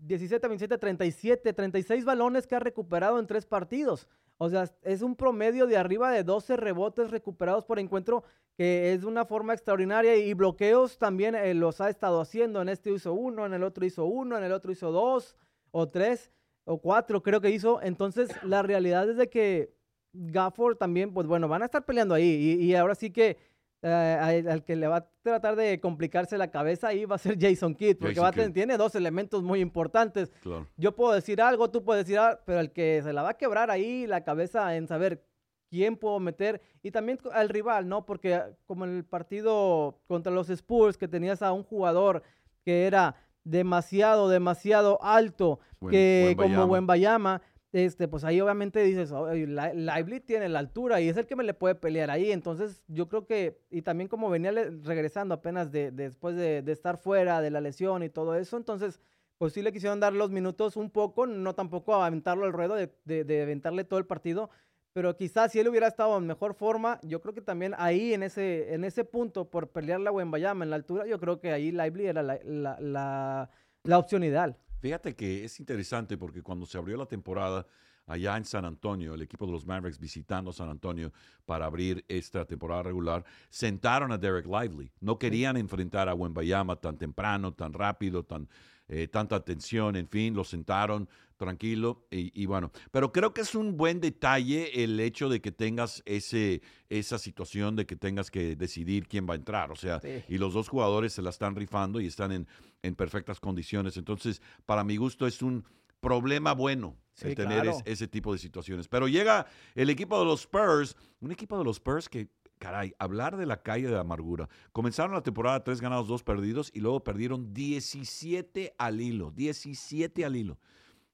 17, 0.00 0.48
27, 0.48 0.78
37, 0.78 1.52
36 1.52 2.04
balones 2.04 2.48
que 2.48 2.56
ha 2.56 2.58
recuperado 2.58 3.20
en 3.20 3.28
tres 3.28 3.46
partidos. 3.46 4.08
O 4.42 4.48
sea, 4.48 4.64
es 4.82 5.02
un 5.02 5.16
promedio 5.16 5.66
de 5.66 5.76
arriba 5.76 6.10
de 6.10 6.24
12 6.24 6.56
rebotes 6.56 7.10
recuperados 7.10 7.66
por 7.66 7.78
encuentro, 7.78 8.24
que 8.56 8.94
es 8.94 9.02
de 9.02 9.06
una 9.06 9.26
forma 9.26 9.52
extraordinaria. 9.52 10.16
Y 10.16 10.32
bloqueos 10.32 10.96
también 10.96 11.34
eh, 11.34 11.52
los 11.52 11.82
ha 11.82 11.90
estado 11.90 12.22
haciendo. 12.22 12.62
En 12.62 12.70
este 12.70 12.90
hizo 12.90 13.12
uno, 13.12 13.44
en 13.44 13.52
el 13.52 13.62
otro 13.62 13.84
hizo 13.84 14.06
uno, 14.06 14.38
en 14.38 14.44
el 14.44 14.52
otro 14.52 14.72
hizo 14.72 14.92
dos 14.92 15.36
o 15.72 15.88
tres 15.88 16.32
o 16.64 16.78
cuatro, 16.78 17.22
creo 17.22 17.42
que 17.42 17.50
hizo. 17.50 17.82
Entonces, 17.82 18.30
la 18.42 18.62
realidad 18.62 19.10
es 19.10 19.18
de 19.18 19.28
que 19.28 19.74
Gafford 20.14 20.78
también, 20.78 21.12
pues 21.12 21.26
bueno, 21.26 21.46
van 21.46 21.60
a 21.60 21.66
estar 21.66 21.84
peleando 21.84 22.14
ahí. 22.14 22.56
y 22.58 22.74
ahora 22.74 22.94
sí 22.94 23.10
que 23.10 23.36
eh, 23.82 24.44
al, 24.48 24.62
que 24.62 24.76
le 24.76 24.86
va 24.86 24.96
a 24.96 25.06
tratar 25.22 25.56
de 25.56 25.80
complicarse 25.80 26.36
la 26.36 26.50
cabeza 26.50 26.88
ahí 26.88 27.06
va 27.06 27.14
a 27.14 27.18
ser 27.18 27.38
Jason 27.40 27.74
Kidd, 27.74 27.96
porque 27.98 28.20
va 28.20 28.30
tiene 28.30 28.76
dos 28.76 28.94
elementos 28.94 29.42
muy 29.42 29.60
importantes. 29.60 30.30
Yo 30.76 30.94
puedo 30.94 31.12
decir 31.12 31.40
algo, 31.40 31.70
tú 31.70 31.82
puedes 31.82 32.04
decir 32.04 32.18
algo, 32.18 32.40
pero 32.44 32.60
el 32.60 32.72
que 32.72 33.00
se 33.02 33.12
la 33.12 33.22
va 33.22 33.30
a 33.30 33.36
quebrar 33.38 33.70
ahí 33.70 34.06
la 34.06 34.22
cabeza 34.22 34.76
en 34.76 34.86
saber 34.86 35.24
quién 35.70 35.96
puedo 35.96 36.20
meter 36.20 36.60
y 36.82 36.90
también 36.90 37.18
al 37.32 37.48
rival, 37.48 37.88
¿no? 37.88 38.04
Porque 38.04 38.42
como 38.66 38.84
en 38.84 38.96
el 38.96 39.04
partido 39.04 40.00
contra 40.06 40.32
los 40.32 40.50
Spurs, 40.50 40.98
que 40.98 41.08
tenías 41.08 41.42
a 41.42 41.52
un 41.52 41.62
jugador 41.62 42.22
que 42.64 42.86
era 42.86 43.14
demasiado, 43.44 44.28
demasiado 44.28 45.02
alto, 45.02 45.60
que 45.88 46.34
como 46.36 46.66
buen 46.66 46.86
Bayama 46.86 47.40
este, 47.72 48.08
pues 48.08 48.24
ahí 48.24 48.40
obviamente 48.40 48.82
dices, 48.82 49.12
Lively 49.12 50.20
tiene 50.20 50.48
la 50.48 50.58
altura 50.58 51.00
y 51.00 51.08
es 51.08 51.16
el 51.16 51.26
que 51.26 51.36
me 51.36 51.44
le 51.44 51.54
puede 51.54 51.76
pelear 51.76 52.10
ahí. 52.10 52.32
Entonces, 52.32 52.82
yo 52.88 53.08
creo 53.08 53.26
que, 53.26 53.60
y 53.70 53.82
también 53.82 54.08
como 54.08 54.28
venía 54.28 54.52
regresando 54.82 55.34
apenas 55.34 55.70
de, 55.70 55.92
después 55.92 56.34
de, 56.36 56.64
estar 56.66 56.98
fuera 56.98 57.40
de 57.40 57.50
la 57.50 57.60
lesión 57.60 58.02
y 58.02 58.08
todo 58.08 58.34
eso, 58.34 58.56
entonces, 58.56 59.00
pues 59.38 59.52
sí 59.52 59.62
le 59.62 59.72
quisieron 59.72 60.00
dar 60.00 60.12
los 60.12 60.30
minutos 60.30 60.76
un 60.76 60.90
poco, 60.90 61.26
no 61.26 61.54
tampoco 61.54 61.94
aventarlo 61.94 62.44
al 62.44 62.52
ruedo, 62.52 62.74
de, 62.74 62.90
de, 63.04 63.42
aventarle 63.42 63.84
todo 63.84 63.98
el 63.98 64.06
partido, 64.06 64.50
pero 64.92 65.16
quizás 65.16 65.52
si 65.52 65.60
él 65.60 65.68
hubiera 65.68 65.86
estado 65.86 66.18
en 66.18 66.26
mejor 66.26 66.54
forma, 66.54 66.98
yo 67.04 67.20
creo 67.20 67.34
que 67.34 67.40
también 67.40 67.74
ahí 67.78 68.12
en 68.12 68.24
ese, 68.24 68.74
en 68.74 68.84
ese 68.84 69.04
punto, 69.04 69.48
por 69.48 69.68
pelear 69.68 70.00
la 70.00 70.10
Wembayama 70.10 70.64
en 70.64 70.70
la 70.70 70.76
altura, 70.76 71.06
yo 71.06 71.20
creo 71.20 71.38
que 71.40 71.52
ahí 71.52 71.70
Lively 71.70 72.06
era 72.06 72.22
la, 72.24 72.40
la, 72.42 73.50
la 73.84 73.98
opción 73.98 74.24
ideal. 74.24 74.56
Fíjate 74.80 75.14
que 75.14 75.44
es 75.44 75.60
interesante 75.60 76.16
porque 76.16 76.42
cuando 76.42 76.66
se 76.66 76.78
abrió 76.78 76.96
la 76.96 77.06
temporada 77.06 77.66
allá 78.06 78.36
en 78.36 78.44
San 78.44 78.64
Antonio, 78.64 79.14
el 79.14 79.22
equipo 79.22 79.46
de 79.46 79.52
los 79.52 79.66
Mavericks 79.66 79.98
visitando 79.98 80.52
San 80.52 80.68
Antonio 80.68 81.12
para 81.44 81.66
abrir 81.66 82.04
esta 82.08 82.44
temporada 82.44 82.82
regular, 82.82 83.24
sentaron 83.50 84.10
a 84.10 84.18
Derek 84.18 84.46
Lively. 84.46 84.90
No 85.00 85.18
querían 85.18 85.56
enfrentar 85.56 86.08
a 86.08 86.14
Wembayama 86.14 86.76
tan 86.76 86.96
temprano, 86.96 87.52
tan 87.52 87.72
rápido, 87.72 88.24
tan 88.24 88.48
eh, 88.92 89.06
tanta 89.06 89.36
atención, 89.36 89.94
en 89.94 90.08
fin, 90.08 90.34
lo 90.34 90.42
sentaron 90.42 91.08
tranquilo 91.36 92.08
y, 92.10 92.44
bueno, 92.46 92.72
pero 92.90 93.12
creo 93.12 93.32
que 93.32 93.42
es 93.42 93.54
un 93.54 93.76
buen 93.76 94.00
detalle 94.00 94.82
el 94.82 94.98
hecho 94.98 95.28
de 95.28 95.40
que 95.40 95.52
tengas 95.52 96.02
ese, 96.06 96.60
esa 96.88 97.18
situación 97.18 97.76
de 97.76 97.86
que 97.86 97.94
tengas 97.94 98.32
que 98.32 98.56
decidir 98.56 99.06
quién 99.06 99.28
va 99.28 99.34
a 99.34 99.36
entrar, 99.36 99.70
o 99.70 99.76
sea, 99.76 100.00
y 100.28 100.38
los 100.38 100.52
dos 100.54 100.68
jugadores 100.68 101.12
se 101.12 101.22
la 101.22 101.30
están 101.30 101.54
rifando 101.54 102.00
y 102.00 102.06
están 102.06 102.32
en, 102.32 102.48
en 102.82 102.94
perfectas 102.94 103.40
condiciones, 103.40 103.96
entonces 103.96 104.42
para 104.66 104.84
mi 104.84 104.96
gusto 104.96 105.26
es 105.26 105.42
un 105.42 105.64
problema 106.00 106.54
bueno 106.54 106.96
el 107.22 107.34
tener 107.34 107.70
ese 107.84 108.08
tipo 108.08 108.32
de 108.32 108.38
situaciones. 108.38 108.88
Pero 108.88 109.06
llega 109.06 109.46
el 109.74 109.90
equipo 109.90 110.18
de 110.18 110.24
los 110.24 110.40
Spurs, 110.40 110.96
un 111.20 111.32
equipo 111.32 111.58
de 111.58 111.64
los 111.64 111.76
Spurs 111.76 112.08
que, 112.08 112.28
caray, 112.58 112.94
hablar 112.98 113.36
de 113.36 113.46
la 113.46 113.62
calle 113.62 113.88
de 113.88 113.98
amargura. 113.98 114.48
Comenzaron 114.72 115.12
la 115.12 115.22
temporada 115.22 115.62
tres 115.62 115.80
ganados, 115.80 116.08
dos 116.08 116.22
perdidos 116.22 116.70
y 116.72 116.80
luego 116.80 117.04
perdieron 117.04 117.52
17 117.52 118.74
al 118.78 119.00
hilo, 119.00 119.30
17 119.32 120.24
al 120.24 120.36
hilo. 120.36 120.58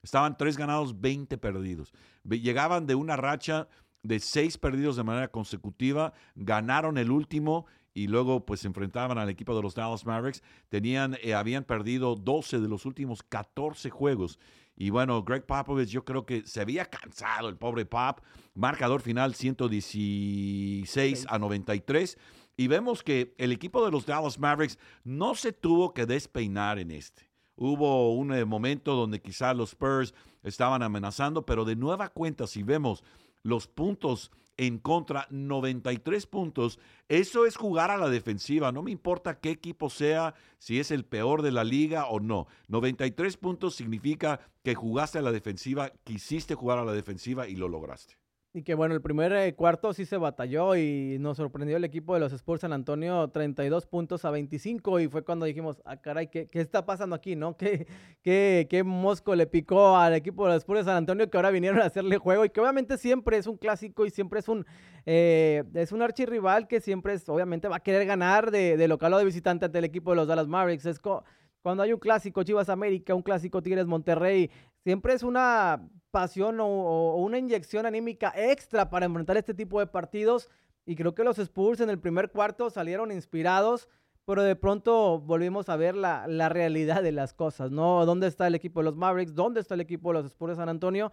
Estaban 0.02 0.36
tres 0.36 0.56
ganados, 0.56 1.00
20 1.00 1.36
perdidos. 1.38 1.92
Llegaban 2.22 2.86
de 2.86 2.94
una 2.94 3.16
racha 3.16 3.68
de 4.04 4.20
seis 4.20 4.56
perdidos 4.56 4.94
de 4.94 5.02
manera 5.02 5.28
consecutiva, 5.28 6.12
ganaron 6.36 6.96
el 6.96 7.10
último 7.10 7.66
y 7.96 8.08
luego 8.08 8.44
pues 8.44 8.60
se 8.60 8.68
enfrentaban 8.68 9.16
al 9.16 9.30
equipo 9.30 9.56
de 9.56 9.62
los 9.62 9.74
Dallas 9.74 10.04
Mavericks. 10.04 10.42
Tenían, 10.68 11.16
eh, 11.22 11.32
habían 11.32 11.64
perdido 11.64 12.14
12 12.14 12.60
de 12.60 12.68
los 12.68 12.84
últimos 12.84 13.22
14 13.22 13.88
juegos. 13.88 14.38
Y 14.76 14.90
bueno, 14.90 15.22
Greg 15.22 15.46
Popovich 15.46 15.88
yo 15.88 16.04
creo 16.04 16.26
que 16.26 16.46
se 16.46 16.60
había 16.60 16.84
cansado 16.84 17.48
el 17.48 17.56
pobre 17.56 17.86
Pop. 17.86 18.20
Marcador 18.52 19.00
final 19.00 19.34
116 19.34 21.26
a 21.26 21.38
93. 21.38 22.18
Y 22.58 22.66
vemos 22.66 23.02
que 23.02 23.34
el 23.38 23.50
equipo 23.50 23.82
de 23.82 23.90
los 23.90 24.04
Dallas 24.04 24.38
Mavericks 24.38 24.78
no 25.02 25.34
se 25.34 25.54
tuvo 25.54 25.94
que 25.94 26.04
despeinar 26.04 26.78
en 26.78 26.90
este. 26.90 27.30
Hubo 27.56 28.14
un 28.14 28.34
eh, 28.34 28.44
momento 28.44 28.94
donde 28.94 29.22
quizá 29.22 29.54
los 29.54 29.70
Spurs 29.70 30.12
estaban 30.42 30.82
amenazando, 30.82 31.46
pero 31.46 31.64
de 31.64 31.76
nueva 31.76 32.10
cuenta, 32.10 32.46
si 32.46 32.62
vemos 32.62 33.02
los 33.46 33.68
puntos 33.68 34.32
en 34.56 34.78
contra, 34.78 35.26
93 35.30 36.26
puntos. 36.26 36.80
Eso 37.08 37.46
es 37.46 37.56
jugar 37.56 37.90
a 37.90 37.96
la 37.96 38.08
defensiva. 38.08 38.72
No 38.72 38.82
me 38.82 38.90
importa 38.90 39.38
qué 39.38 39.50
equipo 39.50 39.88
sea, 39.88 40.34
si 40.58 40.80
es 40.80 40.90
el 40.90 41.04
peor 41.04 41.42
de 41.42 41.52
la 41.52 41.62
liga 41.62 42.06
o 42.06 42.18
no. 42.18 42.48
93 42.68 43.36
puntos 43.36 43.76
significa 43.76 44.40
que 44.64 44.74
jugaste 44.74 45.18
a 45.18 45.22
la 45.22 45.30
defensiva, 45.30 45.92
quisiste 46.04 46.54
jugar 46.54 46.78
a 46.78 46.84
la 46.84 46.92
defensiva 46.92 47.46
y 47.46 47.54
lo 47.54 47.68
lograste. 47.68 48.16
Y 48.56 48.62
que 48.62 48.74
bueno, 48.74 48.94
el 48.94 49.02
primer 49.02 49.34
eh, 49.34 49.54
cuarto 49.54 49.92
sí 49.92 50.06
se 50.06 50.16
batalló 50.16 50.76
y 50.76 51.18
nos 51.20 51.36
sorprendió 51.36 51.76
el 51.76 51.84
equipo 51.84 52.14
de 52.14 52.20
los 52.20 52.32
Spurs 52.32 52.62
San 52.62 52.72
Antonio 52.72 53.28
32 53.28 53.84
puntos 53.84 54.24
a 54.24 54.30
25 54.30 55.00
y 55.00 55.08
fue 55.08 55.22
cuando 55.24 55.44
dijimos, 55.44 55.82
ah 55.84 55.98
caray, 55.98 56.28
¿qué, 56.28 56.48
qué 56.48 56.62
está 56.62 56.86
pasando 56.86 57.14
aquí? 57.14 57.36
¿no? 57.36 57.54
¿Qué, 57.58 57.86
qué, 58.22 58.66
¿Qué, 58.70 58.82
mosco 58.82 59.34
le 59.34 59.46
picó 59.46 59.98
al 59.98 60.14
equipo 60.14 60.46
de 60.46 60.54
los 60.54 60.62
Spurs 60.62 60.80
de 60.80 60.84
San 60.86 60.96
Antonio 60.96 61.28
que 61.28 61.36
ahora 61.36 61.50
vinieron 61.50 61.82
a 61.82 61.84
hacerle 61.84 62.16
juego 62.16 62.46
y 62.46 62.48
que 62.48 62.62
obviamente 62.62 62.96
siempre 62.96 63.36
es 63.36 63.46
un 63.46 63.58
clásico 63.58 64.06
y 64.06 64.10
siempre 64.10 64.40
es 64.40 64.48
un, 64.48 64.64
eh, 65.04 65.62
es 65.74 65.92
un 65.92 66.00
archirrival 66.00 66.66
que 66.66 66.80
siempre 66.80 67.12
es, 67.12 67.28
obviamente 67.28 67.68
va 67.68 67.76
a 67.76 67.80
querer 67.80 68.06
ganar 68.06 68.50
de, 68.50 68.78
de 68.78 68.88
local 68.88 69.12
o 69.12 69.18
de 69.18 69.26
visitante 69.26 69.66
ante 69.66 69.80
el 69.80 69.84
equipo 69.84 70.12
de 70.12 70.16
los 70.16 70.28
Dallas 70.28 70.48
Mavericks. 70.48 70.86
Es 70.86 70.98
cuando 70.98 71.82
hay 71.82 71.92
un 71.92 71.98
clásico 71.98 72.42
Chivas 72.42 72.70
América, 72.70 73.14
un 73.14 73.20
clásico 73.20 73.60
Tigres 73.60 73.86
Monterrey, 73.86 74.50
siempre 74.82 75.12
es 75.12 75.22
una 75.22 75.86
pasión 76.16 76.60
o, 76.60 77.16
una 77.16 77.36
inyección 77.36 77.84
anímica 77.84 78.32
extra 78.34 78.88
para 78.88 79.04
enfrentar 79.04 79.36
este 79.36 79.52
tipo 79.52 79.80
de 79.80 79.86
partidos. 79.86 80.48
Y 80.86 80.96
creo 80.96 81.14
que 81.14 81.24
los 81.24 81.38
Spurs 81.38 81.82
en 81.82 81.90
el 81.90 81.98
primer 81.98 82.30
cuarto 82.30 82.70
salieron 82.70 83.12
inspirados, 83.12 83.86
pero 84.24 84.42
de 84.42 84.56
pronto 84.56 85.20
volvimos 85.20 85.68
a 85.68 85.76
ver 85.76 85.94
la, 85.94 86.26
la 86.26 86.48
realidad 86.48 87.02
de 87.02 87.12
las 87.12 87.34
cosas, 87.34 87.70
¿no? 87.70 88.06
¿Dónde 88.06 88.28
está 88.28 88.46
el 88.46 88.54
equipo 88.54 88.80
de 88.80 88.84
los 88.84 88.96
Mavericks? 88.96 89.34
¿Dónde 89.34 89.60
está 89.60 89.74
el 89.74 89.82
equipo 89.82 90.08
de 90.08 90.22
los 90.22 90.32
Spurs 90.32 90.52
de 90.52 90.56
San 90.56 90.70
Antonio? 90.70 91.12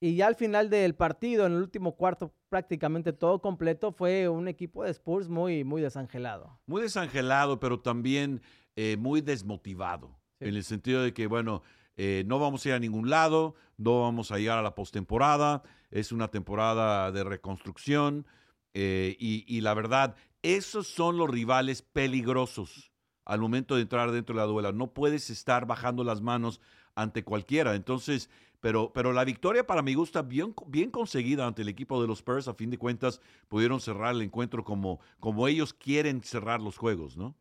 Y 0.00 0.16
ya 0.16 0.26
al 0.26 0.34
final 0.34 0.68
del 0.68 0.94
partido, 0.94 1.46
en 1.46 1.52
el 1.52 1.62
último 1.62 1.96
cuarto, 1.96 2.34
prácticamente 2.50 3.14
todo 3.14 3.40
completo, 3.40 3.90
fue 3.90 4.28
un 4.28 4.48
equipo 4.48 4.84
de 4.84 4.90
Spurs 4.90 5.30
muy, 5.30 5.64
muy 5.64 5.80
desangelado. 5.80 6.60
Muy 6.66 6.82
desangelado, 6.82 7.58
pero 7.58 7.80
también 7.80 8.42
eh, 8.76 8.98
muy 8.98 9.22
desmotivado. 9.22 10.10
En 10.40 10.56
el 10.56 10.64
sentido 10.64 11.02
de 11.02 11.14
que, 11.14 11.26
bueno, 11.26 11.62
eh, 11.96 12.24
no 12.26 12.38
vamos 12.38 12.64
a 12.64 12.70
ir 12.70 12.74
a 12.74 12.78
ningún 12.78 13.10
lado, 13.10 13.54
no 13.76 14.02
vamos 14.02 14.30
a 14.32 14.38
llegar 14.38 14.58
a 14.58 14.62
la 14.62 14.74
postemporada, 14.74 15.62
es 15.90 16.12
una 16.12 16.28
temporada 16.28 17.12
de 17.12 17.24
reconstrucción 17.24 18.26
eh, 18.74 19.16
y, 19.18 19.60
la 19.60 19.74
verdad, 19.74 20.16
esos 20.42 20.86
son 20.86 21.18
los 21.18 21.28
rivales 21.28 21.82
peligrosos 21.82 22.92
al 23.24 23.40
momento 23.40 23.76
de 23.76 23.82
entrar 23.82 24.10
dentro 24.10 24.34
de 24.34 24.40
la 24.40 24.46
duela. 24.46 24.72
No 24.72 24.92
puedes 24.94 25.30
estar 25.30 25.66
bajando 25.66 26.04
las 26.04 26.22
manos 26.22 26.60
ante 26.94 27.22
cualquiera. 27.22 27.74
Entonces, 27.74 28.30
pero, 28.60 28.92
pero 28.92 29.12
la 29.12 29.24
victoria 29.24 29.66
para 29.66 29.82
mi 29.82 29.94
gusto 29.94 30.22
bien, 30.24 30.54
bien 30.66 30.90
conseguida 30.90 31.46
ante 31.46 31.62
el 31.62 31.68
equipo 31.68 32.00
de 32.00 32.08
los 32.08 32.18
Spurs, 32.18 32.48
a 32.48 32.54
fin 32.54 32.70
de 32.70 32.78
cuentas, 32.78 33.20
pudieron 33.48 33.80
cerrar 33.80 34.14
el 34.14 34.22
encuentro 34.22 34.64
como, 34.64 35.00
como 35.20 35.46
ellos 35.48 35.74
quieren 35.74 36.22
cerrar 36.22 36.60
los 36.60 36.78
juegos, 36.78 37.16
¿no? 37.16 37.36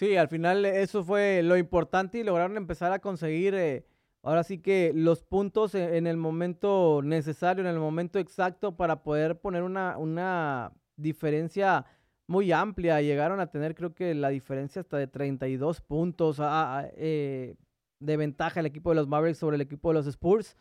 Sí, 0.00 0.16
al 0.16 0.28
final 0.28 0.64
eso 0.64 1.04
fue 1.04 1.42
lo 1.42 1.58
importante 1.58 2.16
y 2.16 2.24
lograron 2.24 2.56
empezar 2.56 2.90
a 2.90 3.00
conseguir 3.00 3.54
eh, 3.54 3.84
ahora 4.22 4.44
sí 4.44 4.56
que 4.56 4.92
los 4.94 5.22
puntos 5.22 5.74
e, 5.74 5.98
en 5.98 6.06
el 6.06 6.16
momento 6.16 7.02
necesario, 7.04 7.62
en 7.62 7.68
el 7.68 7.78
momento 7.78 8.18
exacto 8.18 8.78
para 8.78 9.02
poder 9.02 9.42
poner 9.42 9.62
una, 9.62 9.98
una 9.98 10.72
diferencia 10.96 11.84
muy 12.26 12.50
amplia. 12.50 13.02
Llegaron 13.02 13.40
a 13.40 13.50
tener 13.50 13.74
creo 13.74 13.94
que 13.94 14.14
la 14.14 14.30
diferencia 14.30 14.80
hasta 14.80 14.96
de 14.96 15.06
32 15.06 15.82
puntos 15.82 16.40
eh, 16.96 17.56
de 17.98 18.16
ventaja 18.16 18.60
el 18.60 18.66
equipo 18.66 18.88
de 18.88 18.96
los 18.96 19.06
Mavericks 19.06 19.38
sobre 19.38 19.56
el 19.56 19.60
equipo 19.60 19.90
de 19.90 19.94
los 19.96 20.06
Spurs. 20.06 20.56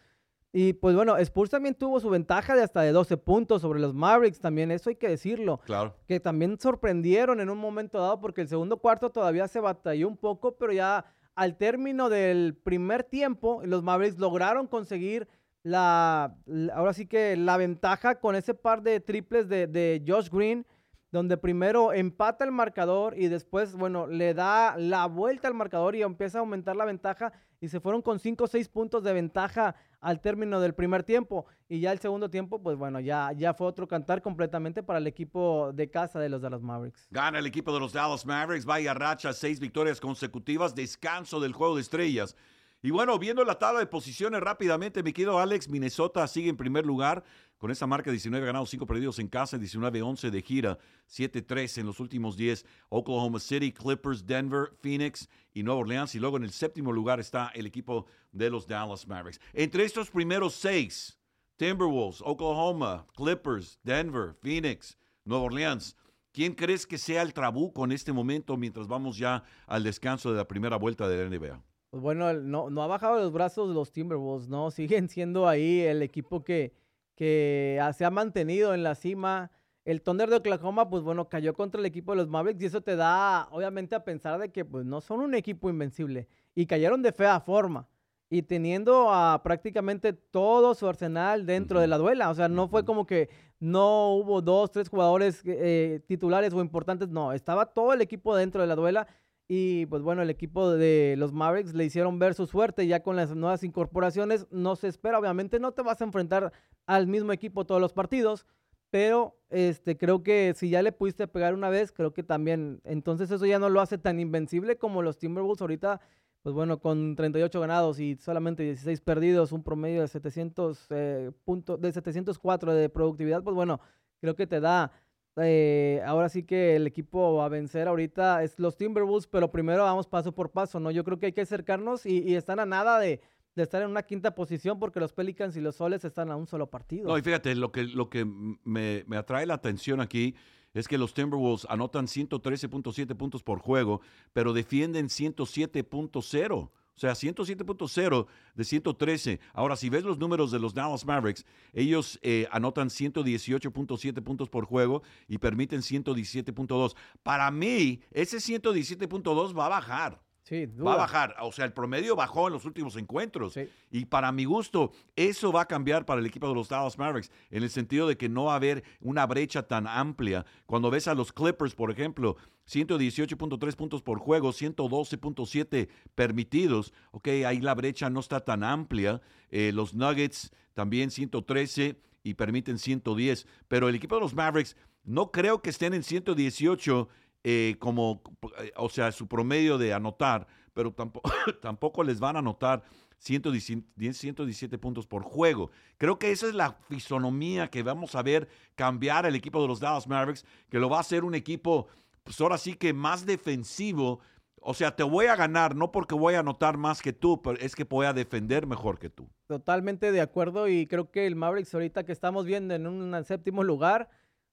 Y 0.52 0.74
pues 0.74 0.96
bueno, 0.96 1.16
Spurs 1.18 1.52
también 1.52 1.76
tuvo 1.76 2.00
su 2.00 2.10
ventaja 2.10 2.56
de 2.56 2.64
hasta 2.64 2.82
de 2.82 2.92
12 2.92 3.18
puntos 3.18 3.62
sobre 3.62 3.80
los 3.80 3.94
Mavericks 3.94 4.40
también, 4.40 4.72
eso 4.72 4.90
hay 4.90 4.96
que 4.96 5.08
decirlo. 5.08 5.60
Claro. 5.66 5.96
Que 6.08 6.20
también 6.20 6.60
sorprendieron 6.60 7.40
en 7.40 7.50
un 7.50 7.58
momento 7.60 8.00
dado 8.00 8.20
porque 8.20 8.42
el 8.42 8.48
segundo 8.48 8.78
cuarto 8.78 9.12
todavía 9.12 9.48
se 9.48 9.60
batalló 9.60 10.08
un 10.08 10.18
poco, 10.18 10.58
pero 10.58 10.74
ya 10.74 11.06
al 11.36 11.56
término 11.56 12.10
del 12.10 12.56
primer 12.56 13.04
tiempo, 13.04 13.62
los 13.64 13.84
Mavericks 13.84 14.18
lograron 14.18 14.66
conseguir 14.68 15.28
la, 15.62 16.36
ahora 16.74 16.94
sí 16.94 17.06
que 17.06 17.38
la 17.38 17.58
ventaja 17.58 18.20
con 18.20 18.36
ese 18.36 18.56
par 18.56 18.82
de 18.82 19.00
triples 19.00 19.50
de, 19.50 19.68
de 19.68 20.04
Josh 20.08 20.30
Green 20.30 20.66
donde 21.12 21.38
primero 21.38 21.92
empata 21.92 22.46
el 22.46 22.52
marcador 22.52 23.18
y 23.18 23.28
después, 23.28 23.76
bueno, 23.76 24.08
le 24.08 24.34
da 24.34 24.78
la 24.78 25.08
vuelta 25.08 25.48
al 25.48 25.54
marcador 25.54 25.96
y 25.96 26.04
empieza 26.04 26.38
a 26.38 26.42
aumentar 26.42 26.76
la 26.76 26.86
ventaja 26.86 27.34
y 27.62 27.70
se 27.70 27.80
fueron 27.80 28.02
con 28.02 28.20
5 28.20 28.44
o 28.44 28.48
6 28.48 28.70
puntos 28.70 29.04
de 29.04 29.14
ventaja 29.14 29.76
al 30.00 30.22
término 30.22 30.60
del 30.62 30.74
primer 30.74 31.04
tiempo 31.04 31.46
y 31.68 31.80
ya 31.80 31.92
el 31.92 32.00
segundo 32.00 32.30
tiempo, 32.30 32.62
pues 32.62 32.78
bueno, 32.78 33.00
ya, 33.00 33.32
ya 33.34 33.54
fue 33.54 33.68
otro 33.68 33.88
cantar 33.88 34.22
completamente 34.22 34.82
para 34.82 35.00
el 35.00 35.08
equipo 35.08 35.72
de 35.74 35.90
casa 35.90 36.20
de 36.20 36.30
los 36.30 36.42
Dallas 36.42 36.62
Mavericks. 36.62 37.08
Gana 37.12 37.40
el 37.40 37.46
equipo 37.46 37.74
de 37.74 37.80
los 37.80 37.94
Dallas 37.94 38.26
Mavericks, 38.26 38.66
vaya 38.66 38.94
racha, 38.94 39.34
seis 39.34 39.60
victorias 39.60 40.00
consecutivas, 40.00 40.74
descanso 40.74 41.40
del 41.40 41.54
juego 41.54 41.76
de 41.76 41.82
estrellas. 41.82 42.36
Y 42.82 42.92
bueno, 42.92 43.20
viendo 43.20 43.44
la 43.44 43.60
tabla 43.60 43.82
de 43.82 43.88
posiciones 43.88 44.40
rápidamente, 44.40 45.04
mi 45.04 45.12
querido 45.12 45.38
Alex, 45.38 45.68
Minnesota 45.68 46.26
sigue 46.28 46.50
en 46.50 46.56
primer 46.56 46.86
lugar 46.86 47.26
con 47.58 47.72
esa 47.72 47.86
marca 47.86 48.10
19 48.10 48.46
ganados, 48.46 48.70
5 48.70 48.86
perdidos 48.86 49.20
en 49.20 49.28
casa, 49.28 49.58
19-11 49.58 50.30
de 50.30 50.42
gira, 50.42 50.78
7-3 51.10 51.80
en 51.80 51.88
los 51.88 52.00
últimos 52.00 52.38
10. 52.38 52.66
Oklahoma 52.88 53.42
City, 53.42 53.74
Clippers, 53.74 54.26
Denver, 54.26 54.72
Phoenix 54.80 55.28
y 55.54 55.62
Nueva 55.62 55.82
Orleans. 55.82 56.16
Y 56.16 56.20
luego 56.20 56.38
en 56.38 56.44
el 56.44 56.52
séptimo 56.52 56.94
lugar 56.94 57.20
está 57.20 57.52
el 57.54 57.66
equipo 57.66 58.06
de 58.32 58.50
los 58.50 58.66
Dallas 58.66 59.06
Mavericks. 59.06 59.42
Entre 59.52 59.84
estos 59.84 60.10
primeros 60.10 60.54
seis, 60.54 61.20
Timberwolves, 61.58 62.22
Oklahoma, 62.24 63.06
Clippers, 63.14 63.78
Denver, 63.84 64.38
Phoenix, 64.42 64.98
Nueva 65.26 65.44
Orleans. 65.44 65.98
¿Quién 66.32 66.54
crees 66.54 66.88
que 66.88 66.98
sea 66.98 67.24
el 67.24 67.34
trabuco 67.34 67.84
en 67.84 67.92
este 67.92 68.14
momento 68.14 68.56
mientras 68.56 68.88
vamos 68.88 69.18
ya 69.18 69.44
al 69.68 69.84
descanso 69.84 70.32
de 70.32 70.38
la 70.38 70.48
primera 70.48 70.78
vuelta 70.78 71.10
de 71.10 71.18
la 71.18 71.38
NBA? 71.38 71.69
Pues 71.90 72.04
bueno, 72.04 72.32
no, 72.34 72.70
no 72.70 72.84
ha 72.84 72.88
bajado 72.88 73.20
los 73.20 73.32
brazos 73.32 73.74
los 73.74 73.92
Timberwolves, 73.92 74.48
¿no? 74.48 74.72
Siguen 74.72 75.10
siendo 75.10 75.48
ahí 75.48 75.82
el 75.82 76.02
equipo 76.02 76.44
que, 76.44 76.74
que 77.16 77.80
se 77.96 78.06
ha 78.06 78.12
mantenido 78.12 78.74
en 78.74 78.84
la 78.84 78.96
cima. 78.96 79.52
El 79.86 80.02
Thunder 80.02 80.30
de 80.30 80.36
Oklahoma, 80.38 80.90
pues 80.90 81.04
bueno, 81.04 81.30
cayó 81.30 81.54
contra 81.54 81.80
el 81.80 81.86
equipo 81.86 82.12
de 82.12 82.18
los 82.18 82.28
Mavericks 82.28 82.62
y 82.62 82.66
eso 82.68 82.82
te 82.82 82.96
da, 82.96 83.48
obviamente, 83.52 83.96
a 83.96 84.04
pensar 84.04 84.40
de 84.40 84.52
que 84.52 84.66
pues 84.66 84.86
no 84.86 85.02
son 85.02 85.22
un 85.22 85.34
equipo 85.34 85.70
invencible 85.70 86.28
y 86.54 86.68
cayeron 86.68 87.02
de 87.02 87.12
fea 87.12 87.40
forma 87.40 87.88
y 88.30 88.44
teniendo 88.44 89.12
a 89.12 89.42
prácticamente 89.42 90.14
todo 90.14 90.76
su 90.76 90.88
arsenal 90.88 91.46
dentro 91.46 91.80
de 91.80 91.88
la 91.88 91.98
duela. 91.98 92.30
O 92.30 92.36
sea, 92.36 92.48
no 92.48 92.68
fue 92.68 92.86
como 92.86 93.08
que 93.08 93.30
no 93.60 94.14
hubo 94.16 94.42
dos, 94.42 94.72
tres 94.72 94.90
jugadores 94.90 95.42
eh, 95.46 96.02
titulares 96.08 96.54
o 96.54 96.62
importantes, 96.62 97.10
no, 97.10 97.34
estaba 97.34 97.66
todo 97.66 97.94
el 97.94 98.02
equipo 98.02 98.36
dentro 98.36 98.62
de 98.62 98.68
la 98.68 98.76
duela 98.76 99.08
y 99.52 99.88
pues 99.88 100.04
bueno, 100.04 100.22
el 100.22 100.30
equipo 100.30 100.70
de 100.72 101.16
los 101.18 101.34
Mavericks 101.34 101.74
le 101.74 101.84
hicieron 101.84 102.20
ver 102.20 102.36
su 102.36 102.46
suerte 102.46 102.86
ya 102.86 103.02
con 103.02 103.16
las 103.16 103.36
nuevas 103.36 103.64
incorporaciones. 103.64 104.46
No 104.52 104.76
se 104.76 104.88
espera, 104.88 105.18
obviamente, 105.18 105.60
no 105.60 105.72
te 105.72 105.82
vas 105.82 106.00
a 106.02 106.04
enfrentar 106.04 106.54
al 106.86 107.08
mismo 107.08 107.32
equipo 107.32 107.66
todos 107.66 107.82
los 107.82 107.92
partidos, 107.92 108.46
pero 108.92 109.40
este, 109.50 109.98
creo 109.98 110.22
que 110.22 110.54
si 110.56 110.70
ya 110.70 110.84
le 110.84 110.92
pudiste 110.92 111.28
pegar 111.28 111.56
una 111.56 111.70
vez, 111.70 111.92
creo 111.92 112.14
que 112.14 112.22
también, 112.22 112.80
entonces 112.84 113.32
eso 113.32 113.44
ya 113.48 113.58
no 113.58 113.70
lo 113.70 113.82
hace 113.82 113.98
tan 113.98 114.20
invencible 114.20 114.78
como 114.78 115.02
los 115.02 115.18
Timberwolves 115.18 115.62
ahorita, 115.62 116.00
pues 116.44 116.54
bueno, 116.54 116.80
con 116.80 117.16
38 117.16 117.60
ganados 117.60 118.00
y 118.00 118.18
solamente 118.18 118.62
16 118.62 119.02
perdidos, 119.02 119.52
un 119.52 119.64
promedio 119.64 120.02
de 120.02 120.10
700 120.10 120.88
eh, 120.92 121.32
de 121.80 121.92
704 121.92 122.76
de 122.76 122.90
productividad, 122.90 123.42
pues 123.44 123.56
bueno, 123.56 123.80
creo 124.22 124.36
que 124.36 124.46
te 124.46 124.60
da 124.60 124.92
eh, 125.38 126.02
ahora 126.06 126.30
sí 126.30 126.44
que 126.44 126.76
el 126.76 126.88
equipo 126.88 127.42
a 127.42 127.50
vencer 127.50 127.88
ahorita 127.88 128.44
es 128.44 128.60
los 128.60 128.76
Timberwolves, 128.78 129.28
pero 129.28 129.52
primero 129.52 129.84
vamos 129.84 130.08
paso 130.08 130.34
por 130.34 130.52
paso, 130.52 130.80
¿no? 130.80 130.92
Yo 130.92 131.04
creo 131.04 131.20
que 131.20 131.28
hay 131.28 131.34
que 131.34 131.42
acercarnos 131.42 132.06
y, 132.06 132.36
están 132.36 132.60
a 132.60 132.66
nada 132.66 133.00
de, 133.00 133.22
de 133.56 133.64
estar 133.64 133.82
en 133.82 133.90
una 133.90 134.04
quinta 134.04 134.36
posición 134.36 134.80
porque 134.80 135.00
los 135.00 135.14
Pelicans 135.14 135.56
y 135.56 135.62
los 135.62 135.76
Soles 135.76 136.04
están 136.04 136.32
a 136.32 136.36
un 136.36 136.48
solo 136.48 136.70
partido. 136.70 137.08
No, 137.08 137.18
y 137.18 137.22
fíjate, 137.22 137.56
lo 137.56 137.72
que, 137.72 137.84
lo 137.84 138.10
que 138.10 138.26
me, 138.26 139.04
me 139.08 139.18
atrae 139.18 139.46
la 139.46 139.56
atención 139.56 140.02
aquí 140.02 140.36
es 140.74 140.88
que 140.88 140.98
los 140.98 141.14
Timberwolves 141.14 141.66
anotan 141.70 142.08
113.7 142.08 143.16
puntos 143.16 143.44
por 143.44 143.60
juego, 143.60 144.02
pero 144.34 144.54
defienden 144.54 145.08
107.0. 145.08 146.72
O 147.00 147.02
sea, 147.02 147.14
107.0 147.14 148.28
de 148.56 148.64
113. 148.66 149.40
Ahora, 149.54 149.78
si 149.78 149.90
ves 149.90 150.04
los 150.04 150.18
números 150.18 150.52
de 150.52 150.60
los 150.60 150.74
Dallas 150.74 151.06
Mavericks, 151.06 151.46
ellos 151.72 152.20
eh, 152.24 152.46
anotan 152.52 152.90
118.7 152.90 154.22
puntos 154.22 154.50
por 154.50 154.66
juego 154.66 155.02
y 155.26 155.38
permiten 155.38 155.80
117.2. 155.80 156.98
Para 157.24 157.50
mí, 157.52 158.02
ese 158.12 158.40
117.2 158.40 159.58
va 159.58 159.68
a 159.68 159.70
bajar. 159.70 160.22
Sí, 160.44 160.66
va 160.66 160.96
a 160.96 160.98
bajar. 160.98 161.38
O 161.42 161.54
sea, 161.54 161.64
el 161.64 161.72
promedio 161.72 162.18
bajó 162.18 162.48
en 162.48 162.54
los 162.54 162.66
últimos 162.66 162.98
encuentros. 162.98 163.58
Y 163.90 164.04
para 164.04 164.34
mi 164.34 164.44
gusto, 164.44 164.92
eso 165.16 165.54
va 165.54 165.62
a 165.62 165.68
cambiar 165.68 166.06
para 166.06 166.20
el 166.20 166.26
equipo 166.26 166.50
de 166.50 166.56
los 166.56 166.68
Dallas 166.68 166.98
Mavericks, 166.98 167.32
en 167.50 167.64
el 167.64 167.70
sentido 167.70 168.10
de 168.10 168.18
que 168.18 168.28
no 168.28 168.46
va 168.46 168.54
a 168.54 168.56
haber 168.58 168.84
una 169.00 169.26
brecha 169.26 169.64
tan 169.64 169.88
amplia. 169.88 170.46
Cuando 170.66 170.90
ves 170.90 171.08
a 171.08 171.14
los 171.14 171.32
Clippers, 171.32 171.76
por 171.76 171.92
ejemplo, 171.92 172.36
118.3 172.70 173.76
puntos 173.76 174.02
por 174.02 174.20
juego, 174.20 174.50
112.7 174.50 175.90
permitidos. 176.16 176.94
Ok, 177.12 177.30
ahí 177.46 177.60
la 177.60 177.76
brecha 177.76 178.10
no 178.10 178.20
está 178.20 178.42
tan 178.42 178.64
amplia. 178.64 179.22
Eh, 179.50 179.72
los 179.74 179.94
Nuggets 179.94 180.52
también 180.74 181.12
113 181.12 182.00
y 182.24 182.34
permiten 182.36 182.78
110. 182.78 183.48
Pero 183.68 183.90
el 183.90 183.96
equipo 183.96 184.16
de 184.16 184.22
los 184.22 184.34
Mavericks 184.34 184.76
no 185.04 185.32
creo 185.32 185.62
que 185.62 185.72
estén 185.72 185.94
en 185.94 186.04
118 186.04 187.10
eh, 187.44 187.78
como, 187.80 188.22
eh, 188.60 188.72
o 188.76 188.90
sea, 188.90 189.12
su 189.12 189.28
promedio 189.28 189.78
de 189.78 189.94
anotar, 189.94 190.46
pero 190.74 190.92
tampoco, 190.92 191.32
tampoco 191.62 192.04
les 192.04 192.20
van 192.20 192.36
a 192.36 192.40
anotar 192.40 192.84
117, 193.20 194.78
puntos 194.78 195.08
por 195.08 195.24
juego. 195.24 195.72
Creo 195.98 196.20
que 196.20 196.32
esa 196.32 196.48
es 196.48 196.54
la 196.54 196.74
fisonomía 196.90 197.70
que 197.70 197.84
vamos 197.84 198.16
a 198.16 198.24
ver 198.24 198.50
cambiar 198.76 199.26
el 199.26 199.36
equipo 199.36 199.62
de 199.62 199.68
los 199.68 199.80
Dallas 199.80 200.08
Mavericks, 200.08 200.46
que 200.70 200.80
lo 200.80 200.90
va 200.90 200.98
a 200.98 201.02
hacer 201.02 201.24
un 201.24 201.36
equipo, 201.36 201.88
pues 202.24 202.40
ahora 202.42 202.58
sí 202.58 202.76
que 202.76 202.94
más 202.94 203.26
defensivo. 203.26 204.20
O 204.62 204.74
sea, 204.74 204.96
te 204.96 205.04
voy 205.04 205.28
a 205.28 205.36
ganar 205.36 205.76
no 205.76 205.92
porque 205.92 206.16
voy 206.16 206.34
a 206.34 206.40
anotar 206.40 206.78
más 206.78 207.02
que 207.02 207.14
tú, 207.14 207.42
pero 207.42 207.58
es 207.60 207.76
que 207.76 207.86
voy 207.86 208.06
a 208.06 208.14
defender 208.14 208.68
mejor 208.68 209.00
que 209.00 209.10
tú. 209.10 209.30
Totalmente 209.48 210.12
de 210.12 210.22
acuerdo 210.22 210.68
y 210.68 210.86
creo 210.86 211.12
que 211.12 211.26
el 211.26 211.36
Mavericks 211.36 211.74
ahorita 211.74 212.06
que 212.06 212.12
estamos 212.12 212.46
viendo 212.46 212.74
en 212.74 212.86
un 212.86 213.24
séptimo 213.24 213.64
lugar, 213.64 214.10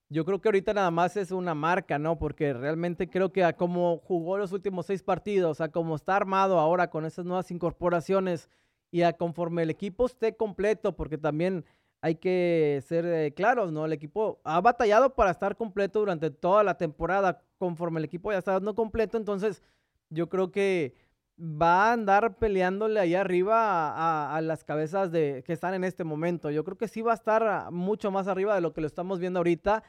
yo 0.09 0.23
creo 0.23 0.39
que 0.39 0.47
ahorita 0.47 0.73
nada 0.73 0.91
más 0.91 1.17
es 1.17 1.31
una 1.31 1.53
marca, 1.53 1.99
¿no? 1.99 2.17
Porque 2.17 2.53
realmente 2.53 3.09
creo 3.09 3.33
que 3.33 3.43
a 3.43 3.53
como 3.53 3.97
jugó 3.97 4.37
los 4.37 4.53
últimos 4.53 4.85
seis 4.85 5.03
partidos, 5.03 5.59
a 5.59 5.69
como 5.69 5.95
está 5.95 6.15
armado 6.15 6.59
ahora 6.59 6.89
con 6.89 7.05
esas 7.05 7.25
nuevas 7.25 7.51
incorporaciones 7.51 8.49
y 8.89 9.01
a 9.01 9.13
conforme 9.13 9.63
el 9.63 9.69
equipo 9.69 10.05
esté 10.05 10.35
completo, 10.37 10.95
porque 10.95 11.17
también 11.17 11.65
hay 12.01 12.15
que 12.15 12.81
ser 12.87 13.05
eh, 13.05 13.33
claros, 13.33 13.71
¿no? 13.71 13.85
El 13.85 13.93
equipo 13.93 14.39
ha 14.43 14.61
batallado 14.61 15.13
para 15.13 15.31
estar 15.31 15.57
completo 15.57 15.99
durante 15.99 16.29
toda 16.29 16.63
la 16.63 16.77
temporada, 16.77 17.41
conforme 17.57 17.99
el 17.99 18.05
equipo 18.05 18.31
ya 18.31 18.37
está 18.39 18.53
dando 18.53 18.75
completo, 18.75 19.17
entonces 19.17 19.63
yo 20.09 20.29
creo 20.29 20.51
que 20.51 20.95
va 21.39 21.89
a 21.89 21.93
andar 21.93 22.37
peleándole 22.37 22.99
ahí 22.99 23.13
arriba 23.13 23.91
a, 23.91 24.35
a, 24.35 24.41
las 24.41 24.63
cabezas 24.63 25.11
de 25.11 25.43
que 25.45 25.53
están 25.53 25.73
en 25.73 25.83
este 25.83 26.03
momento. 26.03 26.49
Yo 26.49 26.63
creo 26.63 26.77
que 26.77 26.87
sí 26.87 27.01
va 27.01 27.11
a 27.11 27.15
estar 27.15 27.71
mucho 27.71 28.09
más 28.09 28.27
arriba 28.27 28.55
de 28.55 28.61
lo 28.61 28.73
que 28.73 28.81
lo 28.81 28.87
estamos 28.87 29.19
viendo 29.19 29.39
ahorita. 29.39 29.83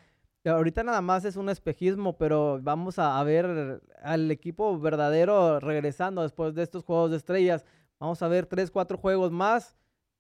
Ahorita 0.45 0.83
nada 0.83 1.01
más 1.01 1.25
es 1.25 1.37
un 1.37 1.49
espejismo, 1.49 2.17
pero 2.17 2.61
vamos 2.63 2.99
a, 2.99 3.23
ver 3.25 3.81
al 4.03 4.31
equipo 4.31 4.79
verdadero 4.79 5.59
regresando 5.61 6.23
después 6.23 6.55
de 6.55 6.63
estos 6.63 6.85
juegos 6.85 7.11
de 7.11 7.17
estrellas. 7.17 7.65
Vamos 7.99 8.23
a 8.23 8.29
ver 8.29 8.47
tres, 8.47 8.71
cuatro 8.71 8.99
juegos 8.99 9.33
más 9.33 9.77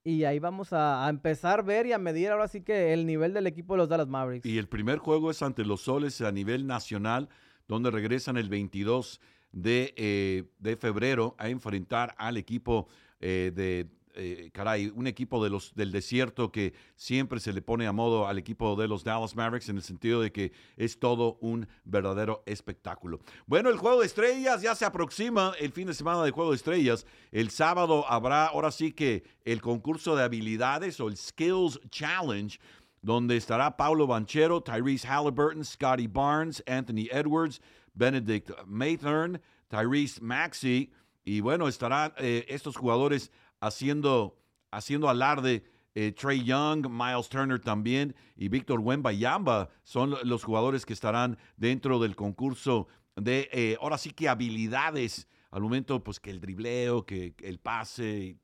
y 0.08 0.24
ahí 0.24 0.38
vamos 0.38 0.72
a, 0.72 1.06
empezar 1.10 1.60
a 1.60 1.62
ver 1.62 1.84
y 1.84 1.92
a 1.92 1.98
medir 1.98 2.30
ahora 2.30 2.48
sí 2.48 2.62
que 2.62 2.94
el 2.94 3.04
nivel 3.04 3.34
del 3.34 3.46
equipo 3.46 3.74
de 3.74 3.78
los 3.78 3.90
Dallas 3.90 4.08
Mavericks. 4.08 4.46
Y 4.46 4.56
el 4.56 4.66
primer 4.66 4.98
juego 4.98 5.30
es 5.30 5.42
ante 5.42 5.66
los 5.66 5.82
Soles 5.82 6.22
a 6.22 6.32
nivel 6.32 6.66
nacional, 6.66 7.28
donde 7.66 7.90
regresan 7.90 8.38
el 8.38 8.48
22 8.48 9.20
de, 9.52 9.92
eh, 9.98 10.44
de 10.60 10.76
febrero 10.76 11.34
a 11.36 11.50
enfrentar 11.50 12.14
al 12.16 12.38
equipo 12.38 12.88
eh, 13.20 13.52
de 13.54 13.86
eh, 14.18 14.50
caray, 14.52 14.92
un 14.94 15.06
equipo 15.06 15.42
de 15.42 15.48
los, 15.48 15.74
del 15.74 15.92
desierto 15.92 16.52
que 16.52 16.74
siempre 16.96 17.40
se 17.40 17.52
le 17.52 17.62
pone 17.62 17.86
a 17.86 17.92
modo 17.92 18.26
al 18.26 18.36
equipo 18.36 18.76
de 18.76 18.88
los 18.88 19.04
Dallas 19.04 19.36
Mavericks 19.36 19.68
en 19.68 19.76
el 19.76 19.82
sentido 19.82 20.20
de 20.20 20.32
que 20.32 20.52
es 20.76 20.98
todo 20.98 21.38
un 21.40 21.68
verdadero 21.84 22.42
espectáculo. 22.44 23.20
Bueno, 23.46 23.70
el 23.70 23.78
juego 23.78 24.00
de 24.00 24.06
estrellas 24.06 24.60
ya 24.60 24.74
se 24.74 24.84
aproxima, 24.84 25.52
el 25.58 25.72
fin 25.72 25.86
de 25.86 25.94
semana 25.94 26.22
de 26.24 26.30
juego 26.30 26.50
de 26.50 26.56
estrellas. 26.56 27.06
El 27.32 27.50
sábado 27.50 28.04
habrá 28.08 28.46
ahora 28.46 28.70
sí 28.70 28.92
que 28.92 29.24
el 29.44 29.62
concurso 29.62 30.16
de 30.16 30.24
habilidades 30.24 31.00
o 31.00 31.08
el 31.08 31.16
Skills 31.16 31.80
Challenge 31.90 32.58
donde 33.00 33.36
estará 33.36 33.76
Paulo 33.76 34.06
Banchero, 34.06 34.60
Tyrese 34.60 35.06
Halliburton, 35.06 35.64
Scotty 35.64 36.08
Barnes, 36.08 36.62
Anthony 36.66 37.06
Edwards, 37.12 37.60
Benedict 37.94 38.50
Mathern, 38.66 39.40
Tyrese 39.68 40.20
Maxey, 40.20 40.90
y 41.28 41.40
bueno, 41.40 41.68
estarán 41.68 42.14
eh, 42.16 42.46
estos 42.48 42.76
jugadores 42.76 43.30
haciendo, 43.60 44.38
haciendo 44.70 45.08
alarde. 45.08 45.64
Eh, 45.94 46.12
Trey 46.12 46.44
Young, 46.44 46.88
Miles 46.88 47.28
Turner 47.28 47.58
también 47.58 48.14
y 48.36 48.48
Víctor 48.48 48.78
Wembayamba 48.78 49.68
son 49.82 50.14
los 50.22 50.44
jugadores 50.44 50.86
que 50.86 50.92
estarán 50.92 51.38
dentro 51.56 51.98
del 51.98 52.14
concurso 52.14 52.86
de, 53.16 53.48
eh, 53.52 53.76
ahora 53.80 53.98
sí 53.98 54.12
que 54.12 54.28
habilidades, 54.28 55.26
al 55.50 55.62
momento 55.62 56.04
pues 56.04 56.20
que 56.20 56.30
el 56.30 56.40
dribleo, 56.40 57.04
que 57.04 57.34
el 57.42 57.58
pase, 57.58 58.36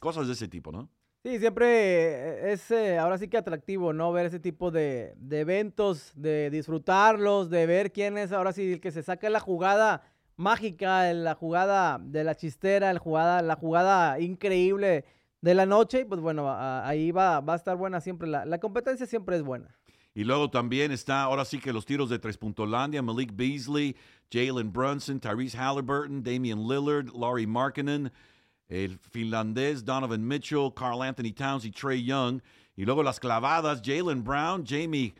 cosas 0.00 0.28
de 0.28 0.32
ese 0.32 0.48
tipo, 0.48 0.72
¿no? 0.72 0.88
Sí, 1.24 1.38
siempre 1.40 2.52
es 2.52 2.70
ahora 2.98 3.18
sí 3.18 3.28
que 3.28 3.36
atractivo, 3.36 3.92
¿no? 3.92 4.12
Ver 4.12 4.26
ese 4.26 4.38
tipo 4.38 4.70
de, 4.70 5.12
de, 5.16 5.40
eventos, 5.40 6.12
de 6.14 6.48
disfrutarlos, 6.48 7.50
de 7.50 7.66
ver 7.66 7.92
quién 7.92 8.16
es 8.16 8.32
ahora 8.32 8.52
sí 8.52 8.72
el 8.72 8.80
que 8.80 8.92
se 8.92 9.02
saca 9.02 9.28
la 9.28 9.40
jugada 9.40 10.02
mágica, 10.38 11.12
la 11.12 11.34
jugada 11.34 11.98
de 12.00 12.24
la 12.24 12.34
chistera, 12.34 12.92
la 12.92 13.00
jugada, 13.00 13.42
la 13.42 13.56
jugada 13.56 14.18
increíble 14.20 15.04
de 15.42 15.54
la 15.54 15.66
noche. 15.66 16.00
Y 16.00 16.04
pues 16.04 16.20
bueno, 16.20 16.50
ahí 16.50 17.10
va, 17.10 17.40
va 17.40 17.52
a 17.52 17.56
estar 17.56 17.76
buena 17.76 18.00
siempre. 18.00 18.28
La, 18.28 18.46
la, 18.46 18.58
competencia 18.58 19.06
siempre 19.06 19.36
es 19.36 19.42
buena. 19.42 19.76
Y 20.14 20.24
luego 20.24 20.48
también 20.50 20.90
está, 20.90 21.22
ahora 21.22 21.44
sí 21.44 21.58
que 21.58 21.72
los 21.72 21.84
tiros 21.84 22.08
de 22.08 22.18
tres 22.18 22.38
puntolandia, 22.38 23.02
Malik 23.02 23.32
Beasley, 23.34 23.94
Jalen 24.32 24.72
Brunson, 24.72 25.20
Tyrese 25.20 25.56
Halliburton, 25.56 26.22
Damian 26.22 26.66
Lillard, 26.66 27.12
Laurie 27.14 27.46
Markkinen, 27.46 28.10
el 28.68 28.98
finlandés 28.98 29.84
Donovan 29.84 30.26
Mitchell, 30.26 30.72
Carl 30.74 31.02
Anthony 31.02 31.32
Towns 31.34 31.64
y 31.64 31.70
Trey 31.70 32.04
Young. 32.04 32.40
Y 32.76 32.84
luego 32.84 33.02
las 33.02 33.18
clavadas, 33.20 33.82
Jalen 33.84 34.22
Brown, 34.22 34.64
Jamie 34.64 35.14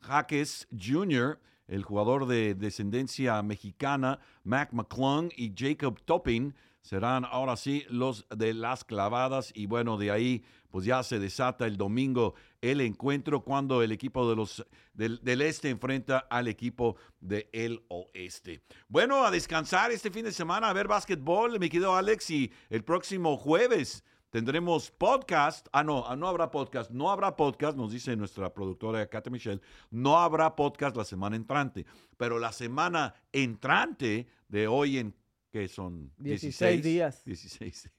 Jaques 0.00 0.66
Jr., 0.70 1.38
el 1.68 1.84
jugador 1.84 2.26
de 2.26 2.54
descendencia 2.54 3.40
mexicana, 3.42 4.18
Mac 4.42 4.72
McClung 4.72 5.30
y 5.36 5.52
Jacob 5.56 6.00
Topping 6.04 6.54
serán 6.82 7.26
ahora 7.26 7.56
sí 7.56 7.84
los 7.90 8.26
de 8.34 8.54
las 8.54 8.84
clavadas 8.84 9.52
y 9.54 9.66
bueno, 9.66 9.98
de 9.98 10.10
ahí 10.10 10.44
pues 10.70 10.84
ya 10.84 11.02
se 11.02 11.18
desata 11.18 11.66
el 11.66 11.76
domingo 11.76 12.34
el 12.60 12.80
encuentro 12.80 13.42
cuando 13.42 13.82
el 13.82 13.92
equipo 13.92 14.28
de 14.28 14.36
los 14.36 14.66
del, 14.94 15.20
este 15.42 15.70
enfrenta 15.70 16.18
al 16.30 16.48
equipo 16.48 16.96
del 17.20 17.84
oeste. 17.88 18.62
Bueno, 18.88 19.24
a 19.24 19.30
descansar 19.30 19.92
este 19.92 20.10
fin 20.10 20.24
de 20.24 20.32
semana, 20.32 20.70
a 20.70 20.72
ver 20.72 20.88
básquetbol, 20.88 21.58
me 21.60 21.70
quedo 21.70 21.94
Alex 21.94 22.30
y 22.30 22.52
el 22.70 22.82
próximo 22.84 23.36
jueves 23.36 24.02
Tendremos 24.30 24.90
podcast. 24.90 25.68
Ah, 25.72 25.82
no, 25.82 26.04
ah, 26.06 26.14
no 26.14 26.28
habrá 26.28 26.50
podcast. 26.50 26.90
No 26.90 27.10
habrá 27.10 27.34
podcast, 27.34 27.76
nos 27.76 27.92
dice 27.92 28.14
nuestra 28.14 28.52
productora 28.52 29.06
Kate 29.08 29.30
Michelle. 29.30 29.60
No 29.90 30.18
habrá 30.18 30.54
podcast 30.54 30.96
la 30.96 31.04
semana 31.04 31.36
entrante. 31.36 31.86
Pero 32.16 32.38
la 32.38 32.52
semana 32.52 33.14
entrante 33.32 34.28
de 34.48 34.66
hoy 34.66 34.98
en, 34.98 35.14
que 35.50 35.66
son 35.68 36.12
16, 36.18 36.82
días. 36.82 37.24
16 37.24 37.90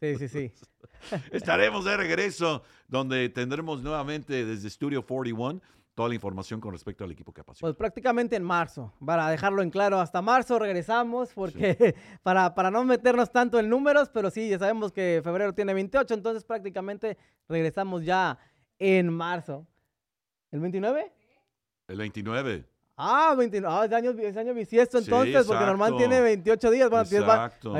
Sí, 0.00 0.16
sí, 0.18 0.28
sí. 0.28 0.52
Estaremos 1.32 1.84
de 1.84 1.96
regreso 1.96 2.62
donde 2.88 3.28
tendremos 3.28 3.82
nuevamente 3.82 4.44
desde 4.44 4.68
Studio 4.70 5.06
41 5.06 5.62
toda 5.94 6.08
la 6.08 6.14
información 6.14 6.60
con 6.60 6.72
respecto 6.72 7.04
al 7.04 7.10
equipo 7.10 7.32
que 7.32 7.42
apasiona. 7.42 7.68
Pues 7.68 7.76
prácticamente 7.76 8.36
en 8.36 8.42
marzo, 8.42 8.92
para 9.04 9.28
dejarlo 9.28 9.62
en 9.62 9.70
claro, 9.70 10.00
hasta 10.00 10.22
marzo 10.22 10.58
regresamos, 10.58 11.32
porque 11.34 11.94
para, 12.22 12.54
para 12.54 12.70
no 12.70 12.84
meternos 12.84 13.30
tanto 13.30 13.58
en 13.58 13.68
números, 13.68 14.10
pero 14.10 14.30
sí, 14.30 14.48
ya 14.48 14.58
sabemos 14.58 14.92
que 14.92 15.20
febrero 15.22 15.52
tiene 15.54 15.74
28, 15.74 16.14
entonces 16.14 16.44
prácticamente 16.44 17.18
regresamos 17.48 18.04
ya 18.04 18.38
en 18.78 19.12
marzo. 19.12 19.66
¿El 20.50 20.60
29? 20.60 21.12
El 21.88 21.98
29. 21.98 22.72
Ah, 22.96 23.34
29. 23.36 23.74
Ah, 23.74 23.84
es 23.86 23.92
año, 23.92 24.10
es 24.10 24.36
año 24.36 24.54
bisiesto 24.54 24.98
entonces, 24.98 25.46
porque 25.46 25.64
normal 25.64 25.96
tiene 25.96 26.20
28 26.20 26.70
días. 26.70 26.90
Bueno, 26.90 27.02
exacto. 27.02 27.72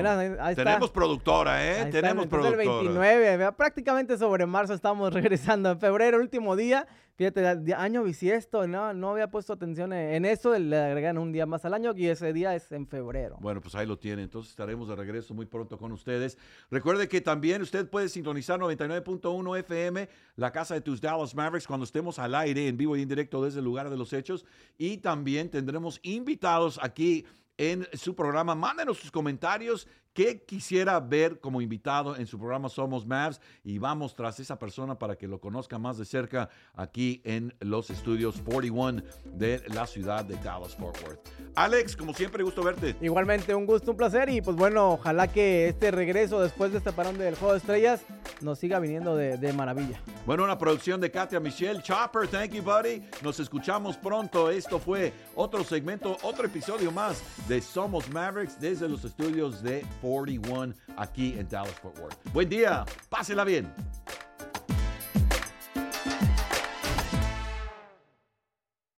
Tenemos 0.54 0.90
productora, 0.90 1.64
¿eh? 1.64 1.86
Tenemos 1.90 2.26
productora. 2.26 2.62
el 2.62 2.68
29, 2.68 3.52
prácticamente 3.52 4.16
sobre 4.16 4.46
marzo 4.46 4.74
estamos 4.74 5.12
regresando. 5.14 5.70
En 5.70 5.78
febrero, 5.78 6.18
último 6.18 6.56
día, 6.56 6.86
Fíjate, 7.14 7.46
año 7.74 8.02
bisiesto, 8.02 8.66
no, 8.66 8.94
no 8.94 9.10
había 9.10 9.30
puesto 9.30 9.52
atención 9.52 9.92
en 9.92 10.24
eso, 10.24 10.58
le 10.58 10.76
agregan 10.78 11.18
un 11.18 11.30
día 11.30 11.44
más 11.44 11.64
al 11.66 11.74
año 11.74 11.92
y 11.94 12.06
ese 12.06 12.32
día 12.32 12.54
es 12.54 12.72
en 12.72 12.86
febrero. 12.86 13.36
Bueno, 13.40 13.60
pues 13.60 13.74
ahí 13.74 13.86
lo 13.86 13.98
tiene. 13.98 14.22
Entonces 14.22 14.50
estaremos 14.50 14.88
de 14.88 14.96
regreso 14.96 15.34
muy 15.34 15.44
pronto 15.44 15.76
con 15.76 15.92
ustedes. 15.92 16.38
Recuerde 16.70 17.08
que 17.08 17.20
también 17.20 17.60
usted 17.60 17.88
puede 17.88 18.08
sintonizar 18.08 18.58
99.1 18.58 19.58
FM, 19.58 20.08
la 20.36 20.52
casa 20.52 20.74
de 20.74 20.80
tus 20.80 21.02
Dallas 21.02 21.34
Mavericks, 21.34 21.66
cuando 21.66 21.84
estemos 21.84 22.18
al 22.18 22.34
aire, 22.34 22.66
en 22.66 22.78
vivo 22.78 22.96
y 22.96 23.02
en 23.02 23.08
directo 23.08 23.44
desde 23.44 23.58
el 23.58 23.66
lugar 23.66 23.90
de 23.90 23.96
los 23.98 24.14
hechos. 24.14 24.46
Y 24.78 24.98
también 24.98 25.50
tendremos 25.50 26.00
invitados 26.02 26.80
aquí 26.82 27.26
en 27.58 27.86
su 27.92 28.14
programa. 28.14 28.54
Mándenos 28.54 28.98
sus 28.98 29.10
comentarios 29.10 29.86
¿Qué 30.14 30.42
quisiera 30.42 31.00
ver 31.00 31.40
como 31.40 31.62
invitado 31.62 32.16
en 32.16 32.26
su 32.26 32.38
programa 32.38 32.68
Somos 32.68 33.06
Mavs? 33.06 33.40
Y 33.64 33.78
vamos 33.78 34.14
tras 34.14 34.38
esa 34.40 34.58
persona 34.58 34.98
para 34.98 35.16
que 35.16 35.26
lo 35.26 35.40
conozca 35.40 35.78
más 35.78 35.96
de 35.96 36.04
cerca 36.04 36.50
aquí 36.74 37.22
en 37.24 37.54
los 37.60 37.88
estudios 37.88 38.42
41 38.44 39.02
de 39.24 39.62
la 39.68 39.86
ciudad 39.86 40.22
de 40.22 40.36
Dallas 40.36 40.76
Fort 40.76 41.00
Worth. 41.02 41.28
Alex, 41.54 41.96
como 41.96 42.12
siempre, 42.12 42.42
gusto 42.42 42.62
verte. 42.62 42.94
Igualmente, 43.00 43.54
un 43.54 43.64
gusto, 43.64 43.92
un 43.92 43.96
placer. 43.96 44.28
Y 44.28 44.42
pues 44.42 44.54
bueno, 44.54 44.92
ojalá 44.92 45.28
que 45.28 45.68
este 45.68 45.90
regreso 45.90 46.42
después 46.42 46.72
de 46.72 46.78
este 46.78 46.92
parón 46.92 47.16
del 47.16 47.34
Juego 47.36 47.54
de 47.54 47.60
Estrellas 47.60 48.02
nos 48.42 48.58
siga 48.58 48.80
viniendo 48.80 49.16
de, 49.16 49.38
de 49.38 49.52
maravilla. 49.54 49.98
Bueno, 50.26 50.44
una 50.44 50.58
producción 50.58 51.00
de 51.00 51.10
Katia 51.10 51.40
Michelle. 51.40 51.80
Chopper, 51.82 52.28
thank 52.28 52.50
you, 52.50 52.62
buddy. 52.62 53.02
Nos 53.22 53.40
escuchamos 53.40 53.96
pronto. 53.96 54.50
Esto 54.50 54.78
fue 54.78 55.14
otro 55.34 55.64
segmento, 55.64 56.18
otro 56.22 56.44
episodio 56.44 56.92
más 56.92 57.22
de 57.48 57.62
Somos 57.62 58.10
Mavericks 58.10 58.60
desde 58.60 58.90
los 58.90 59.06
estudios 59.06 59.62
de 59.62 59.86
41 60.02 60.74
aquí 60.96 61.34
en 61.38 61.48
Dallas 61.48 61.74
Fort 61.80 61.98
Worth. 61.98 62.32
Buen 62.32 62.48
día, 62.48 62.84
pásela 63.08 63.44
bien. 63.44 63.72